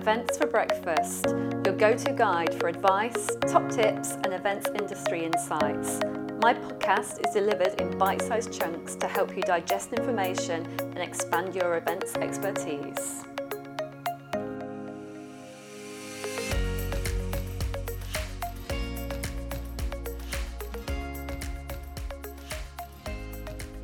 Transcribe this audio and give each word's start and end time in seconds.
Events 0.00 0.38
for 0.38 0.46
Breakfast, 0.46 1.26
your 1.62 1.74
go 1.76 1.94
to 1.94 2.12
guide 2.14 2.54
for 2.54 2.68
advice, 2.68 3.28
top 3.46 3.68
tips, 3.68 4.12
and 4.12 4.32
events 4.32 4.66
industry 4.74 5.26
insights. 5.26 6.00
My 6.40 6.54
podcast 6.54 7.20
is 7.26 7.34
delivered 7.34 7.78
in 7.78 7.98
bite 7.98 8.22
sized 8.22 8.58
chunks 8.58 8.94
to 8.94 9.06
help 9.06 9.36
you 9.36 9.42
digest 9.42 9.92
information 9.92 10.64
and 10.80 11.00
expand 11.00 11.54
your 11.54 11.76
events 11.76 12.14
expertise. 12.14 13.26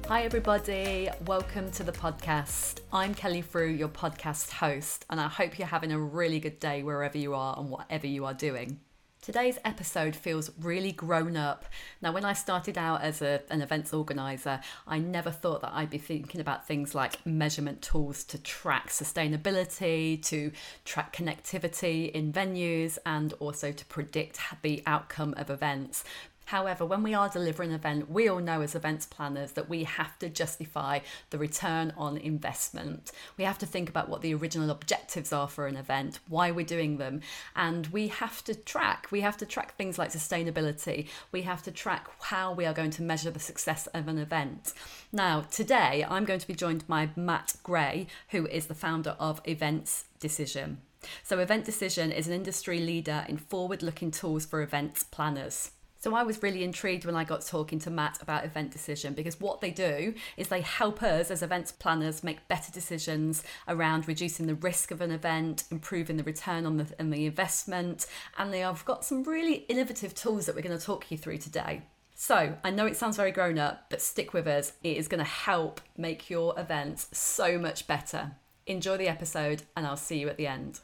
Hi, 0.08 0.22
everybody. 0.22 1.10
Welcome 1.26 1.70
to 1.72 1.84
the 1.84 1.92
podcast. 1.92 2.80
I'm 2.96 3.14
Kelly 3.14 3.42
Frew, 3.42 3.68
your 3.68 3.90
podcast 3.90 4.52
host, 4.52 5.04
and 5.10 5.20
I 5.20 5.28
hope 5.28 5.58
you're 5.58 5.68
having 5.68 5.92
a 5.92 5.98
really 5.98 6.40
good 6.40 6.58
day 6.58 6.82
wherever 6.82 7.18
you 7.18 7.34
are 7.34 7.54
and 7.58 7.68
whatever 7.68 8.06
you 8.06 8.24
are 8.24 8.32
doing. 8.32 8.80
Today's 9.20 9.58
episode 9.66 10.16
feels 10.16 10.50
really 10.58 10.92
grown 10.92 11.36
up. 11.36 11.66
Now, 12.00 12.12
when 12.12 12.24
I 12.24 12.32
started 12.32 12.78
out 12.78 13.02
as 13.02 13.20
a, 13.20 13.42
an 13.50 13.60
events 13.60 13.92
organizer, 13.92 14.60
I 14.86 14.98
never 14.98 15.30
thought 15.30 15.60
that 15.60 15.72
I'd 15.74 15.90
be 15.90 15.98
thinking 15.98 16.40
about 16.40 16.66
things 16.66 16.94
like 16.94 17.26
measurement 17.26 17.82
tools 17.82 18.24
to 18.24 18.38
track 18.38 18.88
sustainability, 18.88 20.22
to 20.28 20.52
track 20.86 21.14
connectivity 21.14 22.10
in 22.12 22.32
venues, 22.32 22.96
and 23.04 23.34
also 23.40 23.72
to 23.72 23.84
predict 23.84 24.40
the 24.62 24.82
outcome 24.86 25.34
of 25.36 25.50
events. 25.50 26.02
However, 26.46 26.86
when 26.86 27.02
we 27.02 27.12
are 27.12 27.28
delivering 27.28 27.70
an 27.70 27.76
event, 27.76 28.10
we 28.10 28.28
all 28.28 28.38
know 28.38 28.60
as 28.60 28.74
events 28.74 29.04
planners 29.04 29.52
that 29.52 29.68
we 29.68 29.84
have 29.84 30.16
to 30.20 30.28
justify 30.28 31.00
the 31.30 31.38
return 31.38 31.92
on 31.96 32.16
investment. 32.16 33.10
We 33.36 33.44
have 33.44 33.58
to 33.58 33.66
think 33.66 33.88
about 33.88 34.08
what 34.08 34.22
the 34.22 34.32
original 34.32 34.70
objectives 34.70 35.32
are 35.32 35.48
for 35.48 35.66
an 35.66 35.76
event, 35.76 36.20
why 36.28 36.52
we're 36.52 36.64
doing 36.64 36.98
them, 36.98 37.20
and 37.56 37.88
we 37.88 38.08
have 38.08 38.44
to 38.44 38.54
track. 38.54 39.08
We 39.10 39.22
have 39.22 39.36
to 39.38 39.46
track 39.46 39.74
things 39.74 39.98
like 39.98 40.12
sustainability. 40.12 41.08
We 41.32 41.42
have 41.42 41.62
to 41.64 41.72
track 41.72 42.08
how 42.20 42.52
we 42.52 42.64
are 42.64 42.72
going 42.72 42.92
to 42.92 43.02
measure 43.02 43.32
the 43.32 43.40
success 43.40 43.88
of 43.88 44.06
an 44.06 44.18
event. 44.18 44.72
Now, 45.12 45.40
today 45.40 46.06
I'm 46.08 46.24
going 46.24 46.40
to 46.40 46.46
be 46.46 46.54
joined 46.54 46.86
by 46.86 47.10
Matt 47.16 47.56
Gray, 47.64 48.06
who 48.28 48.46
is 48.46 48.66
the 48.66 48.74
founder 48.74 49.16
of 49.18 49.40
Events 49.44 50.04
Decision. 50.20 50.78
So, 51.22 51.38
Event 51.38 51.64
Decision 51.64 52.10
is 52.10 52.26
an 52.26 52.34
industry 52.34 52.80
leader 52.80 53.24
in 53.28 53.36
forward 53.36 53.82
looking 53.82 54.10
tools 54.10 54.46
for 54.46 54.62
events 54.62 55.02
planners. 55.02 55.72
So 55.98 56.14
I 56.14 56.22
was 56.22 56.42
really 56.42 56.62
intrigued 56.62 57.04
when 57.04 57.16
I 57.16 57.24
got 57.24 57.44
talking 57.44 57.78
to 57.80 57.90
Matt 57.90 58.20
about 58.22 58.44
event 58.44 58.70
decision 58.70 59.14
because 59.14 59.40
what 59.40 59.60
they 59.60 59.70
do 59.70 60.14
is 60.36 60.48
they 60.48 60.60
help 60.60 61.02
us 61.02 61.30
as 61.30 61.42
events 61.42 61.72
planners 61.72 62.22
make 62.22 62.46
better 62.48 62.70
decisions 62.70 63.42
around 63.66 64.06
reducing 64.06 64.46
the 64.46 64.54
risk 64.54 64.90
of 64.90 65.00
an 65.00 65.10
event, 65.10 65.64
improving 65.70 66.16
the 66.16 66.22
return 66.22 66.66
on 66.66 66.76
the, 66.76 66.86
on 67.00 67.10
the 67.10 67.26
investment, 67.26 68.06
and 68.38 68.52
they 68.52 68.60
have 68.60 68.84
got 68.84 69.04
some 69.04 69.24
really 69.24 69.64
innovative 69.68 70.14
tools 70.14 70.46
that 70.46 70.54
we're 70.54 70.62
going 70.62 70.78
to 70.78 70.84
talk 70.84 71.10
you 71.10 71.16
through 71.16 71.38
today. 71.38 71.82
So, 72.18 72.56
I 72.64 72.70
know 72.70 72.86
it 72.86 72.96
sounds 72.96 73.18
very 73.18 73.30
grown 73.30 73.58
up, 73.58 73.90
but 73.90 74.00
stick 74.00 74.32
with 74.32 74.46
us. 74.46 74.72
It 74.82 74.96
is 74.96 75.06
going 75.06 75.18
to 75.18 75.30
help 75.30 75.82
make 75.98 76.30
your 76.30 76.58
events 76.58 77.08
so 77.12 77.58
much 77.58 77.86
better. 77.86 78.32
Enjoy 78.66 78.96
the 78.96 79.08
episode, 79.08 79.62
and 79.76 79.86
I'll 79.86 79.98
see 79.98 80.18
you 80.18 80.28
at 80.28 80.38
the 80.38 80.46
end. 80.46 80.80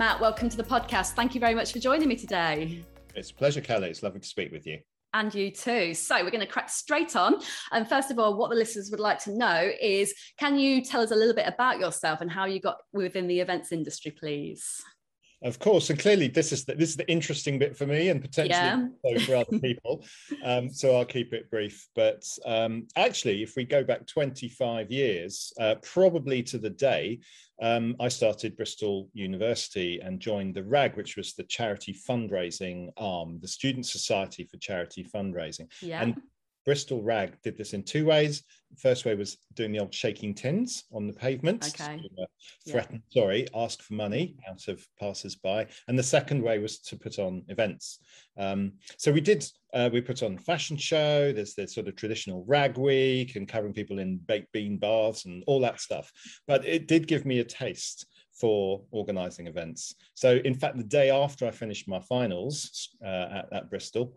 Matt, 0.00 0.18
welcome 0.18 0.48
to 0.48 0.56
the 0.56 0.64
podcast. 0.64 1.10
Thank 1.10 1.34
you 1.34 1.40
very 1.42 1.54
much 1.54 1.74
for 1.74 1.78
joining 1.78 2.08
me 2.08 2.16
today. 2.16 2.82
It's 3.14 3.32
a 3.32 3.34
pleasure, 3.34 3.60
Kelly. 3.60 3.90
It's 3.90 4.02
lovely 4.02 4.20
to 4.20 4.26
speak 4.26 4.50
with 4.50 4.66
you. 4.66 4.78
And 5.12 5.34
you 5.34 5.50
too. 5.50 5.92
So, 5.92 6.24
we're 6.24 6.30
going 6.30 6.40
to 6.40 6.46
crack 6.46 6.70
straight 6.70 7.16
on. 7.16 7.34
And 7.70 7.86
first 7.86 8.10
of 8.10 8.18
all, 8.18 8.38
what 8.38 8.48
the 8.48 8.56
listeners 8.56 8.90
would 8.90 8.98
like 8.98 9.18
to 9.24 9.36
know 9.36 9.70
is 9.78 10.14
can 10.38 10.58
you 10.58 10.82
tell 10.82 11.02
us 11.02 11.10
a 11.10 11.14
little 11.14 11.34
bit 11.34 11.46
about 11.46 11.80
yourself 11.80 12.22
and 12.22 12.30
how 12.30 12.46
you 12.46 12.60
got 12.60 12.78
within 12.94 13.28
the 13.28 13.40
events 13.40 13.72
industry, 13.72 14.10
please? 14.10 14.82
Of 15.42 15.58
course, 15.58 15.88
and 15.88 15.98
clearly 15.98 16.28
this 16.28 16.52
is 16.52 16.66
the, 16.66 16.74
this 16.74 16.90
is 16.90 16.96
the 16.96 17.10
interesting 17.10 17.58
bit 17.58 17.74
for 17.74 17.86
me 17.86 18.08
and 18.08 18.20
potentially 18.20 18.90
yeah. 19.04 19.24
for 19.24 19.36
other 19.36 19.58
people. 19.62 20.04
Um, 20.44 20.68
so 20.68 20.96
I'll 20.96 21.06
keep 21.06 21.32
it 21.32 21.50
brief. 21.50 21.88
But 21.94 22.24
um, 22.44 22.88
actually, 22.94 23.42
if 23.42 23.56
we 23.56 23.64
go 23.64 23.82
back 23.82 24.06
25 24.06 24.90
years, 24.90 25.52
uh, 25.58 25.76
probably 25.82 26.42
to 26.42 26.58
the 26.58 26.68
day, 26.68 27.20
um, 27.62 27.96
I 28.00 28.08
started 28.08 28.56
Bristol 28.56 29.08
University 29.14 30.00
and 30.00 30.20
joined 30.20 30.54
the 30.54 30.64
RAG, 30.64 30.96
which 30.96 31.16
was 31.16 31.34
the 31.34 31.44
charity 31.44 31.94
fundraising 31.94 32.90
arm, 32.98 33.38
the 33.40 33.48
Student 33.48 33.86
Society 33.86 34.44
for 34.44 34.58
Charity 34.58 35.04
Fundraising. 35.04 35.70
Yeah. 35.80 36.02
And 36.02 36.20
Bristol 36.64 37.02
Rag 37.02 37.36
did 37.42 37.56
this 37.56 37.72
in 37.72 37.82
two 37.82 38.04
ways. 38.04 38.42
The 38.70 38.80
first 38.80 39.04
way 39.04 39.14
was 39.14 39.38
doing 39.54 39.72
the 39.72 39.80
old 39.80 39.94
shaking 39.94 40.34
tins 40.34 40.84
on 40.92 41.06
the 41.06 41.12
pavement. 41.12 41.66
Okay. 41.74 41.96
To, 41.96 42.22
uh, 42.22 42.26
threaten, 42.68 43.02
yeah. 43.10 43.22
sorry, 43.22 43.46
ask 43.54 43.82
for 43.82 43.94
money 43.94 44.36
out 44.48 44.68
of 44.68 44.86
passers-by. 45.00 45.66
And 45.88 45.98
the 45.98 46.02
second 46.02 46.42
way 46.42 46.58
was 46.58 46.78
to 46.80 46.96
put 46.96 47.18
on 47.18 47.42
events. 47.48 47.98
Um, 48.38 48.74
so 48.96 49.10
we 49.10 49.20
did, 49.20 49.44
uh, 49.74 49.90
we 49.92 50.00
put 50.00 50.22
on 50.22 50.38
fashion 50.38 50.76
show, 50.76 51.32
there's 51.32 51.54
the 51.54 51.66
sort 51.66 51.88
of 51.88 51.96
traditional 51.96 52.44
rag 52.46 52.78
week 52.78 53.36
and 53.36 53.48
covering 53.48 53.74
people 53.74 53.98
in 53.98 54.18
baked 54.18 54.52
bean 54.52 54.76
baths 54.76 55.24
and 55.24 55.42
all 55.46 55.60
that 55.60 55.80
stuff. 55.80 56.12
But 56.46 56.64
it 56.64 56.86
did 56.86 57.08
give 57.08 57.24
me 57.24 57.40
a 57.40 57.44
taste 57.44 58.06
for 58.32 58.82
organizing 58.90 59.48
events. 59.48 59.94
So 60.14 60.36
in 60.44 60.54
fact, 60.54 60.76
the 60.76 60.84
day 60.84 61.10
after 61.10 61.46
I 61.46 61.50
finished 61.50 61.88
my 61.88 62.00
finals 62.00 62.90
uh, 63.04 63.28
at, 63.32 63.52
at 63.52 63.70
Bristol, 63.70 64.16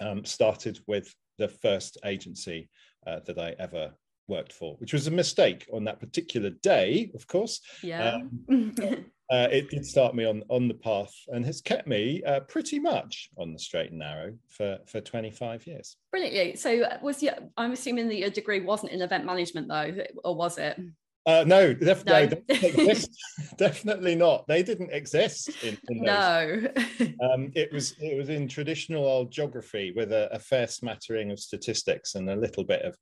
um, 0.00 0.24
started 0.24 0.78
with 0.86 1.12
the 1.40 1.48
first 1.48 1.96
agency 2.04 2.68
uh, 3.06 3.18
that 3.26 3.38
I 3.38 3.56
ever 3.58 3.92
worked 4.28 4.52
for, 4.52 4.76
which 4.76 4.92
was 4.92 5.06
a 5.06 5.10
mistake 5.10 5.66
on 5.72 5.84
that 5.84 5.98
particular 5.98 6.50
day, 6.50 7.10
of 7.14 7.26
course. 7.26 7.60
Yeah. 7.82 8.18
Um, 8.48 8.74
uh, 9.32 9.48
it 9.50 9.70
did 9.70 9.84
start 9.84 10.14
me 10.14 10.24
on 10.24 10.44
on 10.48 10.68
the 10.68 10.74
path 10.74 11.12
and 11.28 11.44
has 11.44 11.60
kept 11.60 11.88
me 11.88 12.22
uh, 12.24 12.40
pretty 12.40 12.78
much 12.78 13.30
on 13.38 13.52
the 13.52 13.58
straight 13.58 13.90
and 13.90 13.98
narrow 13.98 14.34
for 14.48 14.78
for 14.86 15.00
25 15.00 15.66
years. 15.66 15.96
Brilliantly. 16.12 16.56
So 16.56 16.84
was 17.02 17.22
your, 17.22 17.34
I'm 17.56 17.72
assuming 17.72 18.06
that 18.08 18.16
your 18.18 18.30
degree 18.30 18.60
wasn't 18.60 18.92
in 18.92 19.02
event 19.02 19.24
management 19.24 19.66
though, 19.66 20.04
or 20.22 20.36
was 20.36 20.58
it? 20.58 20.78
Uh, 21.26 21.44
no, 21.46 21.74
def- 21.74 22.04
no. 22.06 22.26
no 22.26 22.94
definitely 23.58 24.14
not. 24.14 24.46
They 24.48 24.62
didn't 24.62 24.90
exist. 24.90 25.50
In, 25.62 25.76
in 25.88 26.02
no, 26.02 26.62
um, 27.22 27.52
it 27.54 27.70
was 27.72 27.94
it 28.00 28.16
was 28.16 28.30
in 28.30 28.48
traditional 28.48 29.04
old 29.04 29.30
geography 29.30 29.92
with 29.94 30.12
a, 30.12 30.32
a, 30.32 30.38
fair 30.38 30.66
smattering 30.66 31.30
of 31.30 31.38
statistics 31.38 32.14
and 32.14 32.30
a 32.30 32.36
little 32.36 32.64
bit 32.64 32.82
of 32.82 32.96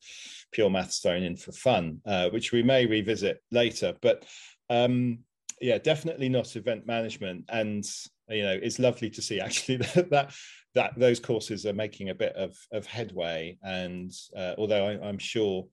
pure 0.51 0.69
maths 0.69 0.99
thrown 0.99 1.23
in 1.23 1.37
for 1.37 1.53
fun, 1.53 2.01
uh, 2.07 2.29
which 2.31 2.51
we 2.51 2.63
may 2.63 2.87
revisit 2.87 3.39
later. 3.53 3.95
But 4.03 4.25
um, 4.69 5.21
yeah, 5.61 5.79
definitely 5.79 6.29
not 6.29 6.57
event 6.57 6.87
management. 6.87 7.45
And 7.49 7.85
you 8.29 8.43
know, 8.43 8.59
it's 8.63 8.79
lovely 8.79 9.11
to 9.11 9.23
see 9.23 9.41
actually 9.41 9.77
that, 9.79 10.11
that 10.11 10.35
that 10.75 10.99
those 10.99 11.19
courses 11.19 11.67
are 11.67 11.73
making 11.73 12.11
a 12.11 12.15
bit 12.15 12.35
of, 12.37 12.57
of 12.73 12.87
headway. 12.87 13.59
And 13.63 14.13
uh, 14.37 14.55
although 14.59 14.87
I, 14.87 15.09
am 15.09 15.19
sure 15.19 15.67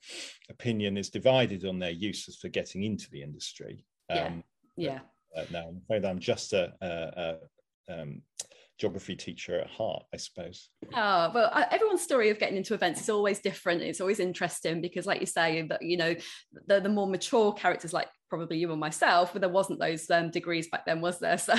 opinion 0.49 0.97
is 0.97 1.09
divided 1.09 1.65
on 1.65 1.79
their 1.79 1.91
uses 1.91 2.37
for 2.37 2.47
getting 2.47 2.83
into 2.83 3.09
the 3.11 3.21
industry. 3.21 3.85
Um, 4.09 4.43
yeah. 4.77 4.99
yeah. 5.35 5.41
Uh, 5.41 5.45
no, 5.51 5.67
I'm 5.67 5.81
afraid 5.83 6.05
I'm 6.05 6.19
just 6.19 6.53
a, 6.53 6.73
a, 6.81 7.35
a 7.91 8.01
um, 8.01 8.21
geography 8.79 9.15
teacher 9.15 9.59
at 9.59 9.69
heart, 9.69 10.03
I 10.13 10.17
suppose. 10.17 10.69
Oh, 10.93 11.31
well, 11.33 11.51
everyone's 11.71 12.01
story 12.01 12.29
of 12.29 12.39
getting 12.39 12.57
into 12.57 12.73
events 12.73 13.01
is 13.01 13.09
always 13.09 13.39
different. 13.39 13.81
It's 13.81 14.01
always 14.01 14.19
interesting 14.19 14.81
because, 14.81 15.05
like 15.05 15.19
you 15.19 15.27
say, 15.27 15.67
that 15.69 15.81
you 15.81 15.97
know, 15.97 16.15
the, 16.67 16.79
the 16.79 16.89
more 16.89 17.07
mature 17.07 17.53
characters 17.53 17.93
like 17.93 18.07
probably 18.29 18.57
you 18.57 18.71
and 18.71 18.79
myself, 18.79 19.33
but 19.33 19.41
there 19.41 19.49
wasn't 19.49 19.79
those 19.79 20.09
um, 20.09 20.29
degrees 20.31 20.67
back 20.67 20.85
then, 20.85 21.01
was 21.01 21.19
there? 21.19 21.37
So, 21.45 21.53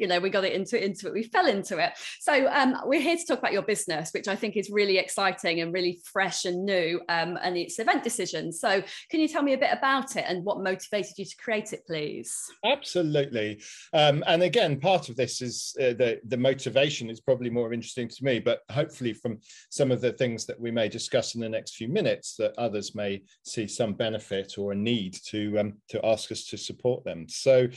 you 0.00 0.08
know, 0.08 0.18
we 0.18 0.30
got 0.30 0.44
it 0.44 0.52
into, 0.52 0.82
into 0.82 1.06
it, 1.06 1.12
we 1.12 1.22
fell 1.22 1.46
into 1.46 1.78
it. 1.78 1.92
So 2.20 2.48
um, 2.48 2.76
we're 2.84 3.00
here 3.00 3.16
to 3.16 3.24
talk 3.24 3.38
about 3.38 3.52
your 3.52 3.62
business, 3.62 4.10
which 4.12 4.26
I 4.26 4.34
think 4.34 4.56
is 4.56 4.68
really 4.68 4.98
exciting 4.98 5.60
and 5.60 5.72
really 5.72 6.00
fresh 6.02 6.44
and 6.44 6.64
new, 6.64 7.00
um, 7.08 7.38
and 7.40 7.56
it's 7.56 7.78
event 7.78 8.02
decisions. 8.02 8.58
So 8.58 8.82
can 9.10 9.20
you 9.20 9.28
tell 9.28 9.42
me 9.42 9.52
a 9.52 9.58
bit 9.58 9.70
about 9.72 10.16
it 10.16 10.24
and 10.26 10.44
what 10.44 10.60
motivated 10.60 11.18
you 11.18 11.24
to 11.24 11.36
create 11.36 11.72
it, 11.72 11.86
please? 11.86 12.36
Absolutely. 12.64 13.62
Um, 13.92 14.24
and 14.26 14.42
again, 14.42 14.80
part 14.80 15.08
of 15.08 15.14
this 15.14 15.40
is 15.40 15.76
uh, 15.80 15.94
the, 15.94 16.20
the 16.26 16.36
motivation 16.36 17.10
is 17.10 17.20
probably 17.20 17.50
more 17.50 17.72
interesting 17.72 18.08
to 18.08 18.24
me, 18.24 18.40
but 18.40 18.62
hopefully 18.72 19.12
from 19.12 19.38
some 19.70 19.92
of 19.92 20.00
the 20.00 20.12
things 20.12 20.46
that 20.46 20.58
we 20.58 20.72
may 20.72 20.88
discuss 20.88 21.36
in 21.36 21.40
the 21.40 21.48
next 21.48 21.76
few 21.76 21.88
minutes 21.88 22.34
that 22.36 22.54
others 22.58 22.94
may 22.94 23.22
see 23.44 23.68
some 23.68 23.92
benefit 23.92 24.58
or 24.58 24.72
a 24.72 24.76
need 24.76 25.14
to 25.26 25.43
um, 25.58 25.74
to 25.88 26.04
ask 26.04 26.30
us 26.32 26.44
to 26.46 26.58
support 26.58 27.04
them. 27.04 27.26
So 27.28 27.68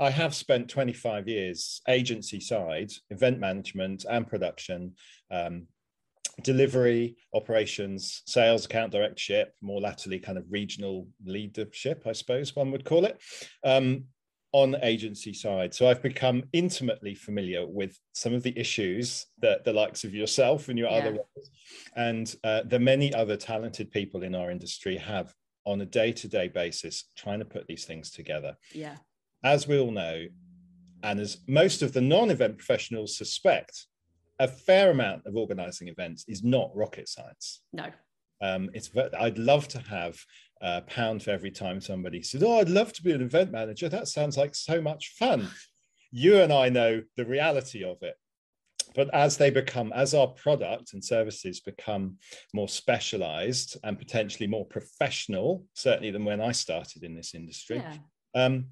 I 0.00 0.10
have 0.10 0.34
spent 0.34 0.68
25 0.68 1.28
years 1.28 1.80
agency 1.88 2.40
side, 2.40 2.90
event 3.10 3.38
management 3.38 4.04
and 4.08 4.26
production, 4.26 4.94
um, 5.30 5.66
delivery, 6.42 7.16
operations, 7.34 8.22
sales, 8.26 8.64
account 8.64 8.92
directorship, 8.92 9.54
more 9.60 9.80
latterly 9.80 10.18
kind 10.18 10.38
of 10.38 10.44
regional 10.50 11.08
leadership, 11.24 12.04
I 12.06 12.12
suppose 12.12 12.56
one 12.56 12.70
would 12.70 12.84
call 12.84 13.04
it. 13.04 13.20
Um, 13.64 14.04
on 14.52 14.76
agency 14.82 15.32
side. 15.32 15.72
So 15.72 15.88
I've 15.88 16.02
become 16.02 16.44
intimately 16.52 17.14
familiar 17.14 17.66
with 17.66 17.98
some 18.12 18.34
of 18.34 18.42
the 18.42 18.56
issues 18.58 19.26
that 19.40 19.64
the 19.64 19.72
likes 19.72 20.04
of 20.04 20.14
yourself 20.14 20.68
and 20.68 20.78
your 20.78 20.90
yeah. 20.90 20.96
other 20.98 21.18
and 21.96 22.36
uh, 22.44 22.62
the 22.66 22.78
many 22.78 23.14
other 23.14 23.36
talented 23.36 23.90
people 23.90 24.22
in 24.22 24.34
our 24.34 24.50
industry 24.50 24.98
have 24.98 25.32
on 25.64 25.80
a 25.80 25.86
day-to-day 25.86 26.48
basis 26.48 27.10
trying 27.16 27.38
to 27.38 27.44
put 27.44 27.66
these 27.66 27.84
things 27.84 28.10
together. 28.10 28.56
Yeah. 28.72 28.96
As 29.44 29.66
we 29.66 29.78
all 29.78 29.90
know, 29.90 30.26
and 31.02 31.20
as 31.20 31.38
most 31.48 31.82
of 31.82 31.92
the 31.92 32.00
non-event 32.00 32.58
professionals 32.58 33.16
suspect, 33.16 33.86
a 34.38 34.48
fair 34.48 34.90
amount 34.90 35.26
of 35.26 35.36
organizing 35.36 35.88
events 35.88 36.24
is 36.28 36.42
not 36.42 36.74
rocket 36.74 37.08
science. 37.08 37.62
No. 37.72 37.86
Um, 38.40 38.70
it's 38.74 38.90
I'd 39.18 39.38
love 39.38 39.68
to 39.68 39.78
have 39.78 40.18
a 40.60 40.80
pound 40.82 41.22
for 41.22 41.30
every 41.30 41.50
time 41.50 41.80
somebody 41.80 42.22
says, 42.22 42.42
"Oh, 42.42 42.58
I'd 42.58 42.68
love 42.68 42.92
to 42.94 43.02
be 43.02 43.12
an 43.12 43.22
event 43.22 43.52
manager." 43.52 43.88
That 43.88 44.08
sounds 44.08 44.36
like 44.36 44.54
so 44.54 44.80
much 44.80 45.14
fun. 45.16 45.48
You 46.10 46.40
and 46.40 46.52
I 46.52 46.68
know 46.68 47.02
the 47.16 47.24
reality 47.24 47.84
of 47.84 48.02
it. 48.02 48.16
But 48.94 49.12
as 49.14 49.36
they 49.36 49.50
become, 49.50 49.92
as 49.94 50.14
our 50.14 50.28
product 50.28 50.92
and 50.92 51.04
services 51.04 51.60
become 51.60 52.18
more 52.54 52.68
specialized 52.68 53.76
and 53.84 53.98
potentially 53.98 54.46
more 54.46 54.66
professional, 54.66 55.64
certainly 55.74 56.10
than 56.10 56.24
when 56.24 56.40
I 56.40 56.52
started 56.52 57.02
in 57.02 57.14
this 57.14 57.34
industry, 57.34 57.78
yeah. 57.78 57.96
um, 58.34 58.66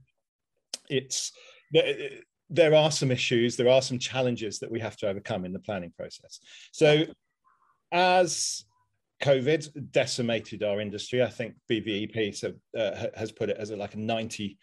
it's 0.88 1.32
there 2.52 2.74
are 2.74 2.90
some 2.90 3.12
issues, 3.12 3.56
there 3.56 3.68
are 3.68 3.82
some 3.82 3.98
challenges 3.98 4.58
that 4.58 4.70
we 4.70 4.80
have 4.80 4.96
to 4.96 5.08
overcome 5.08 5.44
in 5.44 5.52
the 5.52 5.60
planning 5.60 5.92
process. 5.96 6.40
So, 6.72 7.04
as 7.92 8.64
COVID 9.20 9.92
decimated 9.92 10.62
our 10.62 10.80
industry. 10.80 11.22
I 11.22 11.28
think 11.28 11.54
BVEP 11.70 12.54
uh, 12.76 13.06
has 13.14 13.30
put 13.30 13.50
it 13.50 13.56
as 13.58 13.70
a, 13.70 13.76
like 13.76 13.94
a 13.94 13.98
90% 13.98 14.56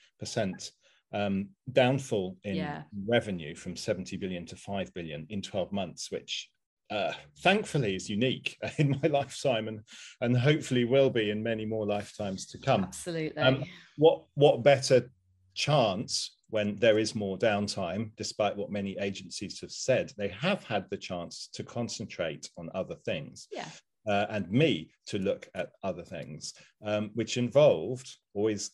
um, 1.14 1.50
downfall 1.72 2.38
in 2.44 2.56
yeah. 2.56 2.84
revenue 3.08 3.56
from 3.56 3.76
70 3.76 4.18
billion 4.18 4.46
to 4.46 4.56
5 4.56 4.94
billion 4.94 5.26
in 5.30 5.42
12 5.42 5.72
months, 5.72 6.12
which 6.12 6.50
uh, 6.90 7.12
thankfully 7.40 7.96
is 7.96 8.10
unique 8.10 8.58
in 8.78 9.00
my 9.02 9.10
lifetime 9.10 9.68
and, 9.68 9.82
and 10.22 10.38
hopefully 10.38 10.86
will 10.86 11.10
be 11.10 11.32
in 11.32 11.44
many 11.44 11.66
more 11.66 11.86
lifetimes 11.86 12.46
to 12.48 12.58
come. 12.58 12.84
Absolutely. 12.84 13.42
Um, 13.42 13.64
what, 13.98 14.24
what 14.36 14.64
better 14.64 15.10
chance 15.54 16.36
when 16.50 16.78
there 16.78 16.98
is 16.98 17.14
more 17.14 17.38
downtime, 17.38 18.12
despite 18.16 18.56
what 18.56 18.72
many 18.72 18.98
agencies 19.00 19.60
have 19.60 19.72
said, 19.72 20.14
they 20.18 20.30
have 20.30 20.64
had 20.64 20.86
the 20.90 20.98
chance 20.98 21.50
to 21.54 21.64
concentrate 21.64 22.50
on 22.58 22.70
other 22.74 22.96
things. 23.06 23.48
Yeah 23.52 23.68
uh, 24.08 24.26
and 24.30 24.50
me 24.50 24.90
to 25.08 25.20
look 25.20 25.48
at 25.54 25.72
other 25.84 26.04
things, 26.04 26.54
um, 26.86 27.12
which 27.14 27.38
involved 27.38 28.16
always 28.34 28.72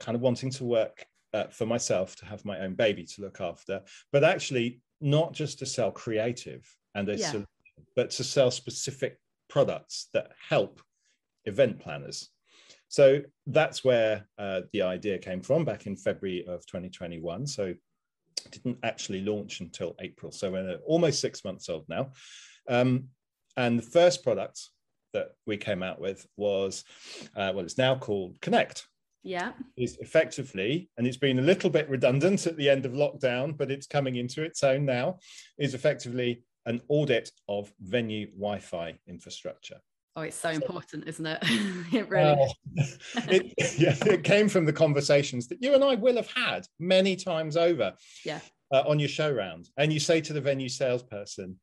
kind 0.00 0.16
of 0.16 0.22
wanting 0.22 0.50
to 0.50 0.64
work 0.64 1.06
uh, 1.36 1.48
for 1.50 1.66
myself 1.66 2.16
to 2.16 2.26
have 2.26 2.44
my 2.44 2.58
own 2.60 2.74
baby 2.74 3.04
to 3.04 3.20
look 3.20 3.40
after, 3.40 3.82
but 4.12 4.24
actually 4.24 4.80
not 5.00 5.32
just 5.34 5.58
to 5.58 5.66
sell 5.66 5.90
creative 5.90 6.64
and 6.94 7.08
a 7.08 7.16
yeah. 7.16 7.26
solution, 7.26 7.46
but 7.94 8.10
to 8.10 8.24
sell 8.24 8.50
specific 8.50 9.18
products 9.48 10.08
that 10.14 10.32
help 10.48 10.80
event 11.44 11.78
planners. 11.78 12.30
So 12.88 13.20
that's 13.46 13.84
where 13.84 14.26
uh, 14.38 14.62
the 14.72 14.82
idea 14.82 15.18
came 15.18 15.42
from 15.42 15.64
back 15.64 15.86
in 15.86 15.96
February 15.96 16.46
of 16.46 16.64
2021. 16.66 17.46
So 17.46 17.74
didn't 18.50 18.78
actually 18.82 19.22
launch 19.22 19.60
until 19.60 19.94
April. 20.00 20.32
So 20.32 20.52
we're 20.52 20.78
almost 20.86 21.20
six 21.20 21.44
months 21.44 21.68
old 21.68 21.84
now. 21.88 22.12
Um, 22.68 23.08
and 23.56 23.78
the 23.78 23.82
first 23.82 24.22
product 24.22 24.60
that 25.12 25.32
we 25.46 25.56
came 25.56 25.82
out 25.82 26.00
with 26.00 26.26
was 26.36 26.84
uh, 27.34 27.52
what 27.52 27.64
it's 27.64 27.78
now 27.78 27.96
called 27.96 28.40
Connect. 28.40 28.86
Yeah. 29.26 29.52
Is 29.76 29.96
effectively, 30.00 30.88
and 30.96 31.06
it's 31.06 31.16
been 31.16 31.40
a 31.40 31.42
little 31.42 31.68
bit 31.68 31.88
redundant 31.88 32.46
at 32.46 32.56
the 32.56 32.70
end 32.70 32.86
of 32.86 32.92
lockdown, 32.92 33.56
but 33.56 33.72
it's 33.72 33.88
coming 33.88 34.16
into 34.16 34.44
its 34.44 34.62
own 34.62 34.84
now, 34.84 35.18
is 35.58 35.74
effectively 35.74 36.44
an 36.64 36.80
audit 36.88 37.32
of 37.48 37.72
venue 37.80 38.28
Wi 38.30 38.60
Fi 38.60 38.94
infrastructure. 39.08 39.80
Oh, 40.14 40.22
it's 40.22 40.36
so, 40.36 40.50
important, 40.50 41.08
isn't 41.08 41.26
it? 41.26 41.38
it 41.92 42.08
really 42.08 42.46
it, 43.16 43.52
yeah, 43.78 43.96
it 44.12 44.22
came 44.22 44.48
from 44.48 44.64
the 44.64 44.72
conversations 44.72 45.48
that 45.48 45.60
you 45.60 45.74
and 45.74 45.82
I 45.82 45.96
will 45.96 46.16
have 46.16 46.30
had 46.30 46.64
many 46.78 47.16
times 47.16 47.56
over. 47.56 47.94
Yeah. 48.24 48.38
Uh, 48.72 48.82
on 48.88 48.98
your 48.98 49.08
show 49.08 49.30
round. 49.30 49.68
And 49.76 49.92
you 49.92 50.00
say 50.00 50.20
to 50.22 50.32
the 50.32 50.40
venue 50.40 50.68
salesperson, 50.68 51.56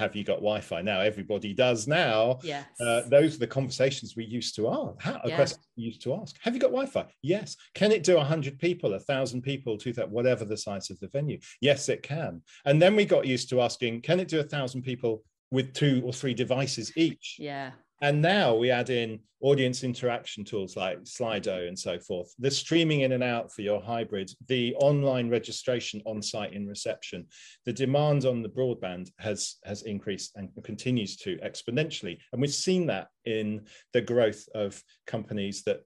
have 0.00 0.16
you 0.16 0.24
got 0.24 0.36
Wi-Fi 0.36 0.80
now? 0.82 1.00
Everybody 1.00 1.52
does 1.52 1.86
now. 1.86 2.38
Yes. 2.42 2.64
Uh, 2.80 3.02
those 3.08 3.36
are 3.36 3.38
the 3.38 3.46
conversations 3.46 4.16
we 4.16 4.24
used 4.24 4.56
to 4.56 4.68
ask. 4.68 5.00
How, 5.00 5.20
yeah. 5.24 5.46
we 5.76 5.84
used 5.84 6.02
to 6.02 6.14
ask. 6.14 6.36
Have 6.40 6.54
you 6.54 6.60
got 6.60 6.72
Wi-Fi? 6.72 7.04
Yes. 7.22 7.56
Can 7.74 7.92
it 7.92 8.02
do 8.02 8.18
hundred 8.18 8.58
people, 8.58 8.94
a 8.94 8.98
thousand 8.98 9.42
people, 9.42 9.76
two 9.76 9.92
thousand, 9.92 10.10
whatever 10.10 10.44
the 10.44 10.56
size 10.56 10.90
of 10.90 10.98
the 11.00 11.08
venue? 11.08 11.38
Yes, 11.60 11.88
it 11.88 12.02
can. 12.02 12.42
And 12.64 12.80
then 12.80 12.96
we 12.96 13.04
got 13.04 13.26
used 13.26 13.50
to 13.50 13.60
asking, 13.60 14.00
can 14.00 14.18
it 14.18 14.28
do 14.28 14.40
a 14.40 14.44
thousand 14.44 14.82
people 14.82 15.22
with 15.50 15.74
two 15.74 16.00
or 16.04 16.12
three 16.12 16.34
devices 16.34 16.92
each? 16.96 17.36
Yeah. 17.38 17.72
And 18.00 18.22
now 18.22 18.54
we 18.54 18.70
add 18.70 18.88
in 18.88 19.20
audience 19.42 19.84
interaction 19.84 20.44
tools 20.44 20.76
like 20.76 21.00
Slido 21.02 21.66
and 21.66 21.78
so 21.78 21.98
forth, 21.98 22.34
the 22.38 22.50
streaming 22.50 23.02
in 23.02 23.12
and 23.12 23.22
out 23.22 23.52
for 23.52 23.62
your 23.62 23.80
hybrid, 23.80 24.30
the 24.48 24.74
online 24.76 25.28
registration 25.28 26.02
on 26.06 26.22
site 26.22 26.52
in 26.52 26.66
reception. 26.66 27.26
The 27.66 27.72
demand 27.72 28.24
on 28.24 28.42
the 28.42 28.48
broadband 28.48 29.10
has, 29.18 29.56
has 29.64 29.82
increased 29.82 30.32
and 30.36 30.48
continues 30.62 31.16
to 31.18 31.36
exponentially. 31.38 32.18
And 32.32 32.40
we've 32.40 32.52
seen 32.52 32.86
that 32.86 33.08
in 33.24 33.66
the 33.92 34.02
growth 34.02 34.46
of 34.54 34.82
companies 35.06 35.62
that 35.64 35.80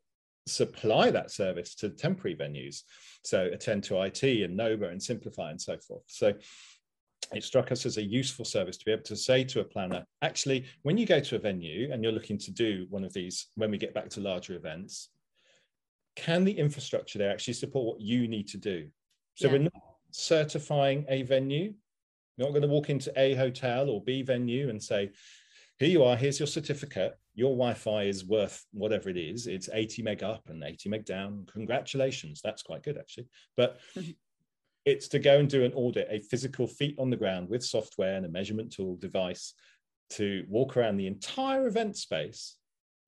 supply 0.47 1.11
that 1.11 1.31
service 1.31 1.75
to 1.77 1.91
temporary 1.91 2.37
venues. 2.37 2.83
So 3.25 3.49
attend 3.53 3.85
to 3.85 4.03
IT 4.03 4.23
and 4.23 4.57
Nova 4.57 4.89
and 4.89 5.03
Simplify 5.03 5.51
and 5.51 5.61
so 5.61 5.79
forth. 5.79 6.03
So 6.07 6.35
it 7.33 7.45
struck 7.45 7.73
us 7.73 7.87
as 7.87 7.97
a 7.97 8.03
useful 8.03 8.45
service 8.45 8.77
to 8.77 8.85
be 8.85 8.93
able 8.93 9.03
to 9.05 9.17
say 9.17 9.45
to 9.45 9.61
a 9.61 9.65
planner, 9.65 10.05
actually, 10.23 10.65
when 10.83 10.99
you 10.99 11.07
go 11.07 11.21
to 11.21 11.37
a 11.37 11.39
venue 11.39 11.91
and 11.93 12.03
you're 12.03 12.13
looking 12.13 12.39
to 12.39 12.51
do 12.51 12.87
one 12.91 13.05
of 13.05 13.13
these, 13.13 13.47
when 13.57 13.71
we 13.71 13.79
get 13.79 13.95
back 13.95 14.09
to 14.11 14.21
larger 14.21 14.55
events, 14.55 15.11
can 16.17 16.45
the 16.45 16.53
infrastructure 16.53 17.19
there 17.19 17.31
actually 17.31 17.55
support 17.55 17.87
what 17.87 18.01
you 18.01 18.29
need 18.29 18.49
to 18.49 18.57
do? 18.57 18.89
So 19.35 19.47
yeah. 19.47 19.53
we're 19.53 19.59
not 19.59 19.83
certifying 20.11 21.05
a 21.09 21.23
venue. 21.23 21.75
You're 22.37 22.49
not 22.49 22.53
going 22.53 22.63
to 22.63 22.69
walk 22.69 22.91
into 22.91 23.13
A 23.17 23.35
hotel 23.35 23.89
or 23.91 24.03
B 24.03 24.23
venue 24.23 24.69
and 24.69 24.83
say, 24.83 25.11
here 25.79 25.89
you 25.89 26.05
are, 26.05 26.17
here's 26.17 26.39
your 26.39 26.47
certificate. 26.47 27.17
Your 27.35 27.51
Wi-Fi 27.51 28.05
is 28.05 28.25
worth 28.25 28.65
whatever 28.73 29.09
it 29.09 29.17
is. 29.17 29.49
It's 29.49 29.69
80 29.73 30.03
meg 30.03 30.23
up 30.23 30.49
and 30.49 30.63
80 30.63 30.89
meg 30.89 31.05
down. 31.05 31.47
Congratulations. 31.53 32.41
That's 32.45 32.63
quite 32.63 32.85
good, 32.85 32.97
actually. 32.97 33.27
But 33.57 33.79
It's 34.85 35.09
to 35.09 35.19
go 35.19 35.39
and 35.39 35.49
do 35.49 35.65
an 35.65 35.73
audit, 35.75 36.09
a 36.11 36.21
physical 36.21 36.67
feet 36.67 36.97
on 36.99 37.11
the 37.11 37.17
ground 37.17 37.49
with 37.49 37.65
software 37.65 38.17
and 38.17 38.27
a 38.27 38.29
measurement 38.29 38.73
tool 38.73 38.97
device 38.97 39.55
to 40.11 40.45
walk 40.49 40.77
around 40.77 40.97
the 40.97 41.07
entire 41.07 41.67
event 41.67 41.97
space, 41.97 42.57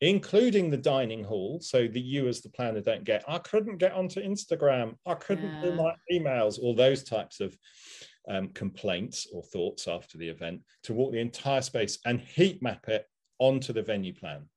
including 0.01 0.71
the 0.71 0.77
dining 0.77 1.23
hall, 1.23 1.61
so 1.61 1.87
that 1.87 2.01
you 2.01 2.29
as 2.29 2.41
the 2.41 2.51
planner 2.51 2.81
don't 2.81 3.05
get, 3.05 3.25
I 3.29 3.39
couldn't 3.39 3.79
get 3.79 3.93
onto 3.93 4.23
Instagram, 4.23 4.95
I 5.05 5.15
couldn't 5.15 5.55
yeah. 5.55 5.63
do 5.63 5.75
my 5.75 5.95
emails, 6.13 6.59
all 6.59 6.75
those 6.75 7.05
types 7.05 7.41
of 7.41 7.57
um, 8.29 8.49
complaints 8.49 9.27
or 9.33 9.43
thoughts 9.43 9.87
after 9.87 10.19
the 10.19 10.29
event, 10.29 10.63
to 10.85 10.95
walk 10.95 11.13
the 11.13 11.21
entire 11.21 11.63
space 11.63 11.99
and 12.07 12.21
heat 12.21 12.63
map 12.63 12.89
it 12.89 13.07
onto 13.39 13.73
the 13.73 13.83
venue 13.83 14.15
plan 14.15 14.49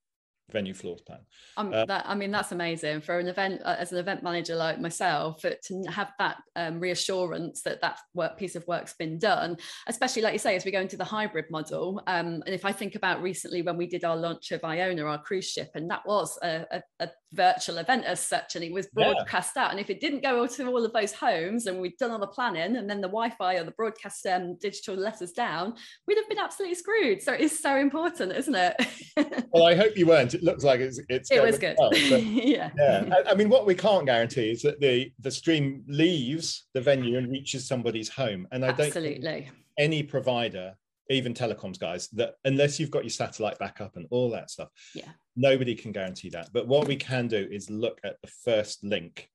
venue 0.51 0.73
floors 0.73 1.01
plan. 1.01 1.19
Um, 1.57 1.73
uh, 1.73 1.85
that, 1.85 2.05
I 2.07 2.15
mean, 2.15 2.31
that's 2.31 2.51
amazing 2.51 3.01
for 3.01 3.19
an 3.19 3.27
event 3.27 3.61
uh, 3.63 3.75
as 3.77 3.91
an 3.91 3.97
event 3.97 4.23
manager 4.23 4.55
like 4.55 4.79
myself 4.79 5.41
to 5.41 5.83
have 5.89 6.11
that 6.19 6.37
um, 6.55 6.79
reassurance 6.79 7.61
that 7.63 7.81
that 7.81 7.99
work 8.13 8.37
piece 8.37 8.55
of 8.55 8.65
work's 8.67 8.93
been 8.93 9.17
done, 9.17 9.57
especially 9.87 10.21
like 10.21 10.33
you 10.33 10.39
say, 10.39 10.55
as 10.55 10.65
we 10.65 10.71
go 10.71 10.81
into 10.81 10.97
the 10.97 11.03
hybrid 11.03 11.45
model. 11.49 12.01
Um, 12.07 12.43
and 12.45 12.55
if 12.55 12.65
I 12.65 12.71
think 12.71 12.95
about 12.95 13.21
recently 13.21 13.61
when 13.61 13.77
we 13.77 13.87
did 13.87 14.03
our 14.03 14.17
launch 14.17 14.51
of 14.51 14.63
Iona, 14.63 15.03
our 15.03 15.21
cruise 15.21 15.49
ship, 15.49 15.71
and 15.75 15.89
that 15.89 16.05
was 16.05 16.37
a, 16.43 16.65
a, 16.71 16.83
a 16.99 17.09
virtual 17.33 17.77
event 17.77 18.05
as 18.05 18.19
such, 18.19 18.55
and 18.55 18.63
it 18.63 18.71
was 18.71 18.87
broadcast 18.87 19.53
yeah. 19.55 19.65
out. 19.65 19.71
And 19.71 19.79
if 19.79 19.89
it 19.89 19.99
didn't 19.99 20.23
go 20.23 20.45
to 20.47 20.67
all 20.67 20.83
of 20.83 20.93
those 20.93 21.13
homes 21.13 21.67
and 21.67 21.79
we'd 21.79 21.97
done 21.97 22.11
all 22.11 22.19
the 22.19 22.27
planning 22.27 22.75
and 22.77 22.89
then 22.89 23.01
the 23.01 23.07
Wi-Fi 23.07 23.55
or 23.55 23.63
the 23.63 23.71
broadcast 23.71 24.25
um, 24.25 24.57
digital 24.59 24.95
let 24.95 25.21
us 25.21 25.31
down, 25.31 25.75
we'd 26.07 26.17
have 26.17 26.29
been 26.29 26.39
absolutely 26.39 26.75
screwed. 26.75 27.21
So 27.21 27.33
it 27.33 27.41
is 27.41 27.59
so 27.59 27.75
important, 27.77 28.33
isn't 28.33 28.55
it? 28.55 29.47
well, 29.51 29.65
I 29.65 29.75
hope 29.75 29.97
you 29.97 30.05
weren't 30.05 30.33
it 30.33 30.43
looks 30.43 30.63
like 30.63 30.79
it's 30.79 30.99
it's 31.09 31.31
it 31.31 31.41
was 31.41 31.57
good. 31.57 31.75
Well, 31.77 31.93
yeah, 31.95 32.71
yeah. 32.77 33.05
I, 33.11 33.31
I, 33.31 33.35
mean, 33.35 33.49
what 33.49 33.65
we 33.65 33.75
can't 33.75 34.05
guarantee 34.05 34.51
is 34.51 34.61
that 34.63 34.79
the 34.79 35.11
the 35.19 35.31
stream 35.31 35.83
leaves 35.87 36.67
the 36.73 36.81
venue 36.81 37.17
and 37.17 37.31
reaches 37.31 37.67
somebody's 37.67 38.09
home, 38.09 38.47
and 38.51 38.65
I 38.65 38.69
absolutely. 38.69 39.01
don't 39.15 39.25
absolutely 39.25 39.51
any 39.79 40.03
provider 40.03 40.75
even 41.09 41.33
telecoms 41.33 41.79
guys 41.79 42.07
that 42.09 42.35
unless 42.45 42.79
you've 42.79 42.91
got 42.91 43.03
your 43.03 43.09
satellite 43.09 43.57
backup 43.59 43.95
and 43.95 44.05
all 44.11 44.29
that 44.29 44.49
stuff 44.49 44.69
yeah 44.93 45.09
nobody 45.35 45.75
can 45.75 45.91
guarantee 45.91 46.29
that 46.29 46.49
but 46.53 46.67
what 46.67 46.87
we 46.87 46.95
can 46.95 47.27
do 47.27 47.47
is 47.51 47.69
look 47.69 47.99
at 48.03 48.21
the 48.21 48.31
first 48.43 48.83
link 48.83 49.29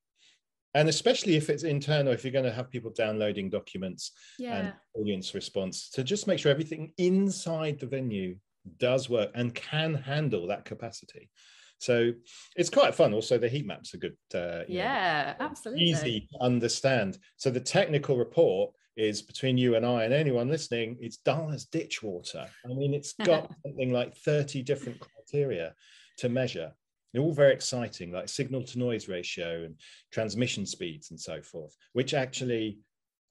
and 0.73 0.89
especially 0.89 1.35
if 1.35 1.49
it's 1.49 1.63
internal 1.63 2.13
if 2.13 2.23
you're 2.23 2.33
going 2.33 2.45
to 2.45 2.51
have 2.51 2.69
people 2.69 2.91
downloading 2.91 3.49
documents 3.49 4.11
yeah. 4.39 4.57
and 4.57 4.73
audience 4.93 5.33
response 5.33 5.89
to 5.89 6.03
just 6.03 6.27
make 6.27 6.39
sure 6.39 6.51
everything 6.51 6.91
inside 6.97 7.79
the 7.79 7.87
venue 7.87 8.35
does 8.77 9.09
work 9.09 9.31
and 9.35 9.53
can 9.53 9.93
handle 9.93 10.47
that 10.47 10.65
capacity. 10.65 11.29
So 11.77 12.13
it's 12.55 12.69
quite 12.69 12.95
fun. 12.95 13.13
Also, 13.13 13.37
the 13.37 13.49
heat 13.49 13.65
maps 13.65 13.93
are 13.93 13.97
good. 13.97 14.15
Uh, 14.33 14.63
yeah, 14.67 15.35
know, 15.39 15.45
absolutely. 15.45 15.85
Easy 15.85 16.27
to 16.31 16.43
understand. 16.43 17.17
So 17.37 17.49
the 17.51 17.59
technical 17.59 18.17
report 18.17 18.73
is 18.97 19.21
between 19.21 19.57
you 19.57 19.75
and 19.75 19.85
I 19.85 20.03
and 20.03 20.13
anyone 20.13 20.49
listening, 20.49 20.97
it's 20.99 21.17
dull 21.17 21.51
as 21.51 21.65
ditch 21.65 22.01
water. 22.01 22.47
I 22.63 22.73
mean, 22.73 22.93
it's 22.93 23.13
got 23.23 23.53
something 23.65 23.91
like 23.91 24.15
30 24.17 24.63
different 24.63 24.99
criteria 24.99 25.73
to 26.17 26.29
measure. 26.29 26.71
They're 27.13 27.23
all 27.23 27.33
very 27.33 27.53
exciting, 27.53 28.11
like 28.11 28.29
signal 28.29 28.63
to 28.63 28.79
noise 28.79 29.07
ratio 29.07 29.63
and 29.63 29.75
transmission 30.11 30.65
speeds 30.65 31.11
and 31.11 31.19
so 31.19 31.41
forth, 31.41 31.75
which 31.93 32.13
actually 32.13 32.79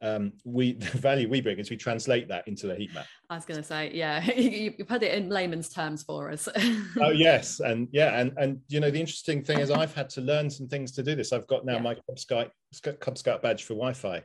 um, 0.04 0.32
we 0.44 0.72
the 0.92 0.98
value 0.98 1.28
we 1.28 1.40
bring 1.40 1.58
is 1.58 1.70
we 1.70 1.76
translate 1.76 2.28
that 2.28 2.46
into 2.46 2.66
the 2.66 2.74
heat 2.76 2.92
map. 2.94 3.06
I 3.30 3.36
was 3.36 3.44
going 3.44 3.58
to 3.58 3.66
say, 3.66 3.90
yeah, 3.94 4.24
you, 4.36 4.74
you, 4.78 4.84
put 4.84 5.02
it 5.02 5.14
in 5.14 5.28
layman's 5.30 5.68
terms 5.68 6.02
for 6.02 6.30
us. 6.30 6.48
oh 7.00 7.10
yes, 7.10 7.60
and 7.60 7.88
yeah, 7.92 8.20
and 8.20 8.32
and 8.36 8.60
you 8.68 8.80
know 8.80 8.90
the 8.90 9.00
interesting 9.00 9.42
thing 9.42 9.60
is 9.60 9.70
I've 9.70 9.94
had 9.94 10.10
to 10.10 10.20
learn 10.20 10.50
some 10.50 10.68
things 10.68 10.92
to 10.92 11.02
do 11.02 11.14
this. 11.14 11.32
I've 11.32 11.46
got 11.46 11.64
now 11.64 11.74
yeah. 11.74 11.82
my 11.82 11.94
Cub 11.94 12.18
Scout 12.18 12.50
Cub 13.00 13.18
Scout 13.18 13.42
badge 13.42 13.64
for 13.64 13.74
Wi-Fi. 13.74 14.22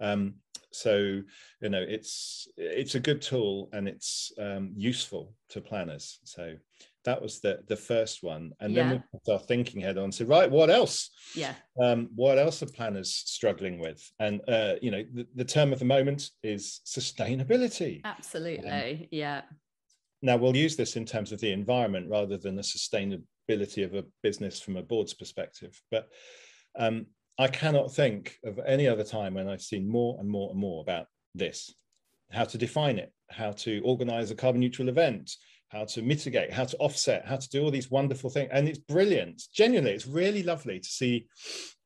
Um, 0.00 0.34
so 0.74 1.22
you 1.60 1.68
know 1.68 1.84
it's 1.86 2.48
it's 2.56 2.94
a 2.94 3.00
good 3.00 3.22
tool 3.22 3.68
and 3.72 3.88
it's 3.88 4.32
um, 4.38 4.72
useful 4.76 5.34
to 5.50 5.60
planners. 5.60 6.18
So 6.24 6.56
that 7.04 7.20
was 7.22 7.40
the 7.40 7.60
the 7.68 7.76
first 7.76 8.22
one. 8.22 8.52
And 8.60 8.74
yeah. 8.74 8.88
then 8.88 8.92
we 9.12 9.18
put 9.18 9.32
our 9.32 9.38
thinking 9.38 9.80
head 9.80 9.98
on 9.98 10.10
so 10.10 10.24
right 10.24 10.50
what 10.50 10.70
else? 10.70 11.10
Yeah. 11.34 11.54
Um, 11.80 12.10
what 12.14 12.38
else 12.38 12.62
are 12.62 12.66
planners 12.66 13.14
struggling 13.14 13.78
with? 13.78 14.02
And 14.18 14.40
uh, 14.48 14.74
you 14.82 14.90
know 14.90 15.04
the, 15.12 15.26
the 15.34 15.44
term 15.44 15.72
of 15.72 15.78
the 15.78 15.84
moment 15.84 16.30
is 16.42 16.80
sustainability. 16.84 18.00
Absolutely. 18.04 18.68
Um, 18.68 19.06
yeah. 19.10 19.42
now 20.22 20.36
we'll 20.36 20.56
use 20.56 20.76
this 20.76 20.96
in 20.96 21.04
terms 21.04 21.32
of 21.32 21.40
the 21.40 21.52
environment 21.52 22.10
rather 22.10 22.36
than 22.36 22.56
the 22.56 22.62
sustainability 22.62 23.84
of 23.84 23.94
a 23.94 24.04
business 24.22 24.60
from 24.60 24.76
a 24.76 24.82
board's 24.82 25.14
perspective. 25.14 25.80
But 25.90 26.08
um, 26.76 27.06
i 27.38 27.48
cannot 27.48 27.92
think 27.92 28.38
of 28.44 28.58
any 28.66 28.86
other 28.88 29.04
time 29.04 29.34
when 29.34 29.48
i've 29.48 29.62
seen 29.62 29.88
more 29.88 30.16
and 30.20 30.28
more 30.28 30.50
and 30.50 30.58
more 30.58 30.82
about 30.82 31.06
this 31.34 31.74
how 32.30 32.44
to 32.44 32.58
define 32.58 32.98
it 32.98 33.12
how 33.30 33.52
to 33.52 33.80
organize 33.84 34.30
a 34.30 34.34
carbon 34.34 34.60
neutral 34.60 34.88
event 34.88 35.30
how 35.74 35.84
to 35.84 36.02
mitigate, 36.02 36.52
how 36.52 36.64
to 36.64 36.76
offset, 36.76 37.26
how 37.26 37.36
to 37.36 37.48
do 37.48 37.62
all 37.62 37.70
these 37.70 37.90
wonderful 37.90 38.30
things. 38.30 38.48
And 38.52 38.68
it's 38.68 38.78
brilliant. 38.78 39.42
Genuinely, 39.52 39.90
it's 39.90 40.06
really 40.06 40.44
lovely 40.44 40.78
to 40.78 40.88
see 40.88 41.26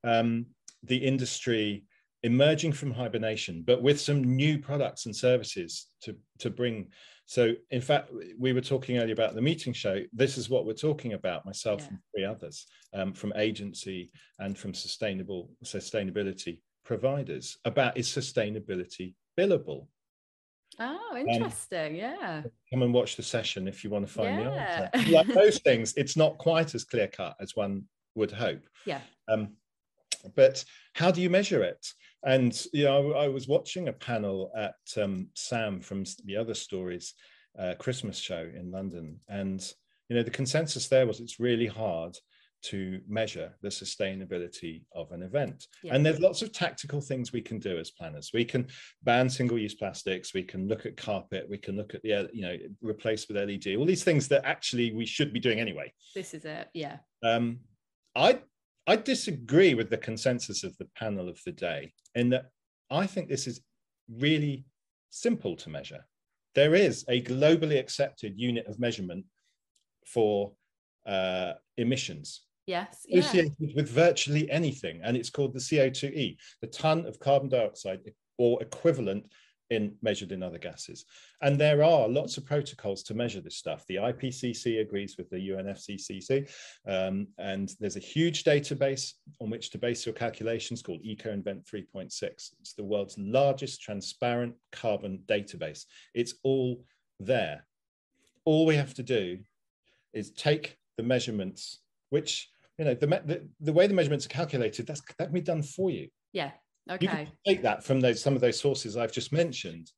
um, 0.05 0.47
the 0.83 0.99
industry 0.99 1.85
emerging 2.23 2.73
from 2.73 2.91
hibernation, 2.91 3.65
but 3.67 3.83
with 3.83 3.99
some 3.99 4.37
new 4.37 4.59
products 4.59 5.07
and 5.07 5.17
services 5.17 5.87
to, 6.03 6.17
to 6.41 6.51
bring. 6.51 6.89
So, 7.29 7.53
in 7.71 7.81
fact, 7.81 8.11
we 8.39 8.53
were 8.53 8.61
talking 8.61 8.99
earlier 8.99 9.13
about 9.13 9.35
the 9.35 9.43
meeting 9.43 9.73
show. 9.73 10.03
This 10.13 10.39
is 10.39 10.49
what 10.49 10.65
we're 10.65 10.73
talking 10.73 11.13
about, 11.13 11.45
myself 11.45 11.83
yeah. 11.83 11.89
and 11.89 11.99
three 12.11 12.25
others 12.25 12.67
um, 12.95 13.13
from 13.13 13.33
agency 13.37 14.11
and 14.39 14.57
from 14.57 14.73
sustainable 14.75 15.51
sustainability 15.63 16.61
providers 16.85 17.59
about 17.67 17.99
is 17.99 18.09
sustainability 18.09 19.15
billable 19.39 19.87
Oh, 20.81 21.09
um, 21.13 21.17
interesting. 21.17 21.93
Um, 21.93 21.95
yeah. 21.95 22.43
Come 22.71 22.83
and 22.83 22.95
watch 22.95 23.17
the 23.17 23.23
session 23.23 23.67
if 23.67 23.83
you 23.83 23.91
want 23.91 24.07
to 24.07 24.13
find 24.13 24.41
yeah. 24.41 24.89
the 24.91 24.97
answer. 24.97 25.13
Like 25.13 25.27
those 25.29 25.59
things, 25.59 25.95
it's 25.97 26.17
not 26.17 26.39
quite 26.39 26.75
as 26.75 26.85
clear 26.85 27.09
cut 27.09 27.37
as 27.41 27.57
one 27.57 27.85
would 28.15 28.31
hope. 28.31 28.63
Yeah. 28.87 29.01
Um, 29.29 29.51
but 30.35 30.65
how 30.95 31.11
do 31.11 31.21
you 31.21 31.31
measure 31.31 31.63
it? 31.63 31.87
And 32.25 32.61
you 32.73 32.85
know, 32.85 33.13
I, 33.13 33.25
I 33.25 33.29
was 33.29 33.49
watching 33.49 33.89
a 33.89 33.93
panel 33.93 34.51
at 34.57 34.75
um, 35.03 35.29
Sam 35.35 35.81
from 35.81 36.05
the 36.25 36.37
other 36.37 36.55
stories 36.55 37.15
uh, 37.59 37.75
Christmas 37.79 38.19
show 38.19 38.49
in 38.55 38.71
London, 38.71 39.21
and 39.29 39.61
you 40.09 40.17
know 40.17 40.23
the 40.23 40.31
consensus 40.31 40.89
there 40.89 41.07
was 41.07 41.21
it's 41.21 41.41
really 41.41 41.67
hard 41.67 42.17
to 42.61 43.01
measure 43.09 43.55
the 43.63 43.69
sustainability 43.69 44.83
of 44.93 45.13
an 45.13 45.23
event. 45.23 45.67
Yeah. 45.83 45.95
And 45.95 46.05
there's 46.05 46.19
lots 46.19 46.43
of 46.43 46.53
tactical 46.53 47.01
things 47.01 47.33
we 47.33 47.41
can 47.41 47.61
do 47.61 47.79
as 47.79 47.93
planners. 47.93 48.31
We 48.35 48.45
can 48.45 48.67
ban 49.05 49.31
single-use 49.31 49.75
plastics. 49.75 50.35
We 50.35 50.43
can 50.43 50.67
look 50.67 50.85
at 50.85 50.97
carpet. 50.97 51.47
We 51.49 51.59
can 51.59 51.77
look 51.77 51.95
at 51.95 52.03
the 52.03 52.29
you 52.33 52.43
know 52.43 52.57
replace 52.83 53.29
with 53.29 53.37
LED. 53.37 53.77
All 53.77 53.87
these 53.87 54.05
things 54.05 54.29
that 54.29 54.45
actually 54.45 54.93
we 54.93 55.07
should 55.07 55.33
be 55.33 55.41
doing 55.41 55.61
anyway. 55.61 55.93
This 56.15 56.35
is 56.35 56.45
it. 56.45 56.69
Yeah. 56.75 56.97
Um, 57.23 57.61
I 58.15 58.41
I 58.89 58.97
disagree 58.97 59.75
with 59.75 59.91
the 59.91 59.99
consensus 59.99 60.65
of 60.65 60.77
the 60.79 60.89
panel 60.97 61.29
of 61.29 61.39
the 61.45 61.53
day 61.53 61.93
in 62.15 62.31
that 62.31 62.47
I 62.91 63.07
think 63.07 63.29
this 63.29 63.47
is 63.47 63.61
really 64.11 64.65
simple 65.11 65.55
to 65.57 65.71
measure. 65.71 66.05
There 66.55 66.75
is 66.75 67.05
a 67.09 67.23
globally 67.23 67.79
accepted 67.79 68.33
unit 68.37 68.67
of 68.67 68.81
measurement 68.81 69.25
for 70.05 70.53
uh, 71.07 71.53
emissions 71.77 72.49
Yes. 72.69 73.07
Associated 73.11 73.55
yeah. 73.59 73.73
with 73.77 73.89
virtually 73.89 74.49
anything. 74.51 75.01
And 75.03 75.17
it's 75.17 75.31
called 75.31 75.55
the 75.55 75.59
CO2e, 75.59 76.37
the 76.61 76.67
ton 76.67 77.07
of 77.07 77.19
carbon 77.19 77.49
dioxide 77.49 78.01
or 78.37 78.63
equivalent 78.63 79.25
in 79.71 79.95
measured 80.03 80.33
in 80.33 80.43
other 80.43 80.59
gases. 80.59 81.05
And 81.43 81.59
there 81.59 81.83
are 81.83 82.09
lots 82.09 82.37
of 82.37 82.47
protocols 82.47 83.03
to 83.05 83.15
measure 83.15 83.41
this 83.41 83.57
stuff. 83.57 83.85
The 83.87 83.97
IPCC 83.97 84.81
agrees 84.81 85.17
with 85.17 85.29
the 85.31 85.51
UNFCCC, 85.51 86.51
um, 86.87 87.29
and 87.39 87.75
there's 87.81 87.97
a 87.97 88.01
huge 88.01 88.45
database 88.45 89.13
on 89.41 89.51
which 89.51 89.71
to 89.71 89.79
base 89.79 90.07
your 90.07 90.15
calculations 90.15 90.83
called 90.83 91.03
EcoInvent 91.05 91.69
3.6. 91.69 92.13
It's 92.23 92.75
the 92.75 92.85
world's 92.85 93.19
largest 93.19 93.83
transparent 93.83 94.55
carbon 94.73 95.21
database. 95.27 95.85
It's 96.15 96.35
all 96.43 96.85
there. 97.21 97.67
All 98.45 98.67
we 98.67 98.77
have 98.77 98.95
to 98.95 99.03
do 99.03 99.39
is 100.13 100.31
take 100.31 100.77
the 100.97 101.03
measurements, 101.03 101.81
which 102.11 102.49
you 102.79 102.85
know 102.85 102.95
the, 102.95 103.07
the, 103.07 103.49
the 103.61 103.73
way 103.73 103.87
the 103.87 103.95
measurements 103.95 104.25
are 104.27 104.31
calculated 104.31 104.87
that's 104.87 105.03
that 105.19 105.27
can 105.27 105.33
be 105.33 105.41
done 105.41 105.63
for 105.63 105.91
you 105.91 106.09
yeah 106.33 106.53
okay 106.91 107.05
you 107.05 107.09
can 107.09 107.29
take 107.47 107.63
that 107.63 107.85
from 107.85 108.01
those 108.01 108.23
some 108.23 108.35
of 108.35 108.41
those 108.41 108.59
sources 108.59 108.97
i've 108.97 109.13
just 109.13 109.33
mentioned 109.33 109.91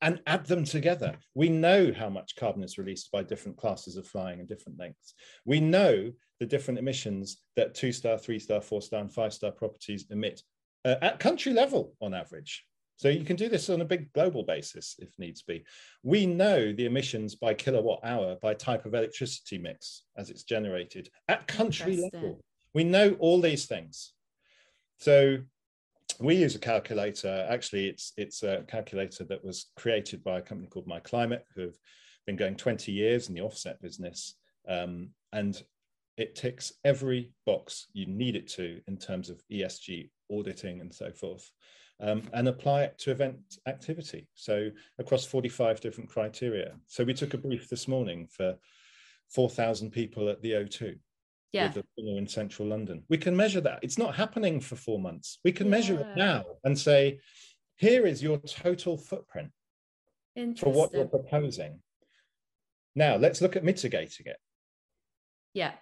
and 0.00 0.20
add 0.26 0.44
them 0.46 0.64
together 0.64 1.14
we 1.34 1.48
know 1.48 1.92
how 1.92 2.08
much 2.08 2.36
carbon 2.36 2.62
is 2.62 2.78
released 2.78 3.10
by 3.12 3.22
different 3.22 3.56
classes 3.56 3.96
of 3.96 4.06
flying 4.06 4.40
and 4.40 4.48
different 4.48 4.78
lengths 4.78 5.14
we 5.44 5.60
know 5.60 6.10
the 6.40 6.46
different 6.46 6.78
emissions 6.78 7.38
that 7.56 7.74
two 7.74 7.92
star 7.92 8.18
three 8.18 8.38
star 8.38 8.60
four 8.60 8.82
star 8.82 9.00
and 9.00 9.12
five 9.12 9.32
star 9.32 9.50
properties 9.50 10.06
emit 10.10 10.42
uh, 10.84 10.96
at 11.02 11.20
country 11.20 11.52
level 11.52 11.94
on 12.00 12.14
average 12.14 12.64
so 13.02 13.08
you 13.08 13.24
can 13.24 13.34
do 13.34 13.48
this 13.48 13.68
on 13.68 13.80
a 13.80 13.84
big 13.84 14.12
global 14.12 14.44
basis 14.44 14.94
if 15.00 15.18
needs 15.18 15.42
be. 15.42 15.64
We 16.04 16.24
know 16.24 16.72
the 16.72 16.86
emissions 16.86 17.34
by 17.34 17.52
kilowatt 17.52 17.98
hour 18.04 18.36
by 18.40 18.54
type 18.54 18.86
of 18.86 18.94
electricity 18.94 19.58
mix 19.58 20.04
as 20.16 20.30
it's 20.30 20.44
generated 20.44 21.08
at 21.28 21.48
country 21.48 21.96
level. 21.96 22.40
We 22.74 22.84
know 22.84 23.16
all 23.18 23.40
these 23.40 23.66
things. 23.66 24.12
So 24.98 25.38
we 26.22 26.36
use 26.36 26.54
a 26.54 26.60
calculator. 26.60 27.46
Actually, 27.48 27.88
it's 27.88 28.12
it's 28.16 28.42
a 28.42 28.64
calculator 28.68 29.24
that 29.24 29.44
was 29.44 29.70
created 29.76 30.22
by 30.22 30.38
a 30.38 30.42
company 30.42 30.68
called 30.68 30.86
myclimate, 30.86 31.42
who 31.54 31.62
have 31.62 31.76
been 32.26 32.36
going 32.36 32.56
20 32.56 32.92
years 32.92 33.28
in 33.28 33.34
the 33.34 33.40
offset 33.40 33.80
business. 33.82 34.34
Um, 34.68 35.10
and 35.32 35.60
it 36.16 36.34
ticks 36.34 36.72
every 36.84 37.32
box 37.46 37.86
you 37.94 38.06
need 38.06 38.36
it 38.36 38.46
to 38.46 38.80
in 38.86 38.96
terms 38.96 39.30
of 39.30 39.42
ESG 39.50 40.10
auditing 40.30 40.80
and 40.80 40.94
so 40.94 41.10
forth 41.10 41.50
um, 42.02 42.22
and 42.32 42.48
apply 42.48 42.82
it 42.82 42.98
to 42.98 43.12
event 43.12 43.38
activity. 43.66 44.28
So 44.34 44.70
across 44.98 45.24
45 45.24 45.80
different 45.80 46.10
criteria. 46.10 46.74
So 46.86 47.04
we 47.04 47.14
took 47.14 47.34
a 47.34 47.38
brief 47.38 47.68
this 47.68 47.86
morning 47.86 48.26
for 48.30 48.56
4,000 49.30 49.90
people 49.90 50.28
at 50.28 50.42
the 50.42 50.52
O2. 50.52 50.98
Yeah. 51.52 51.72
With 51.74 51.84
the 51.96 52.16
in 52.16 52.26
central 52.26 52.68
London. 52.68 53.04
We 53.10 53.18
can 53.18 53.36
measure 53.36 53.60
that. 53.60 53.80
It's 53.82 53.98
not 53.98 54.14
happening 54.14 54.60
for 54.60 54.76
four 54.76 54.98
months. 54.98 55.38
We 55.44 55.52
can 55.52 55.66
yeah. 55.66 55.70
measure 55.70 56.00
it 56.00 56.16
now 56.16 56.44
and 56.64 56.78
say, 56.78 57.20
here 57.76 58.06
is 58.06 58.22
your 58.22 58.38
total 58.38 58.96
footprint 58.96 59.50
for 60.56 60.72
what 60.72 60.92
you're 60.92 61.04
proposing. 61.04 61.80
Now 62.94 63.16
let's 63.16 63.40
look 63.40 63.56
at 63.56 63.64
mitigating 63.64 64.26
it. 64.26 64.36
Yeah, 65.54 65.72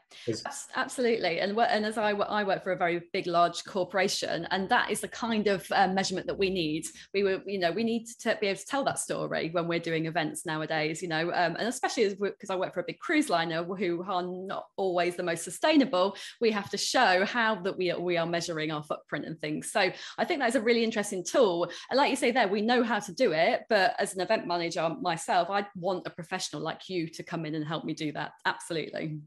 absolutely. 0.74 1.38
And 1.38 1.56
and 1.56 1.86
as 1.86 1.96
I, 1.96 2.10
I 2.10 2.42
work 2.42 2.64
for 2.64 2.72
a 2.72 2.76
very 2.76 3.02
big, 3.12 3.28
large 3.28 3.64
corporation, 3.64 4.48
and 4.50 4.68
that 4.68 4.90
is 4.90 5.00
the 5.00 5.06
kind 5.06 5.46
of 5.46 5.64
um, 5.70 5.94
measurement 5.94 6.26
that 6.26 6.36
we 6.36 6.50
need. 6.50 6.86
We 7.14 7.22
were, 7.22 7.40
you 7.46 7.60
know, 7.60 7.70
we 7.70 7.84
need 7.84 8.06
to 8.22 8.36
be 8.40 8.48
able 8.48 8.58
to 8.58 8.66
tell 8.66 8.82
that 8.84 8.98
story 8.98 9.50
when 9.50 9.68
we're 9.68 9.78
doing 9.78 10.06
events 10.06 10.44
nowadays. 10.44 11.00
You 11.02 11.08
know, 11.08 11.28
um, 11.28 11.54
and 11.56 11.68
especially 11.68 12.12
because 12.14 12.50
I 12.50 12.56
work 12.56 12.74
for 12.74 12.80
a 12.80 12.84
big 12.84 12.98
cruise 12.98 13.30
liner 13.30 13.62
who 13.62 14.02
are 14.08 14.24
not 14.24 14.66
always 14.76 15.14
the 15.14 15.22
most 15.22 15.44
sustainable. 15.44 16.16
We 16.40 16.50
have 16.50 16.68
to 16.70 16.76
show 16.76 17.24
how 17.24 17.54
that 17.62 17.78
we 17.78 17.92
are, 17.92 18.00
we 18.00 18.16
are 18.16 18.26
measuring 18.26 18.72
our 18.72 18.82
footprint 18.82 19.24
and 19.24 19.40
things. 19.40 19.70
So 19.70 19.92
I 20.18 20.24
think 20.24 20.40
that's 20.40 20.56
a 20.56 20.60
really 20.60 20.82
interesting 20.82 21.22
tool. 21.22 21.70
And 21.90 21.96
like 21.96 22.10
you 22.10 22.16
say, 22.16 22.32
there 22.32 22.48
we 22.48 22.60
know 22.60 22.82
how 22.82 22.98
to 22.98 23.14
do 23.14 23.30
it, 23.30 23.66
but 23.68 23.94
as 24.00 24.14
an 24.14 24.20
event 24.20 24.48
manager 24.48 24.90
myself, 25.00 25.48
I'd 25.48 25.66
want 25.76 26.08
a 26.08 26.10
professional 26.10 26.60
like 26.60 26.88
you 26.88 27.06
to 27.06 27.22
come 27.22 27.46
in 27.46 27.54
and 27.54 27.64
help 27.64 27.84
me 27.84 27.94
do 27.94 28.10
that. 28.12 28.32
Absolutely. 28.44 29.20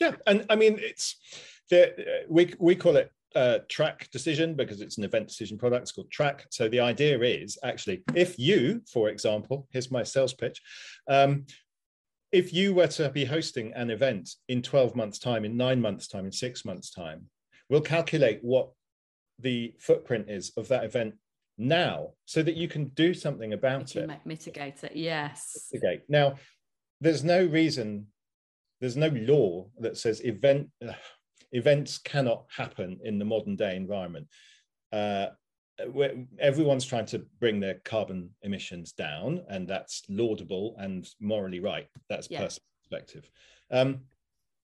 Yeah, 0.00 0.12
and 0.26 0.44
I 0.50 0.56
mean 0.56 0.78
it's 0.78 1.16
the 1.70 2.24
we 2.28 2.54
we 2.58 2.76
call 2.76 2.96
it 2.96 3.10
uh, 3.34 3.58
track 3.68 4.08
decision 4.10 4.54
because 4.54 4.80
it's 4.80 4.98
an 4.98 5.04
event 5.04 5.28
decision 5.28 5.58
product. 5.58 5.82
It's 5.82 5.92
called 5.92 6.10
track. 6.10 6.46
So 6.50 6.68
the 6.68 6.80
idea 6.80 7.18
is 7.20 7.58
actually 7.62 8.02
if 8.14 8.38
you, 8.38 8.82
for 8.90 9.08
example, 9.08 9.66
here's 9.70 9.90
my 9.90 10.02
sales 10.02 10.34
pitch. 10.34 10.60
Um, 11.08 11.46
if 12.32 12.52
you 12.52 12.74
were 12.74 12.88
to 12.88 13.08
be 13.08 13.24
hosting 13.24 13.72
an 13.74 13.90
event 13.90 14.30
in 14.48 14.60
12 14.60 14.96
months' 14.96 15.18
time, 15.18 15.44
in 15.44 15.56
nine 15.56 15.80
months' 15.80 16.08
time, 16.08 16.26
in 16.26 16.32
six 16.32 16.64
months' 16.64 16.90
time, 16.90 17.26
we'll 17.68 17.80
calculate 17.80 18.40
what 18.42 18.70
the 19.38 19.74
footprint 19.78 20.28
is 20.28 20.52
of 20.56 20.68
that 20.68 20.84
event 20.84 21.14
now 21.58 22.10
so 22.24 22.42
that 22.42 22.56
you 22.56 22.68
can 22.68 22.86
do 22.88 23.14
something 23.14 23.52
about 23.52 23.96
it. 23.96 24.10
Mitigate 24.24 24.84
it, 24.84 24.96
yes. 24.96 25.68
Mitigate. 25.72 26.02
Now, 26.08 26.34
there's 27.00 27.24
no 27.24 27.44
reason, 27.44 28.06
there's 28.80 28.96
no 28.96 29.08
law 29.08 29.66
that 29.80 29.96
says 29.96 30.20
event 30.24 30.68
uh, 30.86 30.92
events 31.52 31.98
cannot 31.98 32.44
happen 32.54 32.98
in 33.04 33.18
the 33.18 33.24
modern 33.24 33.56
day 33.56 33.76
environment. 33.76 34.26
Uh, 34.92 35.26
everyone's 36.38 36.84
trying 36.84 37.06
to 37.06 37.26
bring 37.38 37.60
their 37.60 37.80
carbon 37.84 38.30
emissions 38.42 38.92
down, 38.92 39.42
and 39.48 39.68
that's 39.68 40.02
laudable 40.08 40.74
and 40.78 41.08
morally 41.20 41.60
right. 41.60 41.86
That's 42.08 42.30
yeah. 42.30 42.40
personal 42.40 42.64
perspective. 42.80 43.30
Um, 43.70 44.00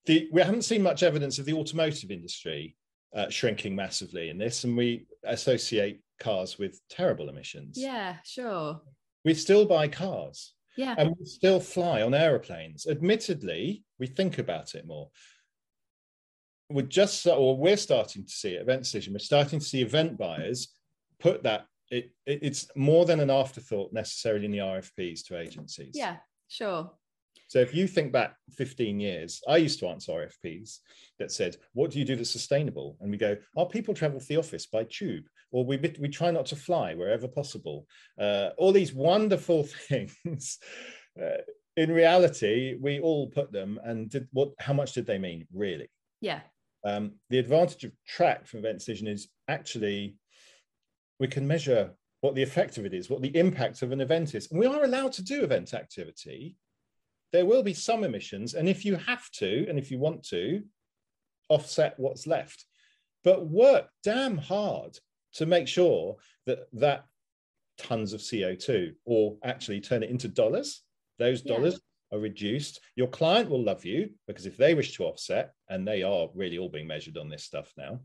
the, 0.06 0.28
we 0.32 0.42
haven't 0.42 0.62
seen 0.62 0.82
much 0.82 1.02
evidence 1.02 1.38
of 1.38 1.44
the 1.44 1.52
automotive 1.52 2.10
industry 2.10 2.76
uh, 3.14 3.28
shrinking 3.28 3.76
massively 3.76 4.30
in 4.30 4.38
this, 4.38 4.64
and 4.64 4.76
we 4.76 5.06
associate 5.24 6.00
cars 6.18 6.58
with 6.58 6.80
terrible 6.88 7.28
emissions. 7.28 7.76
Yeah, 7.78 8.16
sure. 8.24 8.80
We 9.24 9.34
still 9.34 9.66
buy 9.66 9.88
cars. 9.88 10.54
Yeah. 10.76 10.94
And 10.96 11.14
we 11.18 11.26
still 11.26 11.60
fly 11.60 12.00
on 12.00 12.14
aeroplanes. 12.14 12.86
Admittedly, 12.86 13.84
we 14.02 14.08
think 14.08 14.38
about 14.38 14.74
it 14.74 14.84
more. 14.84 15.08
We're 16.68 16.82
just, 16.82 17.24
or 17.28 17.56
we're 17.56 17.76
starting 17.76 18.24
to 18.24 18.32
see 18.32 18.54
Event 18.54 18.82
Decision, 18.82 19.12
we're 19.12 19.20
starting 19.20 19.60
to 19.60 19.64
see 19.64 19.80
event 19.80 20.18
buyers 20.18 20.74
put 21.20 21.44
that, 21.44 21.66
it, 21.88 22.10
it, 22.26 22.40
it's 22.42 22.66
more 22.74 23.04
than 23.04 23.20
an 23.20 23.30
afterthought 23.30 23.92
necessarily 23.92 24.46
in 24.46 24.50
the 24.50 24.58
RFPs 24.58 25.24
to 25.26 25.38
agencies. 25.38 25.92
Yeah, 25.94 26.16
sure. 26.48 26.90
So 27.46 27.60
if 27.60 27.72
you 27.72 27.86
think 27.86 28.10
back 28.10 28.34
15 28.56 28.98
years, 28.98 29.40
I 29.46 29.58
used 29.58 29.78
to 29.78 29.86
answer 29.86 30.10
RFPs 30.12 30.78
that 31.20 31.30
said, 31.30 31.58
"What 31.72 31.92
do 31.92 32.00
you 32.00 32.04
do 32.04 32.16
that's 32.16 32.30
sustainable?" 32.30 32.96
And 33.00 33.10
we 33.10 33.18
go, 33.18 33.36
"Our 33.56 33.66
people 33.66 33.94
travel 33.94 34.18
to 34.18 34.26
the 34.26 34.38
office 34.38 34.66
by 34.66 34.84
tube, 34.84 35.26
or 35.52 35.64
we 35.64 35.76
we 36.00 36.08
try 36.08 36.30
not 36.30 36.46
to 36.46 36.56
fly 36.56 36.94
wherever 36.94 37.28
possible." 37.28 37.86
Uh, 38.18 38.50
all 38.56 38.72
these 38.72 38.94
wonderful 38.94 39.64
things. 39.88 40.58
Uh, 41.22 41.42
in 41.76 41.90
reality, 41.90 42.76
we 42.80 43.00
all 43.00 43.28
put 43.28 43.52
them, 43.52 43.80
and 43.84 44.10
did 44.10 44.28
what? 44.32 44.50
How 44.58 44.72
much 44.72 44.92
did 44.92 45.06
they 45.06 45.18
mean, 45.18 45.46
really? 45.52 45.88
Yeah. 46.20 46.40
Um, 46.84 47.12
the 47.30 47.38
advantage 47.38 47.84
of 47.84 47.92
track 48.06 48.46
from 48.46 48.60
event 48.60 48.78
decision 48.78 49.06
is 49.06 49.28
actually 49.48 50.16
we 51.20 51.28
can 51.28 51.46
measure 51.46 51.92
what 52.20 52.34
the 52.34 52.42
effect 52.42 52.78
of 52.78 52.84
it 52.84 52.94
is, 52.94 53.08
what 53.08 53.22
the 53.22 53.36
impact 53.36 53.82
of 53.82 53.92
an 53.92 54.00
event 54.00 54.34
is, 54.34 54.50
and 54.50 54.58
we 54.58 54.66
are 54.66 54.84
allowed 54.84 55.12
to 55.12 55.22
do 55.22 55.42
event 55.42 55.74
activity 55.74 56.56
there 57.32 57.46
will 57.46 57.62
be 57.62 57.74
some 57.74 58.04
emissions. 58.04 58.54
And 58.54 58.68
if 58.68 58.84
you 58.84 58.96
have 58.96 59.30
to, 59.32 59.66
and 59.68 59.78
if 59.78 59.90
you 59.90 59.98
want 59.98 60.22
to, 60.28 60.62
offset 61.48 61.94
what's 61.96 62.26
left. 62.26 62.66
But 63.24 63.48
work 63.48 63.88
damn 64.04 64.36
hard 64.36 64.98
to 65.34 65.46
make 65.46 65.66
sure 65.66 66.16
that 66.46 66.66
that 66.74 67.04
tons 67.78 68.12
of 68.12 68.20
CO2, 68.20 68.92
or 69.04 69.36
actually 69.42 69.80
turn 69.80 70.02
it 70.02 70.10
into 70.10 70.28
dollars, 70.28 70.82
those 71.22 71.42
dollars 71.42 71.80
yeah. 72.10 72.18
are 72.18 72.20
reduced. 72.20 72.80
Your 72.96 73.08
client 73.08 73.48
will 73.50 73.62
love 73.62 73.84
you 73.84 74.10
because 74.26 74.46
if 74.46 74.56
they 74.56 74.74
wish 74.74 74.96
to 74.96 75.04
offset, 75.04 75.52
and 75.68 75.86
they 75.86 76.02
are 76.02 76.28
really 76.34 76.58
all 76.58 76.68
being 76.68 76.86
measured 76.86 77.16
on 77.16 77.28
this 77.28 77.44
stuff 77.44 77.72
now, 77.76 78.00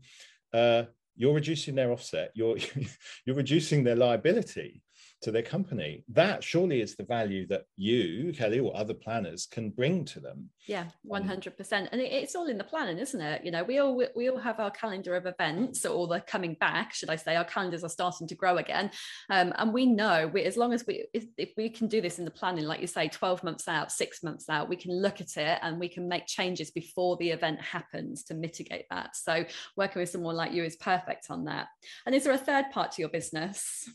uh, 0.52 0.84
you're 1.16 1.34
reducing 1.34 1.74
their 1.74 1.92
offset. 1.92 2.30
You're 2.34 2.56
you're 3.26 3.36
reducing 3.36 3.84
their 3.84 3.96
liability 3.96 4.82
to 5.22 5.30
their 5.30 5.42
company. 5.42 6.04
That 6.08 6.44
surely 6.44 6.80
is 6.80 6.94
the 6.94 7.04
value 7.04 7.46
that 7.48 7.64
you, 7.76 8.32
Kelly, 8.32 8.60
or 8.60 8.76
other 8.76 8.94
planners 8.94 9.46
can 9.46 9.70
bring 9.70 10.04
to 10.06 10.20
them. 10.20 10.50
Yeah, 10.66 10.82
um, 10.82 10.92
one 11.02 11.24
hundred 11.24 11.56
percent. 11.56 11.88
And 11.92 12.00
it's 12.00 12.36
all 12.36 12.46
in 12.46 12.58
the 12.58 12.64
planning, 12.64 12.98
isn't 12.98 13.20
it? 13.20 13.44
You 13.44 13.50
know, 13.50 13.64
we 13.64 13.78
all 13.78 14.02
we 14.14 14.30
all 14.30 14.38
have 14.38 14.60
our 14.60 14.70
calendar 14.70 15.16
of 15.16 15.26
events, 15.26 15.84
or 15.84 16.06
they're 16.06 16.20
coming 16.20 16.54
back, 16.54 16.94
should 16.94 17.10
I 17.10 17.16
say? 17.16 17.36
Our 17.36 17.44
calendars 17.44 17.84
are 17.84 17.88
starting 17.88 18.28
to 18.28 18.34
grow 18.34 18.58
again, 18.58 18.90
um, 19.30 19.52
and 19.56 19.72
we 19.72 19.86
know 19.86 20.30
we, 20.32 20.44
as 20.44 20.56
long 20.56 20.72
as 20.72 20.86
we 20.86 21.06
if, 21.12 21.24
if 21.36 21.50
we 21.56 21.68
can 21.70 21.88
do 21.88 22.00
this 22.00 22.18
in 22.18 22.24
the 22.24 22.30
planning, 22.30 22.64
like 22.64 22.80
you 22.80 22.86
say, 22.86 23.08
twelve 23.08 23.42
months 23.42 23.66
out, 23.68 23.90
six 23.90 24.22
months 24.22 24.48
out, 24.48 24.68
we 24.68 24.76
can 24.76 24.92
look 24.92 25.20
at 25.20 25.36
it 25.36 25.58
and 25.62 25.80
we 25.80 25.88
can 25.88 26.06
make 26.06 26.26
changes 26.26 26.70
before 26.70 27.16
the 27.16 27.30
event 27.30 27.60
happens 27.60 28.24
to 28.24 28.34
mitigate 28.34 28.86
that. 28.90 29.16
So 29.16 29.44
working 29.76 30.00
with 30.00 30.10
someone 30.10 30.36
like 30.36 30.52
you 30.52 30.64
is 30.64 30.76
perfect 30.76 31.26
on 31.30 31.44
that. 31.46 31.68
And 32.06 32.14
is 32.14 32.24
there 32.24 32.32
a 32.32 32.38
third 32.38 32.66
part 32.70 32.92
to 32.92 33.02
your 33.02 33.08
business? 33.08 33.88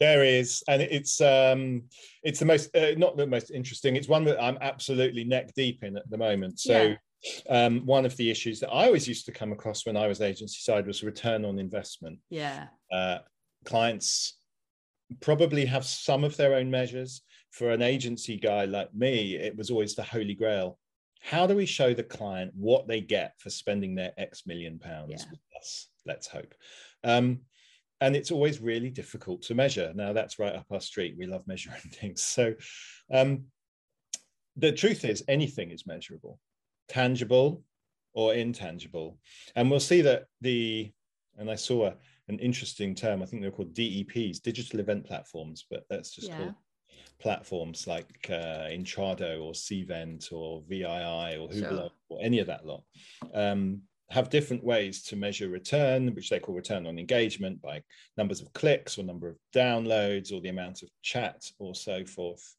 There 0.00 0.24
is, 0.24 0.62
and 0.66 0.80
it's 0.80 1.20
um, 1.20 1.82
it's 2.22 2.38
the 2.38 2.46
most 2.46 2.74
uh, 2.74 2.92
not 2.96 3.16
the 3.16 3.26
most 3.26 3.50
interesting. 3.50 3.96
It's 3.96 4.08
one 4.08 4.24
that 4.24 4.42
I'm 4.42 4.58
absolutely 4.60 5.24
neck 5.24 5.52
deep 5.54 5.84
in 5.84 5.96
at 5.96 6.08
the 6.10 6.18
moment. 6.18 6.60
So. 6.60 6.88
Yeah. 6.88 6.96
Um, 7.50 7.84
one 7.84 8.06
of 8.06 8.16
the 8.16 8.30
issues 8.30 8.60
that 8.60 8.70
I 8.70 8.86
always 8.86 9.06
used 9.06 9.26
to 9.26 9.32
come 9.32 9.52
across 9.52 9.84
when 9.84 9.94
I 9.94 10.06
was 10.06 10.22
agency 10.22 10.60
side 10.60 10.86
was 10.86 11.02
return 11.02 11.44
on 11.44 11.58
investment. 11.58 12.18
Yeah. 12.30 12.68
Uh, 12.90 13.18
clients 13.66 14.38
probably 15.20 15.66
have 15.66 15.84
some 15.84 16.24
of 16.24 16.36
their 16.38 16.54
own 16.54 16.70
measures. 16.70 17.20
For 17.50 17.72
an 17.72 17.82
agency 17.82 18.38
guy 18.38 18.64
like 18.64 18.94
me, 18.94 19.34
it 19.34 19.56
was 19.56 19.70
always 19.70 19.94
the 19.94 20.02
holy 20.02 20.34
grail. 20.34 20.78
How 21.20 21.46
do 21.46 21.54
we 21.54 21.66
show 21.66 21.92
the 21.92 22.04
client 22.04 22.52
what 22.54 22.88
they 22.88 23.00
get 23.00 23.34
for 23.38 23.50
spending 23.50 23.94
their 23.94 24.12
X 24.16 24.46
million 24.46 24.78
pounds 24.78 25.10
yeah. 25.10 25.30
with 25.30 25.40
us? 25.60 25.88
Let's 26.06 26.26
hope. 26.26 26.54
Um, 27.04 27.40
and 28.00 28.16
it's 28.16 28.30
always 28.30 28.60
really 28.60 28.90
difficult 28.90 29.42
to 29.42 29.54
measure. 29.54 29.92
Now 29.94 30.12
that's 30.12 30.38
right 30.38 30.54
up 30.54 30.66
our 30.70 30.80
street. 30.80 31.16
We 31.18 31.26
love 31.26 31.46
measuring 31.46 31.80
things. 31.92 32.22
So 32.22 32.54
um, 33.12 33.44
the 34.56 34.72
truth 34.72 35.04
is, 35.04 35.22
anything 35.28 35.70
is 35.70 35.86
measurable, 35.86 36.38
tangible 36.88 37.62
or 38.14 38.34
intangible, 38.34 39.18
and 39.54 39.70
we'll 39.70 39.80
see 39.80 40.02
that 40.02 40.24
the. 40.40 40.90
And 41.38 41.50
I 41.50 41.54
saw 41.54 41.86
a, 41.86 41.94
an 42.28 42.38
interesting 42.38 42.94
term. 42.94 43.22
I 43.22 43.26
think 43.26 43.40
they're 43.40 43.50
called 43.50 43.72
DEPs, 43.72 44.42
digital 44.42 44.80
event 44.80 45.06
platforms, 45.06 45.64
but 45.70 45.84
that's 45.88 46.10
just 46.10 46.28
yeah. 46.28 46.36
called 46.36 46.54
platforms 47.18 47.86
like 47.86 48.26
uh, 48.28 48.68
Intrado 48.68 49.42
or 49.42 49.52
Cvent 49.52 50.32
or 50.32 50.62
VII 50.68 50.84
or 51.38 51.48
Hubilo 51.48 51.88
sure. 51.88 51.90
or 52.08 52.18
any 52.20 52.40
of 52.40 52.46
that 52.48 52.66
lot. 52.66 52.82
Um, 53.32 53.82
have 54.10 54.28
different 54.28 54.64
ways 54.64 55.02
to 55.04 55.16
measure 55.16 55.48
return, 55.48 56.12
which 56.14 56.30
they 56.30 56.40
call 56.40 56.54
return 56.54 56.86
on 56.86 56.98
engagement 56.98 57.62
by 57.62 57.80
numbers 58.16 58.40
of 58.40 58.52
clicks 58.52 58.98
or 58.98 59.04
number 59.04 59.28
of 59.28 59.36
downloads 59.54 60.32
or 60.32 60.40
the 60.40 60.48
amount 60.48 60.82
of 60.82 60.90
chat 61.02 61.44
or 61.58 61.74
so 61.74 62.04
forth. 62.04 62.56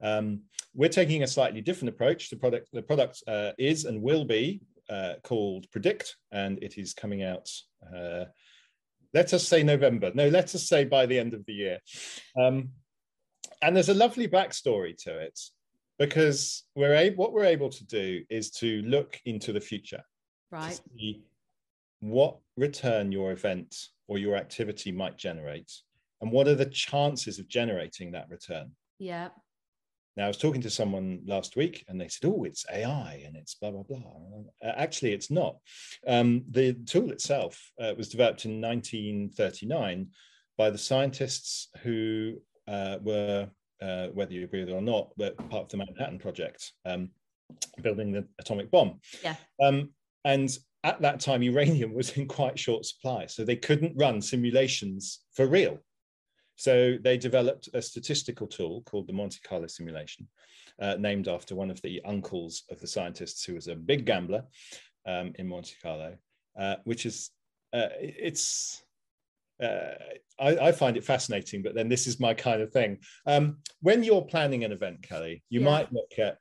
Um, 0.00 0.42
we're 0.74 0.88
taking 0.88 1.24
a 1.24 1.26
slightly 1.26 1.60
different 1.60 1.90
approach. 1.90 2.30
The 2.30 2.36
product, 2.36 2.68
the 2.72 2.82
product 2.82 3.22
uh, 3.26 3.50
is 3.58 3.84
and 3.84 4.00
will 4.00 4.24
be 4.24 4.60
uh, 4.88 5.14
called 5.24 5.70
Predict, 5.72 6.16
and 6.30 6.62
it 6.62 6.78
is 6.78 6.94
coming 6.94 7.24
out. 7.24 7.50
Uh, 7.84 8.26
let 9.12 9.34
us 9.34 9.46
say 9.46 9.62
November. 9.62 10.12
No, 10.14 10.28
let 10.28 10.54
us 10.54 10.68
say 10.68 10.84
by 10.84 11.06
the 11.06 11.18
end 11.18 11.34
of 11.34 11.44
the 11.46 11.52
year. 11.52 11.78
Um, 12.40 12.70
and 13.60 13.74
there's 13.74 13.88
a 13.88 13.94
lovely 13.94 14.28
backstory 14.28 14.96
to 15.04 15.18
it 15.18 15.38
because 15.98 16.64
we're 16.74 16.94
able, 16.94 17.16
what 17.16 17.32
we're 17.32 17.44
able 17.44 17.70
to 17.70 17.84
do 17.84 18.22
is 18.30 18.50
to 18.50 18.82
look 18.82 19.20
into 19.24 19.52
the 19.52 19.60
future 19.60 20.02
right. 20.52 20.80
what 22.00 22.36
return 22.56 23.10
your 23.10 23.32
event 23.32 23.74
or 24.08 24.18
your 24.18 24.36
activity 24.36 24.92
might 24.92 25.16
generate 25.16 25.72
and 26.22 26.30
what 26.30 26.46
are 26.46 26.54
the 26.54 26.66
chances 26.66 27.38
of 27.38 27.48
generating 27.48 28.12
that 28.12 28.30
return? 28.30 28.70
Yeah. 28.98 29.28
Now 30.16 30.24
i 30.24 30.28
was 30.28 30.36
talking 30.36 30.60
to 30.60 30.70
someone 30.70 31.20
last 31.26 31.56
week 31.56 31.84
and 31.88 31.98
they 31.98 32.06
said 32.06 32.28
oh 32.28 32.44
it's 32.44 32.66
ai 32.70 33.22
and 33.26 33.34
it's 33.34 33.54
blah 33.54 33.70
blah 33.70 33.82
blah. 33.82 33.98
Uh, 34.62 34.72
actually 34.76 35.12
it's 35.12 35.30
not. 35.30 35.56
Um, 36.06 36.44
the 36.50 36.74
tool 36.74 37.10
itself 37.10 37.72
uh, 37.80 37.94
was 37.96 38.10
developed 38.10 38.44
in 38.44 38.60
1939 38.60 40.08
by 40.58 40.70
the 40.70 40.78
scientists 40.78 41.68
who 41.82 42.34
uh, 42.68 42.98
were 43.02 43.48
uh, 43.80 44.08
whether 44.08 44.32
you 44.32 44.44
agree 44.44 44.60
with 44.60 44.68
it 44.68 44.74
or 44.74 44.82
not, 44.82 45.10
but 45.16 45.36
part 45.50 45.64
of 45.64 45.68
the 45.70 45.76
Manhattan 45.76 46.18
Project, 46.18 46.72
um, 46.86 47.10
building 47.82 48.12
the 48.12 48.24
atomic 48.38 48.70
bomb. 48.70 49.00
Yeah. 49.24 49.34
Um, 49.60 49.90
and 50.24 50.50
at 50.84 51.00
that 51.02 51.20
time, 51.20 51.42
uranium 51.42 51.94
was 51.94 52.16
in 52.16 52.26
quite 52.26 52.58
short 52.58 52.84
supply, 52.84 53.26
so 53.26 53.44
they 53.44 53.56
couldn't 53.56 53.96
run 53.96 54.20
simulations 54.20 55.20
for 55.34 55.46
real. 55.46 55.78
So 56.56 56.96
they 57.02 57.16
developed 57.16 57.68
a 57.74 57.82
statistical 57.82 58.46
tool 58.46 58.82
called 58.82 59.06
the 59.06 59.12
Monte 59.12 59.38
Carlo 59.44 59.66
simulation, 59.66 60.28
uh, 60.80 60.96
named 60.98 61.28
after 61.28 61.54
one 61.54 61.70
of 61.70 61.80
the 61.82 62.00
uncles 62.04 62.64
of 62.70 62.80
the 62.80 62.86
scientists 62.86 63.44
who 63.44 63.54
was 63.54 63.68
a 63.68 63.74
big 63.74 64.06
gambler 64.06 64.44
um, 65.06 65.32
in 65.36 65.48
Monte 65.48 65.74
Carlo, 65.82 66.16
uh, 66.58 66.76
which 66.84 67.06
is 67.06 67.30
uh, 67.72 67.88
it's. 67.98 68.82
Uh, 69.62 69.94
I, 70.40 70.56
I, 70.56 70.72
find 70.72 70.96
it 70.96 71.04
fascinating, 71.04 71.62
but 71.62 71.76
then 71.76 71.88
this 71.88 72.08
is 72.08 72.18
my 72.18 72.34
kind 72.34 72.62
of 72.62 72.72
thing. 72.72 72.98
Um, 73.26 73.58
when 73.80 74.02
you're 74.02 74.22
planning 74.22 74.64
an 74.64 74.72
event, 74.72 75.02
Kelly, 75.02 75.44
you 75.50 75.60
yeah. 75.60 75.66
might 75.66 75.92
look 75.92 76.18
at 76.18 76.38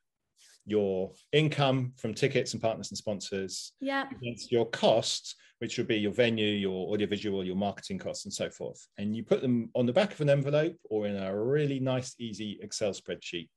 your 0.65 1.12
income 1.34 1.93
from 1.97 2.13
tickets 2.13 2.54
and 2.54 2.62
partners 2.62 2.91
and 2.91 2.97
sponsors 2.97 3.74
yeah 3.82 4.06
against 4.12 4.52
your 4.52 4.65
costs 4.69 5.36
which 5.62 5.78
would 5.78 5.88
be 5.88 5.97
your 5.97 6.12
venue 6.12 6.47
your 6.47 6.91
audiovisual 6.91 7.45
your 7.45 7.56
marketing 7.56 8.00
costs 8.00 8.26
and 8.26 8.34
so 8.34 8.50
forth. 8.50 8.88
And 8.97 9.15
you 9.15 9.24
put 9.24 9.41
them 9.41 9.69
on 9.76 9.86
the 9.86 9.93
back 9.93 10.12
of 10.12 10.19
an 10.19 10.30
envelope 10.30 10.76
or 10.89 11.06
in 11.06 11.15
a 11.15 11.38
really 11.38 11.80
nice 11.80 12.15
easy 12.19 12.60
excel 12.63 12.93
spreadsheet. 12.93 13.47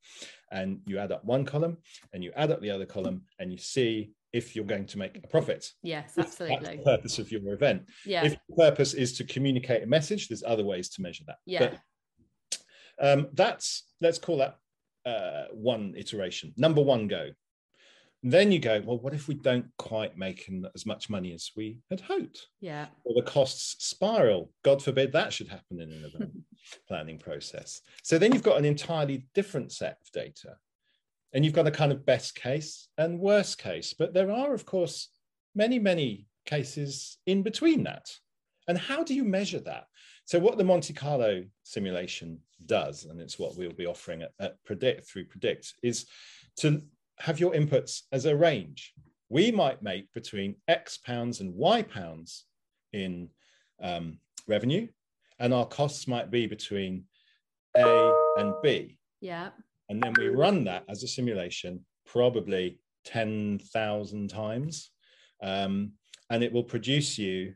And 0.51 0.81
you 0.85 0.99
add 0.99 1.11
up 1.11 1.25
one 1.25 1.45
column 1.45 1.77
and 2.13 2.23
you 2.23 2.31
add 2.35 2.51
up 2.51 2.61
the 2.61 2.69
other 2.69 2.85
column 2.85 3.23
and 3.39 3.51
you 3.51 3.57
see 3.57 4.11
if 4.33 4.55
you're 4.55 4.65
going 4.65 4.85
to 4.85 4.99
make 4.99 5.17
a 5.17 5.27
profit. 5.27 5.71
Yes 5.81 6.13
absolutely 6.15 6.59
that's 6.61 6.77
the 6.77 6.83
purpose 6.83 7.17
of 7.17 7.31
your 7.31 7.51
event. 7.53 7.89
Yeah. 8.05 8.23
If 8.23 8.37
the 8.49 8.55
purpose 8.55 8.93
is 8.93 9.17
to 9.17 9.23
communicate 9.23 9.81
a 9.81 9.87
message 9.87 10.27
there's 10.27 10.43
other 10.43 10.63
ways 10.63 10.89
to 10.89 11.01
measure 11.01 11.23
that. 11.25 11.37
Yeah. 11.47 11.71
But 12.99 13.07
um, 13.07 13.27
that's 13.33 13.83
let's 13.99 14.19
call 14.19 14.37
that 14.37 14.57
uh, 15.05 15.45
one 15.51 15.93
iteration. 15.95 16.53
Number 16.57 16.81
one 16.81 17.07
go. 17.07 17.29
Then 18.23 18.51
you 18.51 18.57
go, 18.57 18.81
well, 18.83 18.97
what 18.97 19.13
if 19.13 19.27
we 19.27 19.35
don't 19.35 19.67
quite 19.77 20.17
make 20.17 20.49
as 20.73 20.85
much 20.85 21.11
money 21.11 21.31
as 21.33 21.51
we 21.55 21.79
had 21.91 22.01
hoped? 22.01 22.47
yeah 22.59 22.87
Or 23.03 23.13
the 23.13 23.29
costs 23.29 23.85
spiral. 23.85 24.51
God 24.63 24.81
forbid 24.81 25.11
that 25.11 25.31
should 25.31 25.47
happen 25.47 25.79
in 25.79 25.91
an 25.91 26.05
event 26.05 26.31
planning 26.87 27.19
process. 27.19 27.81
So 28.01 28.17
then 28.17 28.33
you've 28.33 28.41
got 28.41 28.57
an 28.57 28.65
entirely 28.65 29.27
different 29.35 29.71
set 29.71 29.99
of 30.01 30.11
data. 30.11 30.55
And 31.33 31.45
you've 31.45 31.53
got 31.53 31.67
a 31.67 31.71
kind 31.71 31.91
of 31.91 32.05
best 32.05 32.33
case 32.33 32.87
and 32.97 33.19
worst 33.19 33.59
case. 33.59 33.93
But 33.93 34.13
there 34.13 34.31
are, 34.31 34.53
of 34.53 34.65
course, 34.65 35.09
many, 35.53 35.77
many 35.77 36.25
cases 36.45 37.17
in 37.27 37.43
between 37.43 37.83
that. 37.83 38.09
And 38.67 38.77
how 38.77 39.03
do 39.03 39.13
you 39.13 39.23
measure 39.23 39.59
that? 39.59 39.85
So 40.25 40.39
what 40.39 40.57
the 40.57 40.63
Monte 40.63 40.93
Carlo 40.93 41.43
simulation 41.63 42.39
does, 42.65 43.05
and 43.05 43.21
it's 43.21 43.37
what 43.37 43.55
we'll 43.57 43.71
be 43.71 43.85
offering 43.85 44.23
at, 44.23 44.31
at 44.39 44.63
Predict 44.65 45.07
through 45.07 45.25
Predict, 45.25 45.73
is 45.83 46.07
to 46.57 46.81
have 47.19 47.39
your 47.39 47.53
inputs 47.53 48.01
as 48.11 48.25
a 48.25 48.35
range. 48.35 48.93
We 49.29 49.51
might 49.51 49.83
make 49.83 50.11
between 50.13 50.55
X 50.67 50.97
pounds 50.97 51.41
and 51.41 51.53
Y 51.53 51.83
pounds 51.83 52.45
in 52.91 53.29
um, 53.81 54.19
revenue, 54.47 54.87
and 55.39 55.53
our 55.53 55.65
costs 55.65 56.07
might 56.07 56.31
be 56.31 56.47
between 56.47 57.03
A 57.77 58.13
and 58.37 58.53
B. 58.63 58.97
yeah 59.21 59.49
And 59.89 60.01
then 60.01 60.13
we 60.17 60.29
run 60.29 60.63
that 60.63 60.85
as 60.89 61.03
a 61.03 61.07
simulation 61.07 61.85
probably 62.05 62.79
10,000 63.05 64.29
times. 64.29 64.91
Um, 65.43 65.91
and 66.29 66.43
it 66.43 66.51
will 66.51 66.63
produce 66.63 67.19
you 67.19 67.53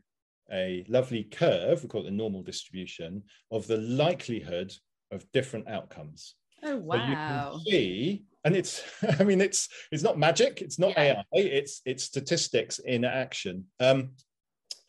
a 0.52 0.84
lovely 0.88 1.24
curve, 1.24 1.82
we 1.82 1.88
call 1.88 2.02
it 2.02 2.04
the 2.04 2.10
normal 2.10 2.42
distribution, 2.42 3.22
of 3.50 3.66
the 3.66 3.78
likelihood 3.78 4.72
of 5.10 5.30
different 5.32 5.68
outcomes. 5.68 6.34
oh 6.62 6.82
So 6.90 6.96
you 6.96 7.16
can 7.16 7.60
see, 7.66 8.24
and 8.44 8.56
it's, 8.56 8.82
I 9.20 9.24
mean, 9.24 9.40
it's 9.40 9.68
it's 9.90 10.02
not 10.02 10.18
magic, 10.18 10.62
it's 10.62 10.78
not 10.78 10.92
Yeah. 10.96 11.22
AI, 11.34 11.40
it's 11.40 11.82
it's 11.84 12.04
statistics 12.04 12.78
in 12.78 13.04
action. 13.04 13.64
Um, 13.80 14.10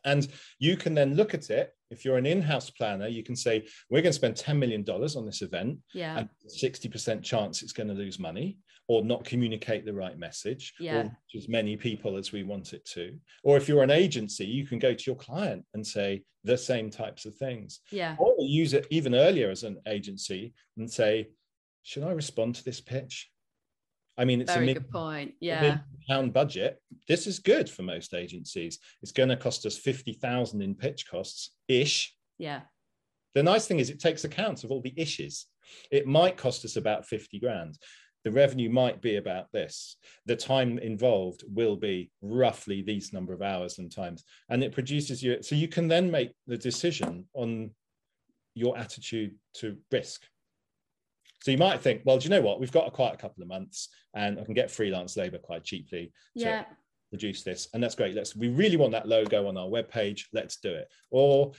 and 0.03 0.27
you 0.59 0.77
can 0.77 0.93
then 0.95 1.15
look 1.15 1.33
at 1.33 1.49
it. 1.49 1.71
If 1.91 2.05
you're 2.05 2.17
an 2.17 2.25
in-house 2.25 2.71
planner, 2.71 3.07
you 3.07 3.23
can 3.23 3.35
say, 3.35 3.67
we're 3.89 4.01
going 4.01 4.11
to 4.11 4.13
spend 4.13 4.35
$10 4.35 4.57
million 4.57 4.83
on 4.89 5.25
this 5.25 5.41
event 5.41 5.77
yeah 5.93 6.17
and 6.17 6.29
60% 6.47 7.21
chance 7.21 7.61
it's 7.61 7.73
going 7.73 7.89
to 7.89 7.93
lose 7.93 8.17
money 8.17 8.57
or 8.91 9.01
not 9.05 9.23
communicate 9.23 9.85
the 9.85 9.93
right 9.93 10.17
message 10.17 10.73
Yeah. 10.77 10.97
or 10.97 11.17
as 11.37 11.47
many 11.47 11.77
people 11.77 12.17
as 12.17 12.33
we 12.33 12.43
want 12.43 12.73
it 12.73 12.83
to. 12.95 13.17
Or 13.41 13.55
if 13.55 13.69
you're 13.69 13.83
an 13.83 13.89
agency 14.05 14.45
you 14.45 14.65
can 14.67 14.79
go 14.79 14.93
to 14.93 15.03
your 15.09 15.15
client 15.15 15.63
and 15.73 15.85
say 15.87 16.23
the 16.43 16.57
same 16.57 16.89
types 16.89 17.25
of 17.25 17.33
things. 17.37 17.79
Yeah. 17.89 18.17
Or 18.19 18.35
use 18.39 18.73
it 18.73 18.87
even 18.89 19.15
earlier 19.15 19.49
as 19.49 19.63
an 19.63 19.77
agency 19.87 20.53
and 20.77 20.91
say 20.91 21.29
should 21.83 22.03
i 22.03 22.11
respond 22.11 22.55
to 22.55 22.65
this 22.65 22.81
pitch? 22.81 23.29
I 24.17 24.25
mean 24.25 24.41
it's 24.41 24.51
a 24.51 24.55
very 24.55 24.65
million 24.65 24.83
good 24.83 24.91
point. 24.91 25.33
yeah. 25.39 25.77
pound 26.09 26.33
budget. 26.33 26.81
This 27.07 27.27
is 27.27 27.39
good 27.39 27.69
for 27.69 27.83
most 27.83 28.13
agencies. 28.13 28.77
It's 29.01 29.13
going 29.13 29.29
to 29.29 29.37
cost 29.37 29.65
us 29.65 29.77
50000 29.77 30.61
in 30.61 30.75
pitch 30.75 31.07
costs 31.09 31.51
ish. 31.69 32.13
Yeah. 32.37 32.61
The 33.35 33.43
nice 33.43 33.65
thing 33.67 33.79
is 33.79 33.89
it 33.89 34.01
takes 34.01 34.25
account 34.25 34.65
of 34.65 34.71
all 34.71 34.81
the 34.81 34.93
issues. 34.97 35.45
It 35.91 36.05
might 36.05 36.35
cost 36.35 36.65
us 36.65 36.75
about 36.75 37.05
50 37.07 37.39
grand. 37.39 37.77
The 38.23 38.31
revenue 38.31 38.69
might 38.69 39.01
be 39.01 39.15
about 39.15 39.51
this. 39.51 39.97
The 40.25 40.35
time 40.35 40.77
involved 40.77 41.43
will 41.47 41.75
be 41.75 42.11
roughly 42.21 42.81
these 42.81 43.13
number 43.13 43.33
of 43.33 43.41
hours 43.41 43.79
and 43.79 43.91
times. 43.91 44.23
And 44.49 44.63
it 44.63 44.73
produces 44.73 45.23
you, 45.23 45.41
so 45.41 45.55
you 45.55 45.67
can 45.67 45.87
then 45.87 46.11
make 46.11 46.31
the 46.47 46.57
decision 46.57 47.25
on 47.33 47.71
your 48.53 48.77
attitude 48.77 49.35
to 49.55 49.77
risk. 49.91 50.23
So 51.41 51.49
you 51.49 51.57
might 51.57 51.81
think, 51.81 52.03
well, 52.05 52.19
do 52.19 52.25
you 52.25 52.29
know 52.29 52.41
what? 52.41 52.59
We've 52.59 52.71
got 52.71 52.87
a, 52.87 52.91
quite 52.91 53.15
a 53.15 53.17
couple 53.17 53.41
of 53.41 53.49
months 53.49 53.89
and 54.13 54.39
I 54.39 54.43
can 54.43 54.53
get 54.53 54.69
freelance 54.69 55.17
labor 55.17 55.39
quite 55.39 55.63
cheaply 55.63 56.11
to 56.37 56.43
yeah 56.43 56.65
produce 57.11 57.43
this. 57.43 57.67
And 57.73 57.83
that's 57.83 57.93
great. 57.93 58.15
Let's, 58.15 58.35
we 58.35 58.47
really 58.47 58.77
want 58.77 58.93
that 58.93 59.07
logo 59.07 59.47
on 59.47 59.57
our 59.57 59.67
webpage. 59.67 60.23
Let's 60.33 60.57
do 60.57 60.73
it. 60.73 60.87
Or 61.11 61.51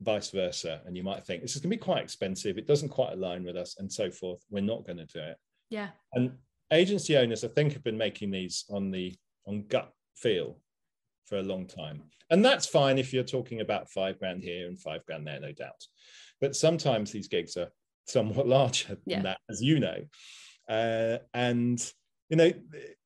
vice 0.00 0.30
versa. 0.30 0.82
And 0.84 0.96
you 0.96 1.04
might 1.04 1.24
think 1.24 1.40
this 1.40 1.54
is 1.54 1.62
going 1.62 1.70
to 1.70 1.76
be 1.76 1.82
quite 1.82 2.02
expensive. 2.02 2.58
It 2.58 2.66
doesn't 2.66 2.88
quite 2.88 3.12
align 3.12 3.44
with 3.44 3.56
us 3.56 3.76
and 3.78 3.90
so 3.90 4.10
forth. 4.10 4.44
We're 4.50 4.60
not 4.60 4.84
going 4.84 4.98
to 4.98 5.06
do 5.06 5.20
it. 5.20 5.36
Yeah 5.72 5.88
And 6.12 6.32
agency 6.72 7.16
owners, 7.16 7.44
I 7.44 7.48
think, 7.48 7.72
have 7.72 7.82
been 7.84 7.98
making 7.98 8.30
these 8.30 8.64
on 8.70 8.90
the 8.90 9.14
on 9.46 9.64
gut 9.68 9.90
feel 10.14 10.60
for 11.26 11.38
a 11.38 11.42
long 11.52 11.66
time. 11.66 12.02
And 12.30 12.44
that's 12.44 12.66
fine 12.66 12.98
if 12.98 13.12
you're 13.12 13.24
talking 13.36 13.60
about 13.60 13.90
five 13.90 14.18
grand 14.18 14.42
here 14.42 14.68
and 14.68 14.78
five 14.78 15.04
grand 15.06 15.26
there, 15.26 15.40
no 15.40 15.52
doubt. 15.52 15.82
But 16.40 16.56
sometimes 16.56 17.10
these 17.10 17.28
gigs 17.28 17.56
are 17.56 17.70
somewhat 18.06 18.46
larger 18.58 18.96
Yeah. 19.06 19.16
than 19.16 19.24
that, 19.24 19.40
as 19.50 19.62
you 19.62 19.80
know. 19.80 20.00
Uh, 20.68 21.18
and 21.34 21.78
you 22.30 22.36
know, 22.36 22.52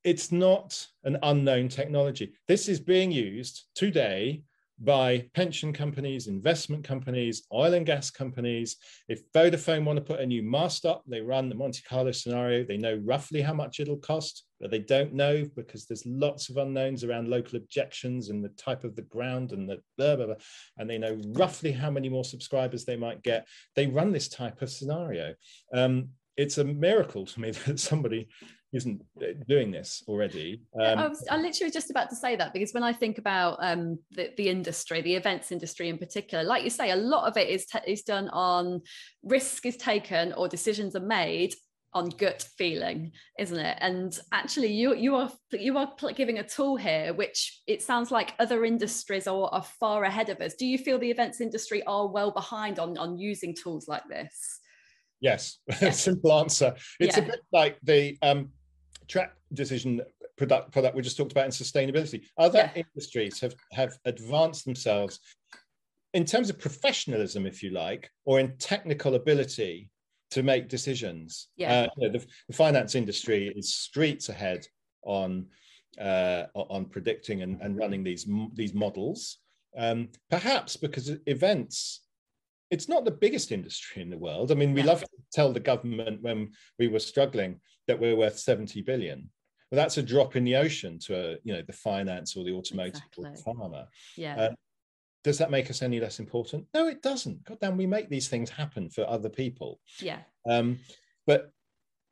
it's 0.05 0.31
not 0.31 0.87
an 1.05 1.17
unknown 1.23 1.69
technology. 1.69 2.35
This 2.47 2.69
is 2.69 2.79
being 2.79 3.11
used 3.11 3.65
today 3.75 4.43
by 4.79 5.27
pension 5.35 5.73
companies, 5.73 6.27
investment 6.27 6.85
companies, 6.85 7.47
oil 7.53 7.75
and 7.75 7.87
gas 7.87 8.11
companies. 8.11 8.77
If 9.09 9.23
Vodafone 9.33 9.85
want 9.85 9.97
to 9.97 10.05
put 10.05 10.21
a 10.21 10.27
new 10.27 10.43
mast 10.43 10.85
up, 10.85 11.03
they 11.07 11.21
run 11.21 11.49
the 11.49 11.55
Monte 11.55 11.83
Carlo 11.89 12.13
scenario. 12.13 12.65
They 12.65 12.77
know 12.77 13.01
roughly 13.05 13.41
how 13.41 13.55
much 13.55 13.81
it'll 13.81 13.97
cost, 13.97 14.45
but 14.61 14.71
they 14.71 14.81
don't 14.81 15.15
know 15.15 15.49
because 15.57 15.87
there's 15.87 16.05
lots 16.05 16.51
of 16.51 16.59
unknowns 16.59 17.05
around 17.05 17.29
local 17.29 17.57
objections 17.57 18.29
and 18.29 18.45
the 18.45 18.51
type 18.51 18.85
of 18.85 18.97
the 18.97 19.03
ground 19.03 19.53
and 19.53 19.69
the 19.69 19.79
blah, 19.97 20.17
blah, 20.17 20.27
blah. 20.27 20.35
And 20.77 20.89
they 20.89 20.99
know 20.99 21.19
roughly 21.35 21.73
how 21.73 21.91
many 21.91 22.09
more 22.09 22.25
subscribers 22.25 22.85
they 22.85 22.97
might 22.97 23.23
get. 23.23 23.49
They 23.75 23.87
run 23.87 24.13
this 24.13 24.29
type 24.29 24.61
of 24.61 24.71
scenario. 24.71 25.35
Um, 25.73 26.11
it's 26.37 26.59
a 26.59 26.65
miracle 26.65 27.25
to 27.25 27.41
me 27.41 27.51
that 27.67 27.81
somebody 27.81 28.29
isn't 28.77 29.03
doing 29.49 29.71
this 29.71 30.03
already. 30.07 30.63
Um, 30.81 30.99
I 30.99 31.09
was 31.09 31.25
I 31.31 31.37
literally 31.37 31.67
was 31.67 31.73
just 31.73 31.91
about 31.91 32.11
to 32.11 32.17
say 32.17 32.37
that 32.37 32.53
because 32.53 32.73
when 32.73 32.83
I 32.83 32.93
think 32.93 33.19
about 33.19 33.59
um, 33.61 33.99
the, 34.13 34.31
the 34.37 34.49
industry, 34.49 35.01
the 35.01 35.15
events 35.15 35.51
industry 35.51 35.89
in 35.89 35.99
particular, 35.99 36.45
like 36.45 36.63
you 36.63 36.71
say, 36.71 36.91
a 36.91 36.97
lot 36.97 37.27
of 37.27 37.37
it 37.37 37.49
is, 37.49 37.67
t- 37.67 37.79
is 37.87 38.03
done 38.03 38.29
on 38.29 38.83
risk 39.23 39.67
is 39.67 39.77
taken 39.77 40.33
or 40.35 40.49
decisions 40.49 40.95
are 40.95 41.01
made 41.01 41.55
on 41.95 42.11
gut 42.11 42.47
feeling 42.59 43.11
isn't 43.39 43.59
it 43.59 43.79
and 43.81 44.19
actually 44.31 44.71
you 44.71 44.95
you 44.95 45.15
are 45.15 45.31
you 45.53 45.79
are 45.79 45.91
giving 46.15 46.39
a 46.41 46.47
tool 46.47 46.77
here 46.77 47.15
which 47.15 47.63
it 47.67 47.81
sounds 47.81 48.11
like 48.11 48.35
other 48.39 48.67
industries 48.67 49.27
are, 49.27 49.49
are 49.49 49.63
far 49.63 50.05
ahead 50.05 50.29
of 50.29 50.39
us 50.43 50.53
do 50.55 50.67
you 50.67 50.77
feel 50.77 50.99
the 50.99 51.11
events 51.11 51.41
industry 51.41 51.83
are 51.85 52.07
well 52.07 52.31
behind 52.31 52.79
on 52.79 52.99
on 52.99 53.17
using 53.17 53.55
tools 53.55 53.89
like 53.89 54.07
this 54.11 54.61
Yes, 55.21 55.59
Yeah. 55.81 55.91
simple 55.91 56.39
answer. 56.39 56.75
It's 57.01 57.17
a 57.17 57.23
bit 57.23 57.41
like 57.53 57.79
the 57.83 58.19
um, 58.23 58.51
track 59.09 59.35
decision 59.53 60.03
product 60.37 60.73
product 60.73 60.95
we 60.95 61.03
just 61.03 61.17
talked 61.17 61.33
about 61.33 61.47
in 61.47 61.51
sustainability. 61.51 62.25
Other 62.37 62.71
Yeah. 62.75 62.83
industries 62.85 63.41
have 63.41 63.55
have 63.73 63.99
advanced 64.05 64.65
themselves 64.65 65.21
in 66.13 66.25
terms 66.25 66.51
of 66.51 66.59
professionalism, 66.59 67.47
if 67.47 67.63
you 67.63 67.71
like, 67.71 68.11
or 68.25 68.41
in 68.41 68.57
technical 68.59 69.15
ability 69.15 69.91
to 70.31 70.43
make 70.43 70.69
decisions. 70.69 71.49
Yeah. 71.57 71.73
Uh, 71.73 71.89
you 71.97 72.09
know, 72.09 72.19
the, 72.19 72.27
the 72.49 72.55
finance 72.55 72.95
industry 72.95 73.53
is 73.55 73.75
streets 73.75 74.29
ahead 74.29 74.67
on 75.03 75.47
uh, 75.99 76.45
on 76.55 76.87
predicting 76.87 77.43
and, 77.43 77.61
and 77.63 77.77
running 77.77 78.03
these 78.05 78.27
these 78.55 78.75
models. 78.75 79.39
Um, 79.77 80.09
perhaps 80.31 80.77
because 80.77 81.11
events 81.27 82.03
it's 82.71 82.89
not 82.89 83.05
the 83.05 83.11
biggest 83.11 83.53
industry 83.53 84.03
in 84.03 84.11
the 84.11 84.19
world. 84.19 84.51
I 84.51 84.55
mean, 84.55 84.75
we 84.75 84.81
Yeah. 84.81 84.87
love 84.89 85.01
to 85.03 85.09
tell 85.33 85.53
the 85.53 85.61
government 85.61 86.21
when 86.23 86.51
we 86.81 86.89
were 86.89 86.99
struggling 86.99 87.61
that 87.87 87.99
we're 88.01 88.17
worth 88.17 88.39
70 88.39 88.83
billion. 88.83 89.31
well 89.71 89.77
that's 89.77 89.99
a 89.99 90.03
drop 90.03 90.37
in 90.37 90.45
the 90.45 90.57
ocean 90.57 90.99
to 91.01 91.15
a, 91.15 91.37
you 91.45 91.53
know 91.55 91.63
the 91.67 91.73
finance 91.73 92.37
or 92.37 92.45
the 92.45 92.53
automotive 92.53 93.03
or 93.19 93.29
Exactly. 93.29 93.53
pharma. 93.55 93.87
yeah 94.17 94.37
Uh, 94.37 94.55
Does 95.25 95.39
that 95.39 95.51
make 95.51 95.71
us 95.71 95.83
any 95.83 95.99
less 96.01 96.21
important? 96.21 96.67
No, 96.75 96.87
it 96.89 97.03
doesn't. 97.03 97.43
God 97.45 97.59
damn, 97.61 97.77
we 97.77 97.87
make 97.87 98.09
these 98.09 98.29
things 98.29 98.49
happen 98.51 98.89
for 98.91 99.05
other 99.09 99.29
people. 99.29 99.81
yeah 100.01 100.21
Um, 100.49 100.79
but 101.27 101.51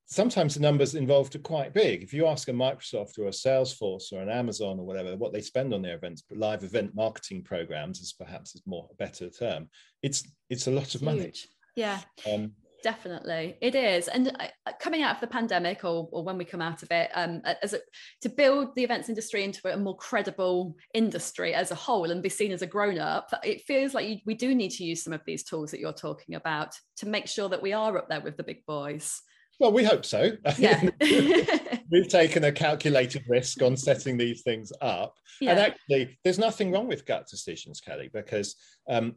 sometimes 0.06 0.54
the 0.54 0.60
numbers 0.60 0.94
involved 0.94 1.34
are 1.36 1.38
quite 1.54 1.72
big. 1.72 2.02
If 2.02 2.12
you 2.12 2.26
ask 2.26 2.48
a 2.48 2.52
Microsoft 2.52 3.18
or 3.18 3.26
a 3.26 3.30
Salesforce 3.30 4.12
or 4.12 4.20
an 4.20 4.28
Amazon 4.28 4.78
or 4.80 4.84
whatever 4.86 5.16
what 5.16 5.32
they 5.32 5.40
spend 5.40 5.72
on 5.72 5.82
their 5.82 5.94
events, 5.96 6.22
but 6.28 6.38
live 6.38 6.62
event 6.64 6.94
marketing 6.94 7.42
programs 7.44 8.00
is 8.00 8.12
perhaps 8.12 8.54
is 8.54 8.62
more 8.66 8.88
a 8.90 8.94
better 8.96 9.30
term. 9.30 9.68
It's 10.02 10.24
it's 10.50 10.66
a 10.66 10.70
lot 10.80 10.94
of 10.96 11.02
money. 11.02 11.32
yeah 11.76 12.00
Um, 12.30 12.52
definitely 12.84 13.56
it 13.62 13.74
is 13.74 14.08
and 14.08 14.30
uh, 14.38 14.72
coming 14.78 15.02
out 15.02 15.14
of 15.14 15.20
the 15.22 15.26
pandemic 15.26 15.84
or, 15.84 16.06
or 16.12 16.22
when 16.22 16.36
we 16.36 16.44
come 16.44 16.60
out 16.60 16.82
of 16.82 16.90
it 16.90 17.10
um, 17.14 17.40
as 17.62 17.72
a, 17.72 17.78
to 18.20 18.28
build 18.28 18.68
the 18.76 18.84
events 18.84 19.08
industry 19.08 19.42
into 19.42 19.72
a 19.72 19.76
more 19.76 19.96
credible 19.96 20.76
industry 20.92 21.54
as 21.54 21.70
a 21.70 21.74
whole 21.74 22.10
and 22.10 22.22
be 22.22 22.28
seen 22.28 22.52
as 22.52 22.60
a 22.60 22.66
grown-up 22.66 23.32
it 23.42 23.62
feels 23.62 23.94
like 23.94 24.06
you, 24.06 24.18
we 24.26 24.34
do 24.34 24.54
need 24.54 24.70
to 24.70 24.84
use 24.84 25.02
some 25.02 25.14
of 25.14 25.22
these 25.26 25.42
tools 25.42 25.70
that 25.70 25.80
you're 25.80 25.94
talking 25.94 26.34
about 26.34 26.78
to 26.94 27.08
make 27.08 27.26
sure 27.26 27.48
that 27.48 27.62
we 27.62 27.72
are 27.72 27.96
up 27.96 28.06
there 28.10 28.20
with 28.20 28.36
the 28.36 28.44
big 28.44 28.64
boys 28.66 29.22
well, 29.60 29.72
we 29.72 29.84
hope 29.84 30.04
so. 30.04 30.32
Yeah. 30.58 30.90
We've 31.90 32.08
taken 32.08 32.44
a 32.44 32.52
calculated 32.52 33.22
risk 33.28 33.62
on 33.62 33.76
setting 33.76 34.16
these 34.16 34.42
things 34.42 34.72
up. 34.80 35.14
Yeah. 35.40 35.52
And 35.52 35.60
actually, 35.60 36.18
there's 36.24 36.40
nothing 36.40 36.72
wrong 36.72 36.88
with 36.88 37.06
gut 37.06 37.28
decisions, 37.28 37.80
Kelly, 37.80 38.10
because 38.12 38.56
um, 38.88 39.14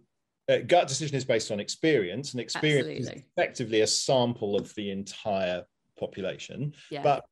uh, 0.50 0.60
gut 0.66 0.88
decision 0.88 1.16
is 1.16 1.26
based 1.26 1.52
on 1.52 1.60
experience, 1.60 2.32
and 2.32 2.40
experience 2.40 2.88
Absolutely. 2.88 3.16
is 3.18 3.24
effectively 3.38 3.82
a 3.82 3.88
sample 3.88 4.56
of 4.56 4.74
the 4.76 4.92
entire 4.92 5.64
population. 6.00 6.74
Yeah. 6.90 7.04
But 7.04 7.26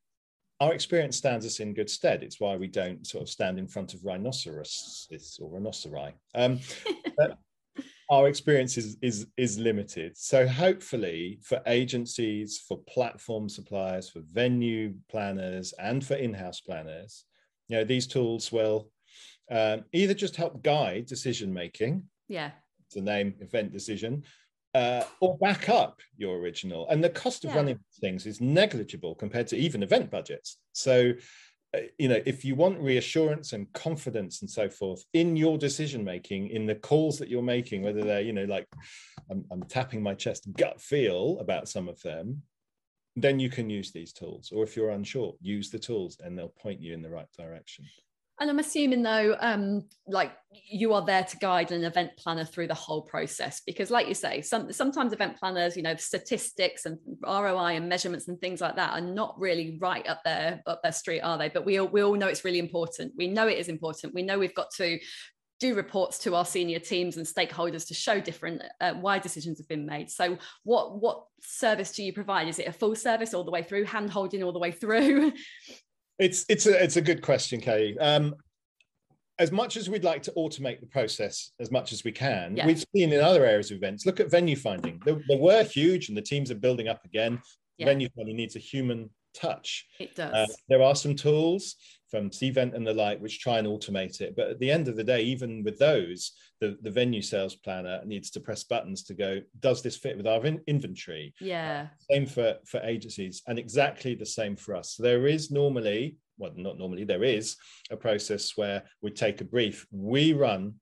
our 0.60 0.74
experience 0.74 1.18
stands 1.18 1.46
us 1.46 1.60
in 1.60 1.74
good 1.74 1.90
stead. 1.90 2.24
It's 2.24 2.40
why 2.40 2.56
we 2.56 2.68
don't 2.68 3.06
sort 3.08 3.24
of 3.24 3.30
stand 3.30 3.58
in 3.60 3.68
front 3.68 3.94
of 3.94 4.04
rhinoceroses 4.04 5.40
or 5.42 5.50
rhinoceri. 5.50 6.14
Um, 6.34 6.60
our 8.10 8.28
experience 8.28 8.78
is, 8.78 8.98
is 9.02 9.28
is 9.38 9.58
limited. 9.58 10.18
So 10.18 10.48
hopefully, 10.48 11.40
for 11.42 11.62
agencies, 11.68 12.60
for 12.68 12.80
platform 12.80 13.48
suppliers, 13.48 14.10
for 14.10 14.22
venue 14.32 14.94
planners, 15.10 15.74
and 15.80 16.06
for 16.06 16.16
in-house 16.16 16.60
planners, 16.62 17.26
you 17.70 17.78
know, 17.78 17.86
these 17.86 18.08
tools 18.08 18.52
will 18.52 18.90
um, 19.50 19.86
either 19.94 20.14
just 20.14 20.36
help 20.36 20.64
guide 20.64 21.06
decision 21.06 21.54
making. 21.54 22.04
Yeah 22.28 22.52
the 22.96 23.02
name 23.02 23.36
event 23.40 23.72
decision, 23.72 24.24
uh, 24.74 25.04
or 25.22 25.38
back 25.38 25.70
up 25.70 26.02
your 26.18 26.38
original. 26.38 26.88
And 26.90 27.04
the 27.04 27.10
cost 27.10 27.46
of 27.46 27.52
yeah. 27.52 27.58
running 27.58 27.80
things 28.02 28.26
is 28.26 28.42
negligible 28.42 29.16
compared 29.16 29.48
to 29.48 29.58
even 29.58 29.84
event 29.84 30.12
budgets. 30.12 30.58
So, 30.74 31.14
uh, 31.74 31.80
you 31.98 32.10
know, 32.10 32.22
if 32.26 32.44
you 32.44 32.56
want 32.56 32.80
reassurance 32.80 33.54
and 33.54 33.72
confidence 33.72 34.42
and 34.42 34.50
so 34.50 34.68
forth 34.68 35.06
in 35.14 35.38
your 35.38 35.58
decision 35.58 36.04
making, 36.04 36.50
in 36.50 36.66
the 36.66 36.76
calls 36.76 37.18
that 37.20 37.30
you're 37.30 37.42
making, 37.42 37.84
whether 37.84 38.04
they're, 38.04 38.22
you 38.22 38.34
know, 38.34 38.46
like 38.46 38.68
I'm, 39.32 39.46
I'm 39.50 39.64
tapping 39.64 40.04
my 40.04 40.14
chest, 40.14 40.52
gut 40.58 40.82
feel 40.82 41.38
about 41.40 41.70
some 41.70 41.88
of 41.88 42.02
them, 42.02 42.42
then 43.16 43.40
you 43.40 43.50
can 43.50 43.70
use 43.70 43.92
these 43.92 44.12
tools. 44.12 44.52
Or 44.54 44.64
if 44.64 44.76
you're 44.76 44.90
unsure, 44.90 45.36
use 45.42 45.70
the 45.70 45.80
tools 45.80 46.18
and 46.22 46.38
they'll 46.38 46.50
point 46.50 46.82
you 46.82 46.94
in 46.94 47.02
the 47.02 47.10
right 47.10 47.32
direction. 47.38 47.86
And 48.40 48.50
I'm 48.50 48.60
assuming 48.60 49.02
though, 49.02 49.38
um, 49.40 49.88
like 50.08 50.34
you 50.52 50.94
are 50.94 51.06
there 51.06 51.24
to 51.24 51.38
guide 51.38 51.72
an 51.72 51.86
event 51.86 52.12
planner 52.18 52.44
through 52.44 52.68
the 52.68 52.74
whole 52.74 53.02
process 53.02 53.62
because, 53.66 53.90
like 53.90 54.10
you 54.10 54.14
say, 54.14 54.42
some 54.42 54.74
sometimes 54.74 55.14
event 55.14 55.38
planners, 55.38 55.78
you 55.78 55.84
know, 55.84 55.96
statistics 55.96 56.86
and 56.86 57.00
ROI 57.24 57.76
and 57.76 57.88
measurements 57.88 58.28
and 58.28 58.40
things 58.42 58.60
like 58.60 58.76
that 58.76 58.92
are 58.92 59.02
not 59.02 59.40
really 59.40 59.78
right 59.80 60.06
up 60.08 60.22
there 60.26 60.62
up 60.68 60.82
their 60.84 60.92
street, 60.92 61.22
are 61.22 61.38
they? 61.38 61.48
But 61.48 61.66
we 61.66 61.78
all, 61.78 61.88
we 61.88 62.04
all 62.04 62.16
know 62.16 62.28
it's 62.28 62.44
really 62.44 62.60
important. 62.60 63.14
We 63.18 63.28
know 63.28 63.48
it 63.48 63.58
is 63.58 63.70
important. 63.70 64.14
We 64.14 64.24
know 64.24 64.38
we've 64.38 64.56
got 64.56 64.72
to 64.78 65.00
do 65.60 65.74
reports 65.74 66.18
to 66.20 66.36
our 66.36 66.44
senior 66.44 66.80
teams 66.80 67.16
and 67.16 67.26
stakeholders 67.26 67.88
to 67.88 67.94
show 67.94 68.20
different 68.20 68.62
uh, 68.82 68.94
why 68.96 69.20
decisions 69.20 69.58
have 69.60 69.68
been 69.70 69.86
made. 69.86 70.10
So, 70.10 70.38
what 70.64 71.00
what 71.00 71.24
service 71.42 71.94
do 71.94 72.04
you 72.04 72.12
provide? 72.12 72.50
Is 72.50 72.60
it 72.60 72.68
a 72.68 72.74
full 72.74 72.96
service 72.96 73.34
all 73.34 73.46
the 73.46 73.52
way 73.52 73.64
through, 73.64 73.86
hand 73.86 74.10
holding 74.10 74.44
all 74.44 74.52
the 74.52 74.60
way 74.60 74.72
through? 74.72 75.32
It's 76.20 76.46
it's 76.48 76.66
a 76.66 76.84
it's 76.84 76.98
a 76.98 77.02
good 77.02 77.22
question, 77.22 77.60
Kay. 77.60 77.96
Um, 77.98 78.36
as 79.38 79.52
much 79.52 79.76
as 79.76 79.90
we'd 79.90 80.06
like 80.06 80.24
to 80.24 80.32
automate 80.38 80.80
the 80.80 80.88
process 80.88 81.52
as 81.60 81.70
much 81.70 81.92
as 81.92 82.06
we 82.06 82.12
can, 82.12 82.56
yeah. 82.56 82.66
we've 82.66 82.86
seen 82.96 83.12
in 83.12 83.20
other 83.20 83.46
areas 83.46 83.70
of 83.72 83.78
events. 83.78 84.06
Look 84.06 84.20
at 84.20 84.32
venue 84.32 84.56
finding; 84.56 85.02
they, 85.06 85.14
they 85.28 85.38
were 85.38 85.64
huge, 85.64 86.08
and 86.08 86.18
the 86.18 86.22
teams 86.22 86.52
are 86.52 86.56
building 86.56 86.88
up 86.88 87.04
again. 87.06 87.42
Yeah. 87.78 87.88
Venue 87.88 88.08
finding 88.16 88.38
needs 88.38 88.56
a 88.56 88.60
human 88.60 89.10
touch. 89.36 89.86
It 90.00 90.16
does. 90.16 90.34
Uh, 90.34 90.48
there 90.70 90.82
are 90.82 90.96
some 90.96 91.16
tools 91.16 91.76
from 92.10 92.30
Cvent 92.30 92.74
and 92.74 92.86
the 92.86 92.94
like 92.94 93.20
which 93.20 93.40
try 93.40 93.58
and 93.58 93.68
automate 93.68 94.22
it, 94.22 94.36
but 94.36 94.50
at 94.50 94.60
the 94.60 94.72
end 94.72 94.88
of 94.88 94.96
the 94.96 95.04
day, 95.04 95.22
even 95.24 95.64
with 95.64 95.78
those, 95.78 96.32
the, 96.62 96.78
the 96.82 96.92
venue 96.92 97.22
sales 97.22 97.56
planner 97.56 98.02
needs 98.06 98.30
to 98.32 98.40
press 98.40 98.64
buttons 98.64 99.04
to 99.04 99.14
go, 99.14 99.42
does 99.60 99.82
this 99.82 99.98
fit 99.98 100.16
with 100.16 100.28
our 100.28 100.46
in- 100.46 100.62
inventory? 100.68 101.34
Yeah. 101.42 101.88
Uh, 101.92 102.14
same 102.14 102.26
for 102.26 102.56
for 102.66 102.80
agencies, 102.82 103.42
and 103.48 103.60
exactly 103.60 104.16
the 104.16 104.26
same 104.26 104.56
for 104.56 104.76
us. 104.76 104.96
So 104.96 105.04
there 105.04 105.28
is 105.28 105.52
normally, 105.52 106.18
well, 106.38 106.54
not 106.56 106.78
normally, 106.78 107.04
there 107.04 107.24
is 107.24 107.58
a 107.92 107.98
process 107.98 108.54
where 108.56 108.84
we 109.02 109.12
take 109.12 109.42
a 109.42 109.46
brief, 109.46 109.86
we 109.92 110.34
run 110.34 110.76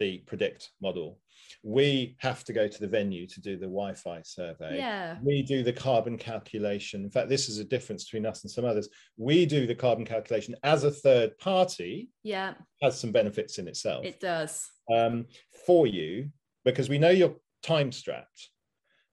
the 0.00 0.18
predict 0.26 0.70
model 0.80 1.18
we 1.62 2.16
have 2.18 2.44
to 2.44 2.52
go 2.52 2.66
to 2.66 2.80
the 2.80 2.88
venue 2.88 3.26
to 3.26 3.40
do 3.40 3.56
the 3.56 3.66
Wi-Fi 3.66 4.22
survey. 4.22 4.78
Yeah. 4.78 5.18
We 5.22 5.42
do 5.42 5.62
the 5.62 5.72
carbon 5.72 6.18
calculation. 6.18 7.04
In 7.04 7.10
fact, 7.10 7.28
this 7.28 7.48
is 7.48 7.58
a 7.58 7.64
difference 7.64 8.04
between 8.04 8.26
us 8.26 8.42
and 8.42 8.50
some 8.50 8.64
others. 8.64 8.88
We 9.16 9.46
do 9.46 9.66
the 9.66 9.74
carbon 9.74 10.04
calculation 10.04 10.56
as 10.62 10.84
a 10.84 10.90
third 10.90 11.38
party. 11.38 12.08
Yeah. 12.22 12.54
Has 12.82 12.98
some 12.98 13.12
benefits 13.12 13.58
in 13.58 13.68
itself. 13.68 14.04
It 14.04 14.20
does. 14.20 14.68
Um, 14.92 15.26
for 15.66 15.86
you, 15.86 16.30
because 16.64 16.88
we 16.88 16.98
know 16.98 17.10
you're 17.10 17.36
time 17.62 17.92
strapped. 17.92 18.48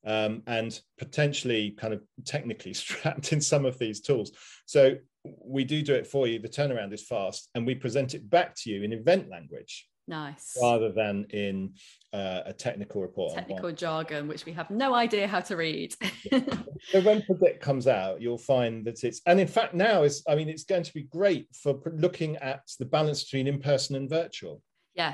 Um, 0.05 0.43
and 0.47 0.79
potentially 0.97 1.71
kind 1.71 1.93
of 1.93 2.01
technically 2.23 2.73
strapped 2.73 3.34
in 3.34 3.41
some 3.41 3.65
of 3.65 3.77
these 3.77 3.99
tools. 3.99 4.32
So 4.65 4.95
we 5.23 5.65
do 5.65 5.82
do 5.82 5.93
it 5.93 6.08
for 6.08 6.25
you. 6.25 6.39
The 6.39 6.47
turnaround 6.47 6.93
is 6.93 7.05
fast, 7.05 7.49
and 7.53 7.65
we 7.65 7.75
present 7.75 8.13
it 8.13 8.29
back 8.29 8.55
to 8.60 8.69
you 8.69 8.84
in 8.84 8.93
event 8.93 9.29
language. 9.29 9.88
Nice. 10.10 10.58
Rather 10.60 10.91
than 10.91 11.28
in 11.30 11.76
uh, 12.13 12.41
a 12.48 12.52
technical 12.52 13.00
report. 13.00 13.36
Technical 13.36 13.72
jargon, 13.72 14.28
which 14.28 14.43
we 14.43 14.52
have 14.54 14.72
no 14.72 14.95
idea 14.95 15.28
how 15.28 15.39
to 15.41 15.56
read. 15.56 15.95
so 16.32 17.02
when 17.02 17.22
Predict 17.22 17.62
comes 17.62 17.86
out, 17.86 18.19
you'll 18.19 18.39
find 18.39 18.84
that 18.86 19.04
it's, 19.04 19.22
and 19.28 19.39
in 19.39 19.48
fact 19.48 19.76
now 19.76 20.02
is, 20.02 20.24
I 20.28 20.34
mean, 20.34 20.50
it's 20.50 20.63
going 20.63 20.82
to 20.82 20.93
be 20.95 21.04
great 21.04 21.48
for 21.54 21.80
looking 21.93 22.38
at 22.38 22.62
the 22.80 22.86
balance 22.86 23.24
between 23.24 23.45
in-person 23.45 23.95
and 23.95 24.10
virtual. 24.10 24.63
Yeah. 24.95 25.13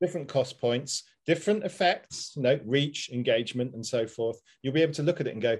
Different 0.00 0.28
cost 0.28 0.60
points, 0.60 1.02
different 1.26 1.64
effects, 1.64 2.34
you 2.36 2.42
know, 2.42 2.60
reach, 2.64 3.10
engagement, 3.12 3.74
and 3.74 3.84
so 3.84 4.06
forth. 4.06 4.40
You'll 4.62 4.72
be 4.72 4.82
able 4.82 4.94
to 4.94 5.02
look 5.02 5.20
at 5.20 5.26
it 5.26 5.32
and 5.32 5.42
go, 5.42 5.58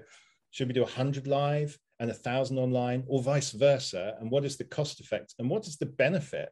should 0.53 0.69
we 0.69 0.75
do 0.75 0.83
100 0.83 1.27
live 1.27 1.77
and 1.99 2.11
1,000 2.11 2.59
online, 2.59 3.03
or 3.09 3.25
vice 3.25 3.51
versa? 3.51 4.15
And 4.21 4.31
what 4.31 4.45
is 4.45 4.57
the 4.57 4.63
cost 4.63 5.01
effect? 5.01 5.35
And 5.41 5.51
what 5.51 5.67
is 5.67 5.79
the 5.79 5.87
benefit 5.87 6.51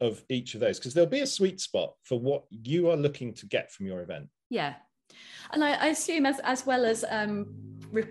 of 0.00 0.22
each 0.28 0.54
of 0.54 0.60
those 0.60 0.78
because 0.78 0.94
there'll 0.94 1.08
be 1.08 1.20
a 1.20 1.26
sweet 1.26 1.60
spot 1.60 1.94
for 2.02 2.18
what 2.18 2.44
you 2.50 2.90
are 2.90 2.96
looking 2.96 3.32
to 3.34 3.46
get 3.46 3.72
from 3.72 3.86
your 3.86 4.00
event. 4.00 4.28
Yeah. 4.50 4.74
And 5.52 5.62
I, 5.62 5.72
I 5.72 5.86
assume 5.88 6.26
as 6.26 6.40
as 6.40 6.66
well 6.66 6.84
as 6.84 7.04
um, 7.08 7.46
re- 7.90 8.04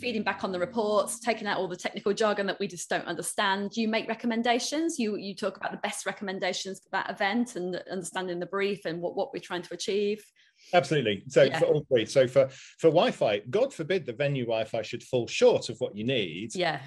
feeding 0.00 0.22
back 0.22 0.44
on 0.44 0.52
the 0.52 0.58
reports 0.58 1.20
taking 1.20 1.46
out 1.46 1.58
all 1.58 1.68
the 1.68 1.76
technical 1.76 2.12
jargon 2.12 2.46
that 2.46 2.58
we 2.58 2.66
just 2.66 2.88
don't 2.88 3.06
understand 3.06 3.76
you 3.76 3.88
make 3.88 4.08
recommendations? 4.08 4.98
You 4.98 5.16
you 5.16 5.34
talk 5.34 5.56
about 5.56 5.72
the 5.72 5.78
best 5.78 6.06
recommendations 6.06 6.80
for 6.80 6.88
that 6.92 7.10
event 7.10 7.56
and 7.56 7.76
understanding 7.90 8.40
the 8.40 8.46
brief 8.46 8.84
and 8.84 9.00
what, 9.00 9.16
what 9.16 9.32
we're 9.32 9.40
trying 9.40 9.62
to 9.62 9.74
achieve. 9.74 10.24
Absolutely. 10.72 11.22
So 11.28 11.42
yeah. 11.42 11.58
for 11.58 11.66
all 11.66 11.86
three. 11.92 12.06
So 12.06 12.26
for 12.26 12.48
for 12.78 12.88
wi-fi 12.88 13.40
god 13.50 13.74
forbid 13.74 14.06
the 14.06 14.12
venue 14.12 14.44
wi-fi 14.44 14.82
should 14.82 15.02
fall 15.02 15.26
short 15.26 15.68
of 15.68 15.78
what 15.80 15.96
you 15.96 16.04
need. 16.04 16.54
Yeah. 16.54 16.80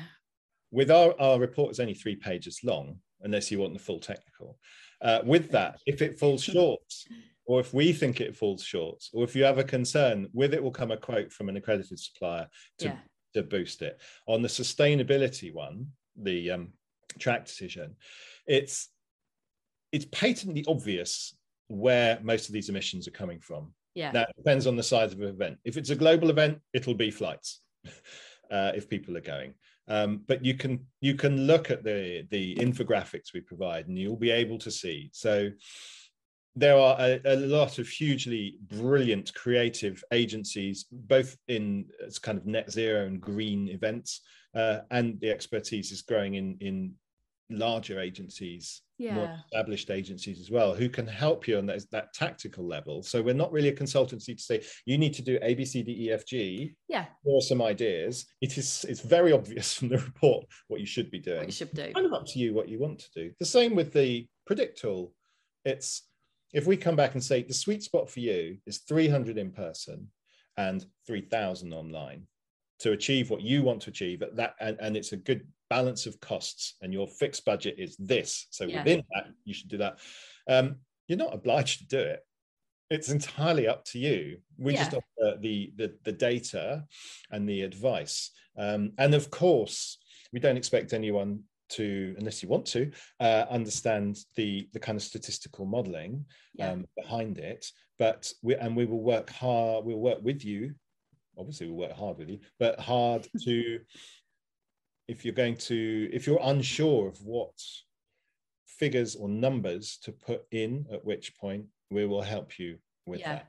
With 0.71 0.89
our 0.89 1.13
our 1.19 1.39
report 1.39 1.71
is 1.71 1.79
only 1.79 1.93
three 1.93 2.15
pages 2.15 2.61
long 2.63 2.99
unless 3.21 3.51
you 3.51 3.59
want 3.59 3.73
the 3.73 3.79
full 3.79 3.99
technical. 3.99 4.57
Uh, 5.01 5.19
with 5.23 5.51
that, 5.51 5.79
if 5.85 6.01
it 6.01 6.19
falls 6.19 6.43
short, 6.43 6.81
or 7.45 7.59
if 7.59 7.73
we 7.73 7.93
think 7.93 8.21
it 8.21 8.35
falls 8.35 8.63
short, 8.63 9.03
or 9.13 9.23
if 9.23 9.35
you 9.35 9.43
have 9.43 9.57
a 9.57 9.63
concern, 9.63 10.27
with 10.33 10.53
it 10.53 10.61
will 10.61 10.71
come 10.71 10.91
a 10.91 10.97
quote 10.97 11.31
from 11.31 11.49
an 11.49 11.57
accredited 11.57 11.99
supplier 11.99 12.47
to, 12.79 12.85
yeah. 12.85 12.97
to 13.33 13.43
boost 13.43 13.81
it. 13.81 13.99
On 14.27 14.41
the 14.41 14.47
sustainability 14.47 15.53
one, 15.53 15.87
the 16.15 16.51
um, 16.51 16.73
track 17.17 17.45
decision, 17.45 17.95
it's 18.45 18.89
it's 19.91 20.05
patently 20.11 20.63
obvious 20.67 21.35
where 21.67 22.19
most 22.21 22.47
of 22.47 22.53
these 22.53 22.69
emissions 22.69 23.07
are 23.07 23.11
coming 23.11 23.39
from. 23.39 23.73
Yeah. 23.95 24.11
It 24.13 24.27
depends 24.37 24.67
on 24.67 24.75
the 24.75 24.83
size 24.83 25.13
of 25.13 25.17
the 25.17 25.27
event. 25.27 25.57
If 25.63 25.77
it's 25.77 25.89
a 25.89 25.95
global 25.95 26.29
event, 26.29 26.59
it'll 26.73 26.93
be 26.93 27.09
flights. 27.09 27.61
uh, 28.51 28.71
if 28.75 28.89
people 28.89 29.15
are 29.17 29.21
going. 29.21 29.53
Um, 29.89 30.21
but 30.27 30.45
you 30.45 30.53
can 30.53 30.85
you 31.01 31.15
can 31.15 31.47
look 31.47 31.71
at 31.71 31.83
the 31.83 32.25
the 32.29 32.55
infographics 32.55 33.33
we 33.33 33.41
provide, 33.41 33.87
and 33.87 33.97
you'll 33.97 34.15
be 34.15 34.31
able 34.31 34.59
to 34.59 34.71
see. 34.71 35.09
So 35.13 35.49
there 36.55 36.77
are 36.77 36.95
a, 36.99 37.21
a, 37.25 37.35
lot 37.35 37.79
of 37.79 37.87
hugely 37.87 38.57
brilliant 38.61 39.33
creative 39.33 40.03
agencies, 40.11 40.85
both 40.91 41.37
in 41.47 41.85
as 42.05 42.19
kind 42.19 42.37
of 42.37 42.45
net 42.45 42.71
zero 42.71 43.05
and 43.05 43.19
green 43.19 43.69
events, 43.69 44.21
uh, 44.55 44.79
and 44.91 45.19
the 45.21 45.31
expertise 45.31 45.91
is 45.91 46.03
growing 46.03 46.35
in 46.35 46.57
in 46.59 46.93
larger 47.49 47.99
agencies 47.99 48.83
yeah. 48.99 49.15
more 49.15 49.35
established 49.45 49.89
agencies 49.89 50.39
as 50.39 50.51
well 50.51 50.75
who 50.75 50.89
can 50.89 51.07
help 51.07 51.47
you 51.47 51.57
on 51.57 51.65
that, 51.65 51.81
that 51.91 52.13
tactical 52.13 52.67
level. 52.67 53.01
So 53.01 53.21
we're 53.21 53.33
not 53.33 53.51
really 53.51 53.69
a 53.69 53.75
consultancy 53.75 54.35
to 54.35 54.43
say 54.43 54.61
you 54.85 54.97
need 54.97 55.13
to 55.15 55.21
do 55.21 55.39
a 55.41 55.55
b 55.55 55.65
c 55.65 55.81
d 55.81 56.05
e 56.05 56.11
f 56.11 56.25
g 56.25 56.75
yeah. 56.89 57.05
or 57.23 57.41
some 57.41 57.61
ideas. 57.61 58.25
It 58.41 58.57
is 58.57 58.85
it's 58.87 59.01
very 59.01 59.31
obvious 59.31 59.73
from 59.77 59.89
the 59.89 59.97
report 59.97 60.45
what 60.67 60.81
you 60.81 60.85
should 60.85 61.09
be 61.09 61.19
doing. 61.19 61.37
what 61.37 61.47
you 61.47 61.53
should 61.53 61.73
do. 61.73 61.91
Kind 61.93 62.05
of 62.05 62.13
up 62.13 62.27
to 62.27 62.39
you 62.39 62.53
what 62.53 62.69
you 62.69 62.79
want 62.79 62.99
to 62.99 63.11
do. 63.15 63.31
The 63.39 63.45
same 63.45 63.75
with 63.75 63.93
the 63.93 64.27
predict 64.45 64.79
tool. 64.81 65.13
It's 65.65 66.03
if 66.53 66.67
we 66.67 66.77
come 66.77 66.95
back 66.95 67.13
and 67.13 67.23
say 67.23 67.43
the 67.43 67.53
sweet 67.53 67.83
spot 67.83 68.09
for 68.09 68.19
you 68.19 68.57
is 68.65 68.79
300 68.79 69.37
in 69.37 69.51
person 69.51 70.09
and 70.57 70.85
3000 71.07 71.73
online 71.73 72.27
to 72.79 72.91
achieve 72.93 73.29
what 73.29 73.41
you 73.41 73.61
want 73.63 73.81
to 73.83 73.89
achieve 73.89 74.21
at 74.21 74.35
that 74.35 74.55
and, 74.59 74.77
and 74.79 74.95
it's 74.97 75.11
a 75.11 75.17
good 75.17 75.45
balance 75.69 76.05
of 76.05 76.19
costs 76.19 76.75
and 76.81 76.93
your 76.93 77.07
fixed 77.07 77.45
budget 77.45 77.75
is 77.77 77.95
this. 77.97 78.47
So 78.49 78.65
Yeah. 78.65 78.79
within 78.79 79.03
that 79.13 79.27
you 79.45 79.53
should 79.53 79.67
do 79.69 79.77
that. 79.77 79.99
Um, 80.47 80.77
you're 81.07 81.17
not 81.17 81.33
obliged 81.33 81.79
to 81.79 81.85
do 81.87 81.99
it. 81.99 82.25
It's 82.89 83.09
entirely 83.09 83.67
up 83.67 83.85
to 83.85 83.99
you. 83.99 84.39
We 84.57 84.73
just 84.73 84.93
offer 84.95 85.37
the, 85.39 85.71
the 85.75 85.93
the 86.03 86.11
data 86.11 86.85
and 87.31 87.47
the 87.47 87.61
advice. 87.61 88.31
Um, 88.57 88.93
and 88.97 89.13
of 89.13 89.29
course 89.29 89.99
we 90.33 90.39
don't 90.39 90.57
expect 90.57 90.93
anyone 90.93 91.43
to 91.69 92.15
unless 92.17 92.41
you 92.41 92.49
want 92.49 92.65
to 92.67 92.91
uh, 93.19 93.45
understand 93.51 94.17
the 94.35 94.67
the 94.73 94.79
kind 94.79 94.95
of 94.95 95.03
statistical 95.03 95.65
modeling 95.65 96.25
Yeah. 96.55 96.71
um, 96.71 96.85
behind 96.97 97.37
it. 97.37 97.67
But 97.99 98.31
we 98.41 98.55
and 98.55 98.75
we 98.75 98.85
will 98.85 99.03
work 99.03 99.29
hard 99.29 99.85
we'll 99.85 99.99
work 99.99 100.19
with 100.23 100.43
you 100.43 100.73
obviously 101.39 101.67
we'll 101.67 101.87
work 101.87 101.97
hard 101.97 102.17
with 102.17 102.29
you 102.29 102.39
but 102.59 102.79
hard 102.79 103.27
to 103.41 103.79
if 105.07 105.25
you're 105.25 105.33
going 105.33 105.55
to 105.55 106.09
if 106.13 106.27
you're 106.27 106.39
unsure 106.43 107.07
of 107.07 107.17
what 107.23 107.53
figures 108.67 109.15
or 109.15 109.27
numbers 109.27 109.97
to 110.03 110.11
put 110.11 110.43
in 110.51 110.85
at 110.91 111.03
which 111.03 111.35
point 111.37 111.65
we 111.89 112.05
will 112.05 112.21
help 112.21 112.59
you 112.59 112.77
with 113.05 113.21
Yeah. 113.21 113.41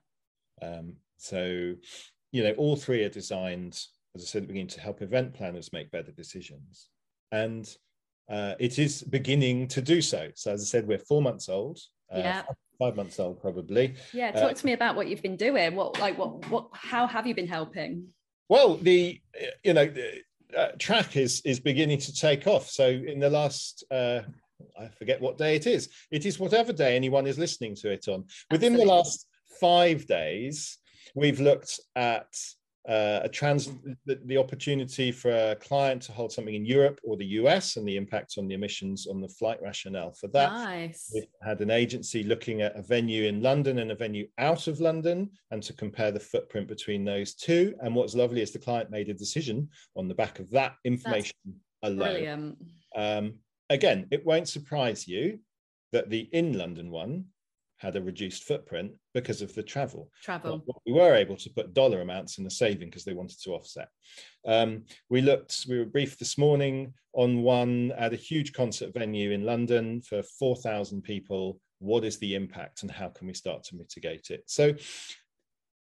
that 0.61 0.79
um, 0.79 0.94
so 1.18 1.74
you 2.33 2.42
know 2.42 2.53
all 2.53 2.76
three 2.76 3.05
are 3.05 3.09
designed 3.11 3.74
as 4.14 4.22
i 4.22 4.26
said 4.26 4.38
at 4.38 4.42
the 4.44 4.48
beginning 4.48 4.68
to 4.68 4.81
help 4.81 5.03
event 5.03 5.35
planners 5.35 5.72
make 5.72 5.90
better 5.90 6.12
decisions 6.12 6.88
and 7.33 7.76
uh, 8.31 8.55
it 8.61 8.79
is 8.79 9.03
beginning 9.03 9.66
to 9.68 9.83
do 9.83 10.00
so 10.00 10.31
so 10.35 10.53
as 10.53 10.62
i 10.62 10.64
said 10.64 10.87
we're 10.87 10.98
four 10.98 11.20
months 11.20 11.48
old 11.48 11.79
uh, 12.12 12.18
Yeah. 12.18 12.42
Five 12.80 12.96
months 12.96 13.20
old 13.20 13.40
probably 13.40 13.94
Yeah, 14.12 14.32
Uh, 14.34 14.40
talk 14.40 14.56
to 14.56 14.66
me 14.66 14.72
about 14.72 14.96
what 14.96 15.06
you've 15.06 15.22
been 15.22 15.36
doing. 15.36 15.76
What 15.76 16.00
like 16.00 16.18
what 16.18 16.48
what 16.50 16.68
how 16.72 17.06
have 17.06 17.26
you 17.28 17.34
been 17.34 17.52
helping? 17.58 18.08
Well, 18.48 18.76
the 18.76 19.20
you 19.62 19.74
know 19.74 19.86
the, 19.86 20.22
uh, 20.56 20.72
track 20.78 21.16
is 21.16 21.42
is 21.44 21.60
beginning 21.60 21.98
to 22.00 22.12
take 22.12 22.46
off. 22.46 22.68
So 22.68 22.88
in 22.88 23.20
the 23.20 23.30
last, 23.30 23.84
uh, 23.90 24.22
I 24.78 24.88
forget 24.98 25.20
what 25.20 25.38
day 25.38 25.54
it 25.54 25.66
is. 25.66 25.90
It 26.10 26.26
is 26.26 26.40
whatever 26.40 26.72
day 26.72 26.96
anyone 26.96 27.26
is 27.28 27.38
listening 27.38 27.76
to 27.76 27.92
it 27.92 28.08
on. 28.08 28.24
Within 28.50 28.72
the 28.72 28.84
last 28.84 29.26
five 29.60 30.06
days, 30.06 30.78
we've 31.14 31.40
looked 31.40 31.78
at 31.94 32.32
uh, 32.88 33.20
a 33.22 33.28
trans 33.28 33.70
the, 34.06 34.18
the 34.24 34.38
opportunity 34.38 35.12
for 35.12 35.30
a 35.30 35.56
client 35.56 36.00
to 36.02 36.12
hold 36.12 36.32
something 36.32 36.54
in 36.54 36.64
Europe 36.64 36.98
or 37.04 37.16
the 37.16 37.26
US 37.26 37.76
and 37.76 37.86
the 37.86 37.96
impact 37.96 38.34
on 38.38 38.48
the 38.48 38.54
emissions 38.54 39.06
on 39.06 39.20
the 39.20 39.28
flight 39.28 39.58
rationale 39.62 40.12
for 40.12 40.28
that. 40.28 40.52
nice. 40.52 41.10
We've 41.14 41.24
had 41.42 41.60
an 41.60 41.70
agency 41.70 42.22
looking 42.22 42.62
at 42.62 42.76
a 42.76 42.82
venue 42.82 43.24
in 43.24 43.42
London 43.42 43.80
and 43.80 43.90
a 43.90 43.94
venue 43.94 44.28
out 44.38 44.66
of 44.66 44.80
London 44.80 45.30
and 45.50 45.62
to 45.62 45.72
compare 45.74 46.10
the 46.10 46.20
footprint 46.20 46.68
between 46.68 47.04
those 47.04 47.34
two. 47.34 47.74
And 47.80 47.94
what's 47.94 48.14
lovely 48.14 48.40
is 48.40 48.50
the 48.50 48.58
client 48.58 48.90
made 48.90 49.10
a 49.10 49.14
decision 49.14 49.68
on 49.94 50.08
the 50.08 50.14
back 50.14 50.38
of 50.38 50.50
that 50.50 50.76
information 50.84 51.36
alone. 51.82 51.98
Brilliant. 51.98 52.58
Um, 52.96 53.34
again, 53.68 54.06
it 54.10 54.24
won't 54.24 54.48
surprise 54.48 55.06
you 55.06 55.38
that 55.92 56.08
the 56.08 56.28
in 56.32 56.56
London 56.56 56.90
one 56.90 57.26
had 57.80 57.96
a 57.96 58.02
reduced 58.02 58.44
footprint 58.44 58.92
because 59.14 59.40
of 59.40 59.54
the 59.54 59.62
travel. 59.62 60.10
Travel. 60.22 60.62
But 60.66 60.76
we 60.86 60.92
were 60.92 61.14
able 61.14 61.36
to 61.36 61.50
put 61.50 61.72
dollar 61.72 62.02
amounts 62.02 62.36
in 62.36 62.44
the 62.44 62.50
saving 62.50 62.90
because 62.90 63.04
they 63.04 63.14
wanted 63.14 63.40
to 63.42 63.52
offset. 63.52 63.88
Um, 64.46 64.84
we 65.08 65.22
looked, 65.22 65.64
we 65.66 65.78
were 65.78 65.86
briefed 65.86 66.18
this 66.18 66.36
morning 66.36 66.92
on 67.14 67.42
one 67.42 67.92
at 67.96 68.12
a 68.12 68.16
huge 68.16 68.52
concert 68.52 68.92
venue 68.92 69.30
in 69.30 69.46
London 69.46 70.02
for 70.02 70.22
4,000 70.22 71.02
people. 71.02 71.58
What 71.78 72.04
is 72.04 72.18
the 72.18 72.34
impact 72.34 72.82
and 72.82 72.90
how 72.90 73.08
can 73.08 73.26
we 73.26 73.34
start 73.34 73.64
to 73.64 73.76
mitigate 73.76 74.28
it? 74.28 74.42
So 74.46 74.74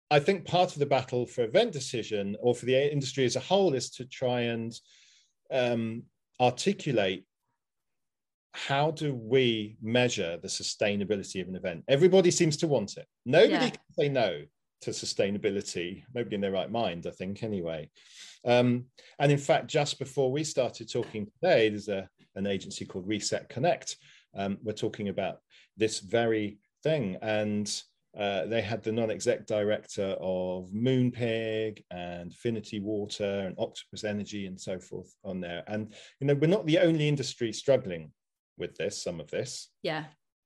I 0.10 0.20
think 0.20 0.46
part 0.46 0.72
of 0.72 0.80
the 0.80 0.86
battle 0.86 1.26
for 1.26 1.44
event 1.44 1.74
decision 1.74 2.38
or 2.40 2.56
for 2.56 2.66
the 2.66 2.92
industry 2.92 3.26
as 3.26 3.36
a 3.36 3.42
whole 3.42 3.74
is 3.74 3.90
to 3.92 4.06
try 4.06 4.42
and 4.42 4.74
um, 5.52 6.04
articulate 6.40 7.26
how 8.54 8.92
do 8.92 9.16
we 9.16 9.78
measure 9.82 10.38
the 10.38 10.48
sustainability 10.48 11.42
of 11.42 11.48
an 11.48 11.56
event? 11.56 11.84
Everybody 11.88 12.32
seems 12.32 12.56
to 12.58 12.68
want 12.68 12.98
it. 12.98 13.08
Nobody 13.26 13.54
Yeah. 13.54 13.70
can 13.70 13.94
say 13.98 14.10
no 14.10 14.44
to 14.82 14.92
sustainability. 14.92 16.04
Nobody 16.14 16.36
in 16.36 16.42
their 16.42 16.52
right 16.52 16.70
mind, 16.70 17.08
I 17.08 17.12
think, 17.12 17.44
anyway. 17.44 17.90
Um, 18.46 18.86
and 19.20 19.32
in 19.32 19.38
fact, 19.38 19.68
just 19.68 19.98
before 19.98 20.32
we 20.32 20.44
started 20.44 20.92
talking 20.92 21.26
today, 21.26 21.70
there's 21.70 21.88
a, 21.88 22.08
an 22.36 22.46
agency 22.46 22.86
called 22.86 23.08
Reset 23.08 23.50
Connect. 23.50 23.98
Um, 24.36 24.58
we're 24.62 24.74
talking 24.74 25.10
about 25.10 25.40
this 25.78 26.00
very 26.00 26.60
thing. 26.84 27.18
And 27.22 27.74
uh, 28.16 28.46
they 28.46 28.62
had 28.62 28.84
the 28.84 28.92
non-exec 28.92 29.48
director 29.48 30.16
of 30.20 30.70
Moonpig 30.72 31.84
and 31.90 32.32
Affinity 32.32 32.80
Water 32.80 33.46
and 33.48 33.56
Octopus 33.58 34.04
Energy 34.04 34.46
and 34.46 34.60
so 34.60 34.78
forth 34.80 35.12
on 35.24 35.40
there. 35.40 35.64
And 35.68 35.92
you 36.20 36.28
know, 36.28 36.36
we're 36.36 36.48
not 36.48 36.68
the 36.68 36.78
only 36.80 37.08
industry 37.08 37.52
struggling 37.52 38.12
with 38.58 38.76
this. 38.76 39.02
Some 39.02 39.20
of 39.20 39.30
this, 39.32 39.70
Yeah. 39.82 40.06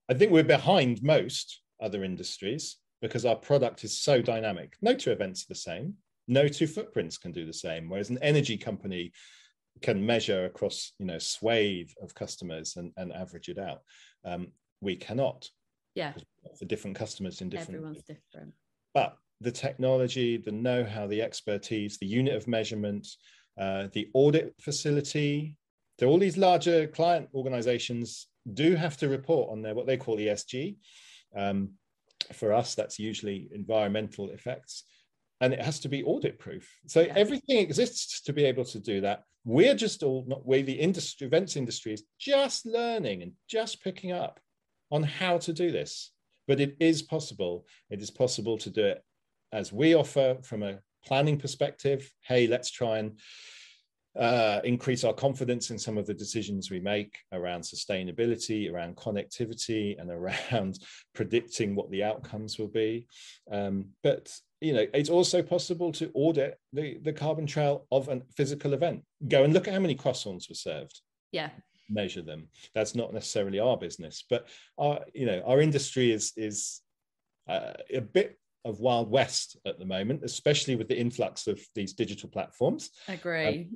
I 0.10 0.14
think, 0.14 0.32
we're 0.32 0.44
behind 0.44 1.04
most 1.04 1.62
other 1.82 2.04
industries 2.04 2.78
because 3.02 3.26
our 3.26 3.36
product 3.36 3.84
is 3.84 4.00
so 4.00 4.22
dynamic. 4.22 4.76
No 4.82 4.94
two 4.94 5.12
events 5.12 5.44
are 5.44 5.50
the 5.50 5.56
same. 5.56 5.96
No 6.28 6.48
two 6.48 6.68
footprints 6.68 7.18
can 7.18 7.32
do 7.32 7.46
the 7.46 7.54
same. 7.54 7.90
Whereas 7.90 8.10
an 8.10 8.18
energy 8.22 8.58
company 8.58 9.12
can 9.82 10.04
measure 10.06 10.46
across, 10.46 10.94
you 10.98 11.06
know, 11.06 11.20
swathe 11.20 11.90
of 12.02 12.16
customers 12.16 12.78
and, 12.78 12.92
and 12.98 13.12
average 13.14 13.50
it 13.50 13.60
out. 13.60 13.82
Um, 14.26 14.48
we 14.82 14.96
cannot 14.96 15.50
Yeah. 15.94 16.14
for 16.58 16.66
different 16.66 16.96
customers 16.96 17.42
in 17.42 17.50
different 17.50 17.76
Everyone's 17.76 18.04
different. 18.04 18.54
but 18.94 19.18
the 19.42 19.52
technology, 19.52 20.38
the 20.38 20.52
know-how, 20.52 21.06
the 21.08 21.22
expertise, 21.22 21.98
the 22.00 22.08
unit 22.08 22.34
of 22.36 22.48
measurement, 22.48 23.08
uh, 23.60 23.88
the 23.94 24.10
audit 24.14 24.56
facility, 24.62 25.56
so 26.00 26.08
all 26.08 26.20
these 26.20 26.38
larger 26.38 26.88
client 26.88 27.30
organizations 27.34 28.28
do 28.54 28.76
have 28.76 28.98
to 28.98 29.10
report 29.10 29.52
on 29.52 29.62
their 29.62 29.76
what 29.76 29.88
they 29.88 29.98
call 29.98 30.18
ESG. 30.18 30.78
Um, 31.36 31.72
for 32.34 32.54
us, 32.54 32.76
that's 32.76 33.00
usually 33.00 33.50
environmental 33.54 34.30
effects, 34.30 34.84
and 35.42 35.54
it 35.54 35.62
has 35.62 35.80
to 35.82 35.90
be 35.90 36.04
audit 36.04 36.40
proof. 36.40 36.80
So 36.88 37.02
Yeah. 37.02 37.14
everything 37.16 37.58
exists 37.58 38.22
to 38.22 38.34
be 38.34 38.46
able 38.46 38.66
to 38.66 38.80
do 38.80 39.02
that. 39.02 39.24
We're 39.46 39.76
just 39.76 40.04
all 40.04 40.26
not 40.28 40.46
we 40.46 40.62
the 40.62 40.80
industry 40.80 41.26
events 41.28 41.56
industry 41.56 41.94
is 41.94 42.04
just 42.20 42.66
learning 42.66 43.22
and 43.24 43.34
just 43.48 43.82
picking 43.82 44.12
up 44.12 44.40
on 44.92 45.04
how 45.04 45.38
to 45.40 45.54
do 45.54 45.72
this. 45.72 46.12
But 46.48 46.60
it 46.60 46.76
is 46.80 47.02
possible. 47.02 47.66
It 47.90 48.02
is 48.02 48.12
possible 48.12 48.58
to 48.60 48.70
do 48.70 48.86
it 48.86 49.04
as 49.52 49.72
we 49.72 49.96
offer 49.96 50.38
from 50.44 50.64
a 50.64 50.80
planning 51.06 51.38
perspective. 51.38 52.12
Hey, 52.22 52.48
let's 52.48 52.72
try 52.72 53.00
and 53.00 53.20
uh, 54.18 54.62
increase 54.64 55.04
our 55.04 55.14
confidence 55.14 55.70
in 55.70 55.78
some 55.78 55.98
of 55.98 56.06
the 56.06 56.14
decisions 56.14 56.72
we 56.72 56.80
make 56.80 57.18
around 57.32 57.62
sustainability, 57.62 58.72
around 58.72 58.96
connectivity, 58.96 60.00
and 60.00 60.10
around 60.10 60.80
predicting 61.14 61.76
what 61.76 61.90
the 61.92 62.04
outcomes 62.04 62.58
will 62.58 62.68
be. 62.68 63.06
Um, 63.52 63.86
but 64.04 64.34
you 64.60 64.74
know, 64.74 64.88
it's 64.94 65.10
also 65.10 65.44
possible 65.44 65.92
to 65.94 66.10
audit 66.16 66.60
the, 66.74 66.98
the 67.04 67.14
carbon 67.14 67.46
trail 67.46 67.86
of 67.92 68.10
a 68.10 68.22
physical 68.36 68.74
event. 68.74 69.04
Go 69.28 69.44
and 69.44 69.54
look 69.54 69.68
at 69.68 69.74
how 69.74 69.80
many 69.80 69.96
croissants 69.96 70.50
were 70.50 70.56
served 70.56 71.00
Yeah. 71.32 71.50
measure 71.90 72.24
them. 72.24 72.48
That's 72.74 72.96
not 72.96 73.14
necessarily 73.14 73.60
our 73.60 73.78
business, 73.78 74.26
but 74.30 74.48
our 74.80 75.02
you 75.14 75.26
know 75.28 75.44
our 75.46 75.62
industry 75.62 76.12
is 76.12 76.34
is 76.36 76.82
uh, 77.48 77.74
a 77.94 78.02
bit 78.02 78.40
of 78.66 78.80
wild 78.80 79.10
west 79.10 79.58
at 79.66 79.80
the 79.80 79.86
moment, 79.86 80.24
especially 80.24 80.76
with 80.76 80.88
the 80.88 80.98
influx 81.00 81.48
of 81.48 81.60
these 81.76 81.94
digital 81.94 82.28
platforms. 82.28 82.90
Agree. 83.08 83.70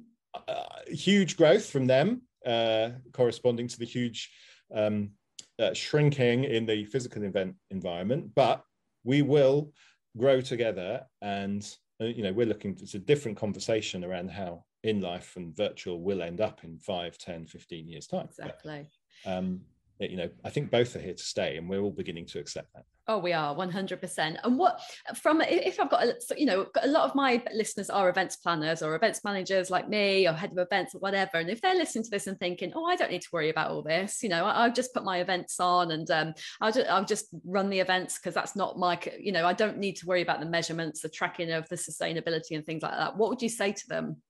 Uh, 0.48 0.66
huge 0.88 1.38
growth 1.38 1.66
from 1.66 1.88
them, 1.88 2.22
uh, 2.46 2.90
corresponding 3.12 3.68
to 3.68 3.78
the 3.78 3.86
huge 3.86 4.32
um, 4.74 5.12
uh, 5.60 5.74
shrinking 5.74 6.46
in 6.46 6.66
the 6.66 6.86
physical 6.86 7.24
event 7.24 7.56
environment. 7.70 8.32
But 8.36 8.64
we 9.04 9.22
will 9.22 9.74
grow 10.18 10.42
together, 10.42 11.06
and 11.22 11.68
uh, 12.02 12.06
you 12.06 12.24
know 12.24 12.34
we're 12.34 12.48
looking. 12.48 12.78
It's 12.82 12.96
a 12.96 13.00
different 13.00 13.38
conversation 13.38 14.04
around 14.04 14.32
how 14.32 14.64
in 14.84 15.02
life 15.02 15.36
and 15.36 15.56
virtual 15.56 16.02
will 16.02 16.22
end 16.22 16.42
up 16.42 16.64
in 16.64 16.80
5 16.80 17.18
10 17.18 17.46
15 17.46 17.88
years 17.88 18.08
time 18.08 18.28
But, 18.38 18.48
exactly. 18.48 18.88
um, 19.26 19.62
you 20.10 20.18
know 20.18 20.30
i 20.44 20.50
think 20.50 20.72
both 20.72 20.96
are 20.96 21.00
here 21.00 21.14
to 21.14 21.24
stay 21.24 21.58
and 21.58 21.70
we're 21.70 21.82
all 21.82 21.92
beginning 21.92 22.26
to 22.26 22.40
accept 22.40 22.74
that 22.74 22.86
Oh, 23.08 23.18
we 23.18 23.34
are 23.34 23.56
100%. 23.56 24.38
And 24.44 24.58
what 24.58 24.80
from 25.22 25.42
if 25.42 25.80
I've 25.80 25.90
got, 25.90 26.06
a, 26.06 26.16
you 26.38 26.46
know, 26.46 26.68
a 26.82 26.88
lot 26.88 27.10
of 27.10 27.16
my 27.16 27.44
listeners 27.54 27.90
are 27.90 28.08
events 28.10 28.38
planners 28.38 28.84
or 28.84 28.96
events 28.96 29.24
managers 29.24 29.72
like 29.72 29.90
me 29.90 30.28
or 30.28 30.34
head 30.34 30.52
of 30.52 30.60
events 30.60 30.94
or 30.94 31.00
whatever. 31.00 31.38
And 31.38 31.50
if 31.50 31.62
they're 31.62 31.76
listening 31.76 32.04
to 32.06 32.10
this 32.12 32.28
and 32.28 32.40
thinking, 32.40 32.72
oh, 32.76 32.86
I 32.86 32.96
don't 32.96 33.12
need 33.12 33.24
to 33.24 33.30
worry 33.34 33.50
about 33.50 33.72
all 33.72 33.82
this, 33.82 34.22
you 34.22 34.30
know, 34.30 34.46
I, 34.46 34.52
I'll 34.52 34.72
just 34.72 34.94
put 34.94 35.04
my 35.04 35.20
events 35.20 35.60
on 35.60 35.92
and 35.92 36.10
um, 36.12 36.34
I'll, 36.62 36.72
just, 36.72 36.90
I'll 36.90 37.04
just 37.04 37.26
run 37.44 37.70
the 37.70 37.80
events 37.80 38.20
because 38.20 38.36
that's 38.36 38.56
not 38.56 38.78
my, 38.78 39.00
you 39.20 39.32
know, 39.32 39.48
I 39.48 39.54
don't 39.54 39.80
need 39.80 39.98
to 39.98 40.06
worry 40.06 40.22
about 40.22 40.40
the 40.40 40.46
measurements, 40.46 41.02
the 41.02 41.10
tracking 41.10 41.52
of 41.52 41.68
the 41.70 41.76
sustainability 41.76 42.52
and 42.52 42.66
things 42.66 42.84
like 42.84 42.96
that. 42.96 43.18
What 43.18 43.30
would 43.30 43.42
you 43.42 43.50
say 43.50 43.74
to 43.74 43.88
them? 43.90 44.22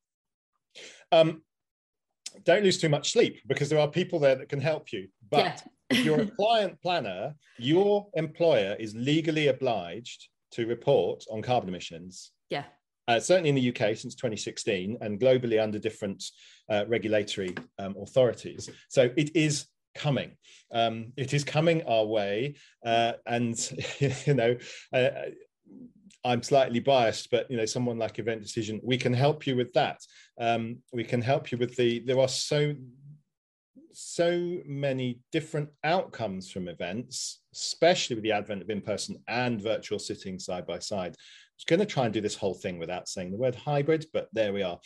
um, 1.11 1.43
don't 2.43 2.63
lose 2.63 2.77
too 2.77 2.89
much 2.89 3.11
sleep 3.11 3.39
because 3.47 3.69
there 3.69 3.79
are 3.79 3.87
people 3.87 4.19
there 4.19 4.35
that 4.35 4.49
can 4.49 4.61
help 4.61 4.91
you 4.91 5.07
but 5.29 5.63
Yeah. 5.91 5.97
if 5.99 6.05
you're 6.05 6.21
a 6.21 6.25
client 6.27 6.79
planner 6.81 7.35
your 7.57 8.07
employer 8.13 8.75
is 8.79 8.95
legally 8.95 9.47
obliged 9.47 10.27
to 10.51 10.65
report 10.67 11.23
on 11.31 11.41
carbon 11.41 11.69
emissions 11.69 12.31
Yeah. 12.49 12.63
Uh, 13.07 13.19
certainly 13.19 13.49
in 13.49 13.55
the 13.55 13.69
UK 13.69 13.97
since 13.97 14.15
2016 14.15 14.97
and 15.01 15.19
globally 15.19 15.61
under 15.61 15.79
different 15.79 16.23
uh, 16.69 16.85
regulatory 16.87 17.53
um, 17.79 17.95
authorities. 18.01 18.69
So 18.89 19.09
it 19.17 19.35
is 19.35 19.65
coming. 19.95 20.37
Um, 20.71 21.11
it 21.17 21.33
is 21.33 21.43
coming 21.43 21.83
our 21.83 22.05
way. 22.05 22.55
Uh, 22.85 23.13
and, 23.25 23.57
you 23.99 24.33
know, 24.33 24.55
uh, 24.93 25.09
I'm 26.23 26.43
slightly 26.43 26.79
biased, 26.79 27.31
but 27.31 27.49
you 27.49 27.57
know, 27.57 27.65
someone 27.65 27.97
like 27.97 28.19
Event 28.19 28.41
Decision, 28.41 28.79
we 28.83 28.97
can 28.97 29.13
help 29.13 29.47
you 29.47 29.55
with 29.55 29.73
that. 29.73 29.99
Um, 30.39 30.77
we 30.93 31.03
can 31.03 31.21
help 31.21 31.51
you 31.51 31.57
with 31.57 31.75
the. 31.75 31.99
There 31.99 32.19
are 32.19 32.27
so 32.27 32.75
so 33.93 34.59
many 34.65 35.19
different 35.31 35.69
outcomes 35.83 36.49
from 36.49 36.67
events, 36.67 37.41
especially 37.53 38.15
with 38.15 38.23
the 38.23 38.31
advent 38.31 38.61
of 38.61 38.69
in-person 38.69 39.17
and 39.27 39.61
virtual 39.61 39.99
sitting 39.99 40.39
side 40.39 40.65
by 40.65 40.79
side. 40.79 41.11
I 41.11 41.57
was 41.57 41.65
going 41.65 41.79
to 41.79 41.85
try 41.85 42.05
and 42.05 42.13
do 42.13 42.21
this 42.21 42.35
whole 42.35 42.53
thing 42.53 42.79
without 42.79 43.09
saying 43.09 43.31
the 43.31 43.37
word 43.37 43.55
hybrid, 43.55 44.05
but 44.13 44.29
there 44.31 44.53
we 44.53 44.63
are. 44.63 44.79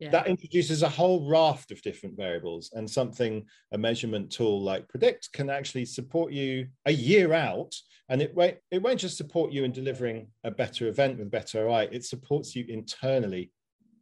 Yeah. 0.00 0.10
That 0.10 0.28
introduces 0.28 0.82
a 0.82 0.88
whole 0.88 1.28
raft 1.28 1.70
of 1.70 1.82
different 1.82 2.16
variables, 2.16 2.70
and 2.74 2.90
something 2.90 3.46
a 3.72 3.78
measurement 3.78 4.30
tool 4.32 4.62
like 4.62 4.88
Predict 4.88 5.30
can 5.32 5.50
actually 5.50 5.84
support 5.84 6.32
you 6.32 6.68
a 6.86 6.92
year 6.92 7.34
out. 7.34 7.74
And 8.08 8.20
it 8.20 8.34
won't, 8.34 8.56
it 8.72 8.82
won't 8.82 8.98
just 8.98 9.16
support 9.16 9.52
you 9.52 9.62
in 9.62 9.70
delivering 9.70 10.28
a 10.42 10.50
better 10.50 10.88
event 10.88 11.18
with 11.18 11.30
better 11.30 11.66
ROI, 11.66 11.90
it 11.92 12.04
supports 12.04 12.56
you 12.56 12.64
internally 12.68 13.52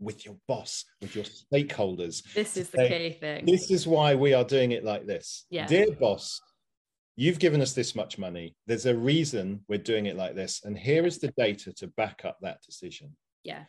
with 0.00 0.24
your 0.24 0.36
boss, 0.46 0.84
with 1.02 1.14
your 1.14 1.24
stakeholders. 1.24 2.22
This 2.32 2.56
is 2.56 2.70
the 2.70 2.88
key 2.88 3.10
thing. 3.10 3.44
This 3.44 3.70
is 3.70 3.86
why 3.86 4.14
we 4.14 4.32
are 4.32 4.44
doing 4.44 4.72
it 4.72 4.84
like 4.84 5.06
this. 5.06 5.44
Yeah. 5.50 5.66
Dear 5.66 5.90
boss, 5.90 6.40
you've 7.16 7.38
given 7.38 7.60
us 7.60 7.72
this 7.72 7.94
much 7.94 8.16
money. 8.16 8.54
There's 8.66 8.86
a 8.86 8.96
reason 8.96 9.64
we're 9.68 9.78
doing 9.78 10.06
it 10.06 10.16
like 10.16 10.34
this. 10.34 10.62
And 10.64 10.78
here 10.78 11.04
is 11.04 11.18
the 11.18 11.32
data 11.36 11.72
to 11.74 11.88
back 11.88 12.24
up 12.24 12.38
that 12.42 12.62
decision 12.62 13.16
yeah. 13.44 13.64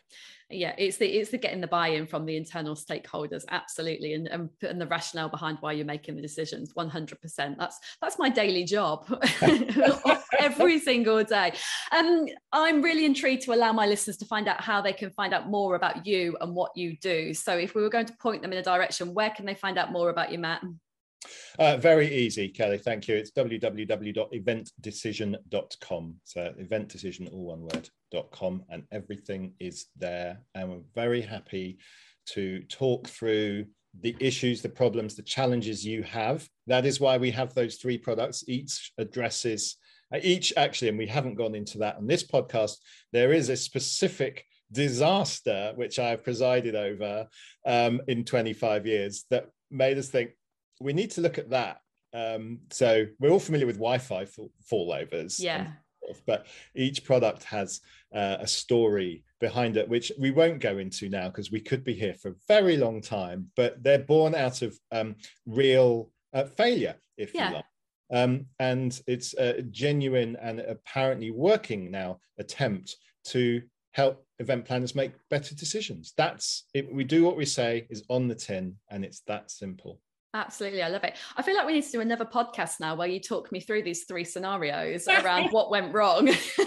Yeah 0.49 0.73
it's 0.77 0.97
the 0.97 1.05
it's 1.05 1.29
the 1.29 1.37
getting 1.37 1.61
the 1.61 1.67
buy-in 1.67 2.07
from 2.07 2.25
the 2.25 2.35
internal 2.35 2.75
stakeholders 2.75 3.43
absolutely 3.49 4.13
and, 4.13 4.27
and 4.27 4.49
putting 4.59 4.79
the 4.79 4.87
rationale 4.87 5.29
behind 5.29 5.57
why 5.61 5.73
you're 5.73 5.85
making 5.85 6.15
the 6.15 6.21
decisions 6.21 6.73
100% 6.73 7.57
that's 7.57 7.79
that's 8.01 8.17
my 8.17 8.29
daily 8.29 8.63
job 8.63 9.05
every 10.39 10.79
single 10.79 11.23
day. 11.23 11.53
Um 11.91 12.27
i'm 12.51 12.81
really 12.81 13.05
intrigued 13.05 13.43
to 13.43 13.53
allow 13.53 13.71
my 13.71 13.85
listeners 13.85 14.17
to 14.17 14.25
find 14.25 14.47
out 14.47 14.61
how 14.61 14.81
they 14.81 14.93
can 14.93 15.11
find 15.11 15.33
out 15.33 15.49
more 15.49 15.75
about 15.75 16.05
you 16.05 16.35
and 16.41 16.55
what 16.55 16.71
you 16.75 16.97
do. 16.97 17.33
So 17.33 17.55
if 17.57 17.75
we 17.75 17.81
were 17.81 17.89
going 17.89 18.07
to 18.07 18.13
point 18.13 18.41
them 18.41 18.51
in 18.51 18.57
a 18.57 18.63
direction 18.63 19.13
where 19.13 19.29
can 19.29 19.45
they 19.45 19.55
find 19.55 19.77
out 19.77 19.91
more 19.91 20.09
about 20.09 20.31
you 20.31 20.39
matt 20.39 20.63
uh, 21.57 21.77
very 21.77 22.13
easy, 22.13 22.49
Kelly. 22.49 22.77
Thank 22.77 23.07
you. 23.07 23.15
It's 23.15 23.31
www.eventdecision.com. 23.31 26.15
So 26.23 26.53
event 26.57 26.89
decision, 26.89 27.27
all 27.27 27.45
one 27.45 27.61
word, 27.61 27.89
com, 28.31 28.63
and 28.69 28.83
everything 28.91 29.53
is 29.59 29.85
there. 29.97 30.41
And 30.55 30.69
we're 30.69 30.81
very 30.95 31.21
happy 31.21 31.77
to 32.27 32.61
talk 32.63 33.07
through 33.07 33.65
the 33.99 34.15
issues, 34.19 34.61
the 34.61 34.69
problems, 34.69 35.15
the 35.15 35.23
challenges 35.23 35.85
you 35.85 36.03
have. 36.03 36.47
That 36.67 36.85
is 36.85 36.99
why 36.99 37.17
we 37.17 37.31
have 37.31 37.53
those 37.53 37.77
three 37.77 37.97
products. 37.97 38.43
Each 38.47 38.91
addresses, 38.97 39.77
uh, 40.13 40.19
each 40.21 40.53
actually, 40.55 40.89
and 40.89 40.97
we 40.97 41.07
haven't 41.07 41.35
gone 41.35 41.55
into 41.55 41.79
that 41.79 41.97
on 41.97 42.07
this 42.07 42.23
podcast, 42.23 42.77
there 43.11 43.33
is 43.33 43.49
a 43.49 43.57
specific 43.57 44.45
disaster 44.71 45.73
which 45.75 45.97
I've 45.97 46.23
presided 46.23 46.75
over 46.75 47.27
um, 47.65 48.01
in 48.07 48.23
25 48.23 48.85
years 48.85 49.25
that 49.31 49.47
made 49.71 49.97
us 49.97 50.09
think 50.09 50.31
we 50.79 50.93
need 50.93 51.11
to 51.11 51.21
look 51.21 51.37
at 51.37 51.49
that. 51.49 51.81
Um, 52.13 52.59
so 52.71 53.05
we're 53.19 53.29
all 53.29 53.39
familiar 53.39 53.67
with 53.67 53.77
Wi-Fi 53.77 54.25
fallovers. 54.71 55.39
Yeah. 55.39 55.67
But 56.25 56.47
each 56.75 57.03
product 57.03 57.43
has 57.43 57.81
uh, 58.15 58.37
a 58.39 58.47
story 58.47 59.23
behind 59.39 59.77
it, 59.77 59.87
which 59.87 60.11
we 60.19 60.31
won't 60.31 60.59
go 60.59 60.79
into 60.79 61.07
now 61.07 61.27
because 61.27 61.51
we 61.51 61.59
could 61.59 61.83
be 61.83 61.93
here 61.93 62.15
for 62.15 62.29
a 62.29 62.35
very 62.47 62.77
long 62.77 63.01
time. 63.01 63.51
But 63.55 63.83
they're 63.83 63.99
born 63.99 64.33
out 64.33 64.61
of 64.61 64.77
um, 64.91 65.15
real 65.45 66.09
uh, 66.33 66.45
failure, 66.45 66.95
if 67.17 67.33
yeah. 67.33 67.49
you 67.49 67.55
like. 67.55 67.65
Um, 68.11 68.45
and 68.57 68.99
it's 69.05 69.35
a 69.35 69.61
genuine 69.61 70.35
and 70.41 70.61
apparently 70.61 71.29
working 71.29 71.91
now 71.91 72.19
attempt 72.39 72.95
to 73.25 73.61
help 73.91 74.25
event 74.39 74.65
planners 74.65 74.95
make 74.95 75.11
better 75.29 75.53
decisions. 75.53 76.13
That's 76.17 76.65
it. 76.73 76.91
We 76.91 77.03
do 77.03 77.23
what 77.23 77.37
we 77.37 77.45
say 77.45 77.85
is 77.89 78.03
on 78.09 78.27
the 78.27 78.35
tin, 78.35 78.77
and 78.89 79.05
it's 79.05 79.21
that 79.27 79.51
simple. 79.51 79.99
Absolutely. 80.35 80.83
I 80.83 80.89
love 80.89 81.03
it. 81.03 81.15
I 81.37 81.41
feel 81.41 81.55
like 81.55 81.65
we 81.65 81.73
need 81.73 81.85
to 81.85 81.91
do 81.91 82.01
another 82.01 82.25
podcast 82.25 82.79
now 82.79 82.93
where 82.95 83.07
you 83.07 83.19
talk 83.19 83.51
me 83.51 83.59
through 83.59 83.81
these 83.81 84.03
three 84.03 84.23
scenarios 84.23 85.07
around 85.07 85.49
what 85.49 85.71
went 85.71 85.91
wrong. 85.91 86.25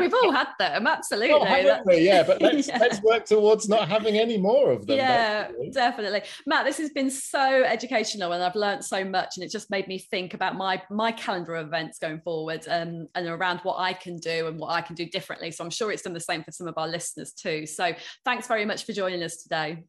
We've 0.00 0.14
all 0.14 0.32
had 0.32 0.48
them. 0.58 0.88
Absolutely. 0.88 1.70
Oh, 1.70 1.82
we? 1.86 1.98
Yeah, 1.98 2.24
but 2.24 2.42
let's, 2.42 2.66
yeah. 2.66 2.78
let's 2.78 3.00
work 3.02 3.26
towards 3.26 3.68
not 3.68 3.88
having 3.88 4.18
any 4.18 4.38
more 4.38 4.72
of 4.72 4.86
them. 4.86 4.96
Yeah, 4.96 5.42
definitely. 5.42 5.70
definitely. 5.70 6.22
Matt, 6.46 6.64
this 6.64 6.78
has 6.78 6.90
been 6.90 7.10
so 7.12 7.62
educational 7.62 8.32
and 8.32 8.42
I've 8.42 8.56
learned 8.56 8.84
so 8.84 9.04
much 9.04 9.36
and 9.36 9.44
it 9.44 9.52
just 9.52 9.70
made 9.70 9.86
me 9.86 9.98
think 9.98 10.34
about 10.34 10.56
my 10.56 10.82
my 10.90 11.12
calendar 11.12 11.54
of 11.54 11.68
events 11.68 12.00
going 12.00 12.20
forward 12.22 12.66
um, 12.68 13.06
and 13.14 13.28
around 13.28 13.60
what 13.60 13.78
I 13.78 13.92
can 13.92 14.16
do 14.16 14.48
and 14.48 14.58
what 14.58 14.70
I 14.70 14.80
can 14.80 14.96
do 14.96 15.06
differently. 15.06 15.52
So 15.52 15.62
I'm 15.62 15.70
sure 15.70 15.92
it's 15.92 16.02
done 16.02 16.12
the 16.12 16.18
same 16.18 16.42
for 16.42 16.50
some 16.50 16.66
of 16.66 16.74
our 16.76 16.88
listeners 16.88 17.32
too. 17.34 17.66
So 17.66 17.92
thanks 18.24 18.48
very 18.48 18.64
much 18.64 18.84
for 18.84 18.92
joining 18.92 19.22
us 19.22 19.36
today. 19.36 19.84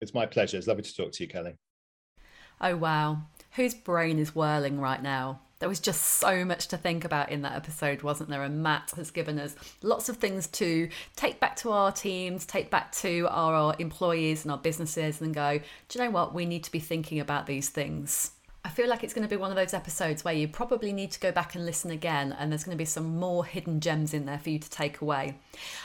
It's 0.00 0.12
my 0.12 0.26
pleasure. 0.26 0.58
It's 0.58 0.66
lovely 0.66 0.82
to 0.82 0.94
talk 0.94 1.12
to 1.12 1.22
you, 1.22 1.28
Kelly. 1.28 1.54
Oh, 2.66 2.76
wow. 2.76 3.18
Whose 3.56 3.74
brain 3.74 4.18
is 4.18 4.34
whirling 4.34 4.80
right 4.80 5.02
now? 5.02 5.40
There 5.58 5.68
was 5.68 5.80
just 5.80 6.00
so 6.02 6.46
much 6.46 6.68
to 6.68 6.78
think 6.78 7.04
about 7.04 7.30
in 7.30 7.42
that 7.42 7.56
episode, 7.56 8.02
wasn't 8.02 8.30
there? 8.30 8.42
And 8.42 8.62
Matt 8.62 8.90
has 8.96 9.10
given 9.10 9.38
us 9.38 9.54
lots 9.82 10.08
of 10.08 10.16
things 10.16 10.46
to 10.46 10.88
take 11.14 11.40
back 11.40 11.56
to 11.56 11.72
our 11.72 11.92
teams, 11.92 12.46
take 12.46 12.70
back 12.70 12.90
to 12.92 13.28
our 13.28 13.76
employees 13.78 14.44
and 14.44 14.52
our 14.52 14.56
businesses, 14.56 15.20
and 15.20 15.34
go, 15.34 15.58
do 15.88 15.98
you 15.98 16.04
know 16.06 16.10
what? 16.10 16.32
We 16.32 16.46
need 16.46 16.64
to 16.64 16.72
be 16.72 16.80
thinking 16.80 17.20
about 17.20 17.46
these 17.46 17.68
things. 17.68 18.30
I 18.66 18.70
feel 18.70 18.88
like 18.88 19.04
it's 19.04 19.12
going 19.12 19.28
to 19.28 19.28
be 19.28 19.36
one 19.36 19.50
of 19.50 19.56
those 19.56 19.74
episodes 19.74 20.24
where 20.24 20.32
you 20.32 20.48
probably 20.48 20.90
need 20.90 21.10
to 21.10 21.20
go 21.20 21.30
back 21.30 21.54
and 21.54 21.66
listen 21.66 21.90
again, 21.90 22.32
and 22.32 22.50
there's 22.50 22.64
going 22.64 22.74
to 22.74 22.80
be 22.80 22.86
some 22.86 23.18
more 23.18 23.44
hidden 23.44 23.78
gems 23.78 24.14
in 24.14 24.24
there 24.24 24.38
for 24.38 24.48
you 24.48 24.58
to 24.58 24.70
take 24.70 25.02
away. 25.02 25.36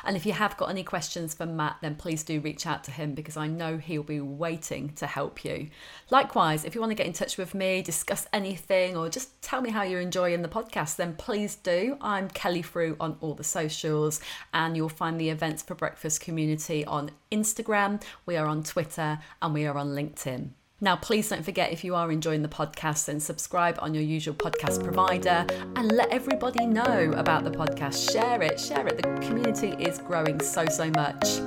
And 0.05 0.15
if 0.15 0.25
you 0.25 0.31
have 0.31 0.55
got 0.55 0.69
any 0.69 0.83
questions 0.83 1.33
for 1.33 1.45
Matt, 1.45 1.75
then 1.81 1.95
please 1.95 2.23
do 2.23 2.39
reach 2.39 2.65
out 2.65 2.85
to 2.85 2.91
him 2.91 3.15
because 3.15 3.35
I 3.35 3.47
know 3.47 3.77
he'll 3.77 4.01
be 4.01 4.21
waiting 4.21 4.93
to 4.93 5.07
help 5.07 5.43
you. 5.43 5.67
Likewise, 6.09 6.63
if 6.63 6.73
you 6.73 6.79
want 6.79 6.91
to 6.91 6.95
get 6.95 7.05
in 7.05 7.11
touch 7.11 7.37
with 7.37 7.53
me, 7.53 7.81
discuss 7.81 8.27
anything, 8.31 8.95
or 8.95 9.09
just 9.09 9.41
tell 9.41 9.59
me 9.59 9.71
how 9.71 9.83
you're 9.83 9.99
enjoying 9.99 10.41
the 10.41 10.47
podcast, 10.47 10.95
then 10.95 11.15
please 11.15 11.55
do. 11.55 11.97
I'm 11.99 12.29
Kelly 12.29 12.61
Frew 12.61 12.95
on 13.01 13.17
all 13.19 13.33
the 13.33 13.43
socials, 13.43 14.21
and 14.53 14.77
you'll 14.77 14.87
find 14.87 15.19
the 15.19 15.29
Events 15.29 15.63
for 15.63 15.75
Breakfast 15.75 16.21
community 16.21 16.85
on 16.85 17.11
Instagram, 17.29 18.01
we 18.25 18.37
are 18.37 18.47
on 18.47 18.63
Twitter, 18.63 19.19
and 19.41 19.53
we 19.53 19.65
are 19.65 19.77
on 19.77 19.89
LinkedIn. 19.89 20.51
Now, 20.81 20.95
please 20.95 21.27
don't 21.27 21.43
forget 21.43 21.73
if 21.73 21.83
you 21.83 21.93
are 21.95 22.09
enjoying 22.09 22.41
the 22.41 22.47
podcast, 22.47 23.05
then 23.05 23.19
subscribe 23.19 23.77
on 23.81 23.93
your 23.93 24.03
usual 24.03 24.33
podcast 24.33 24.81
provider 24.81 25.45
and 25.75 25.91
let 25.91 26.09
everybody 26.09 26.65
know 26.65 27.11
about 27.17 27.43
the 27.43 27.51
podcast. 27.51 28.11
Share 28.11 28.41
it, 28.41 28.57
share 28.59 28.87
it. 28.87 28.95
The 28.95 29.27
community 29.27 29.71
is 29.77 29.99
growing 29.99 30.39
so, 30.39 30.65
so 30.67 30.89
much. 30.91 31.41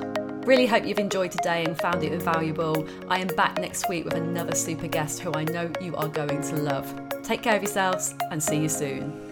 Really 0.47 0.66
hope 0.66 0.85
you've 0.85 0.99
enjoyed 0.99 1.30
today 1.30 1.64
and 1.64 1.78
found 1.78 2.03
it 2.03 2.12
invaluable. 2.12 2.87
I 3.09 3.20
am 3.20 3.28
back 3.28 3.57
next 3.59 3.89
week 3.89 4.05
with 4.05 4.14
another 4.14 4.55
super 4.55 4.89
guest 4.89 5.20
who 5.20 5.33
I 5.33 5.45
know 5.45 5.70
you 5.80 5.97
are 5.97 6.09
going 6.09 6.43
to 6.43 6.57
love. 6.57 6.95
Take 7.22 7.43
care 7.43 7.57
of 7.57 7.62
yourselves 7.62 8.14
and 8.30 8.43
see 8.43 8.59
you 8.61 8.68
soon. 8.68 9.32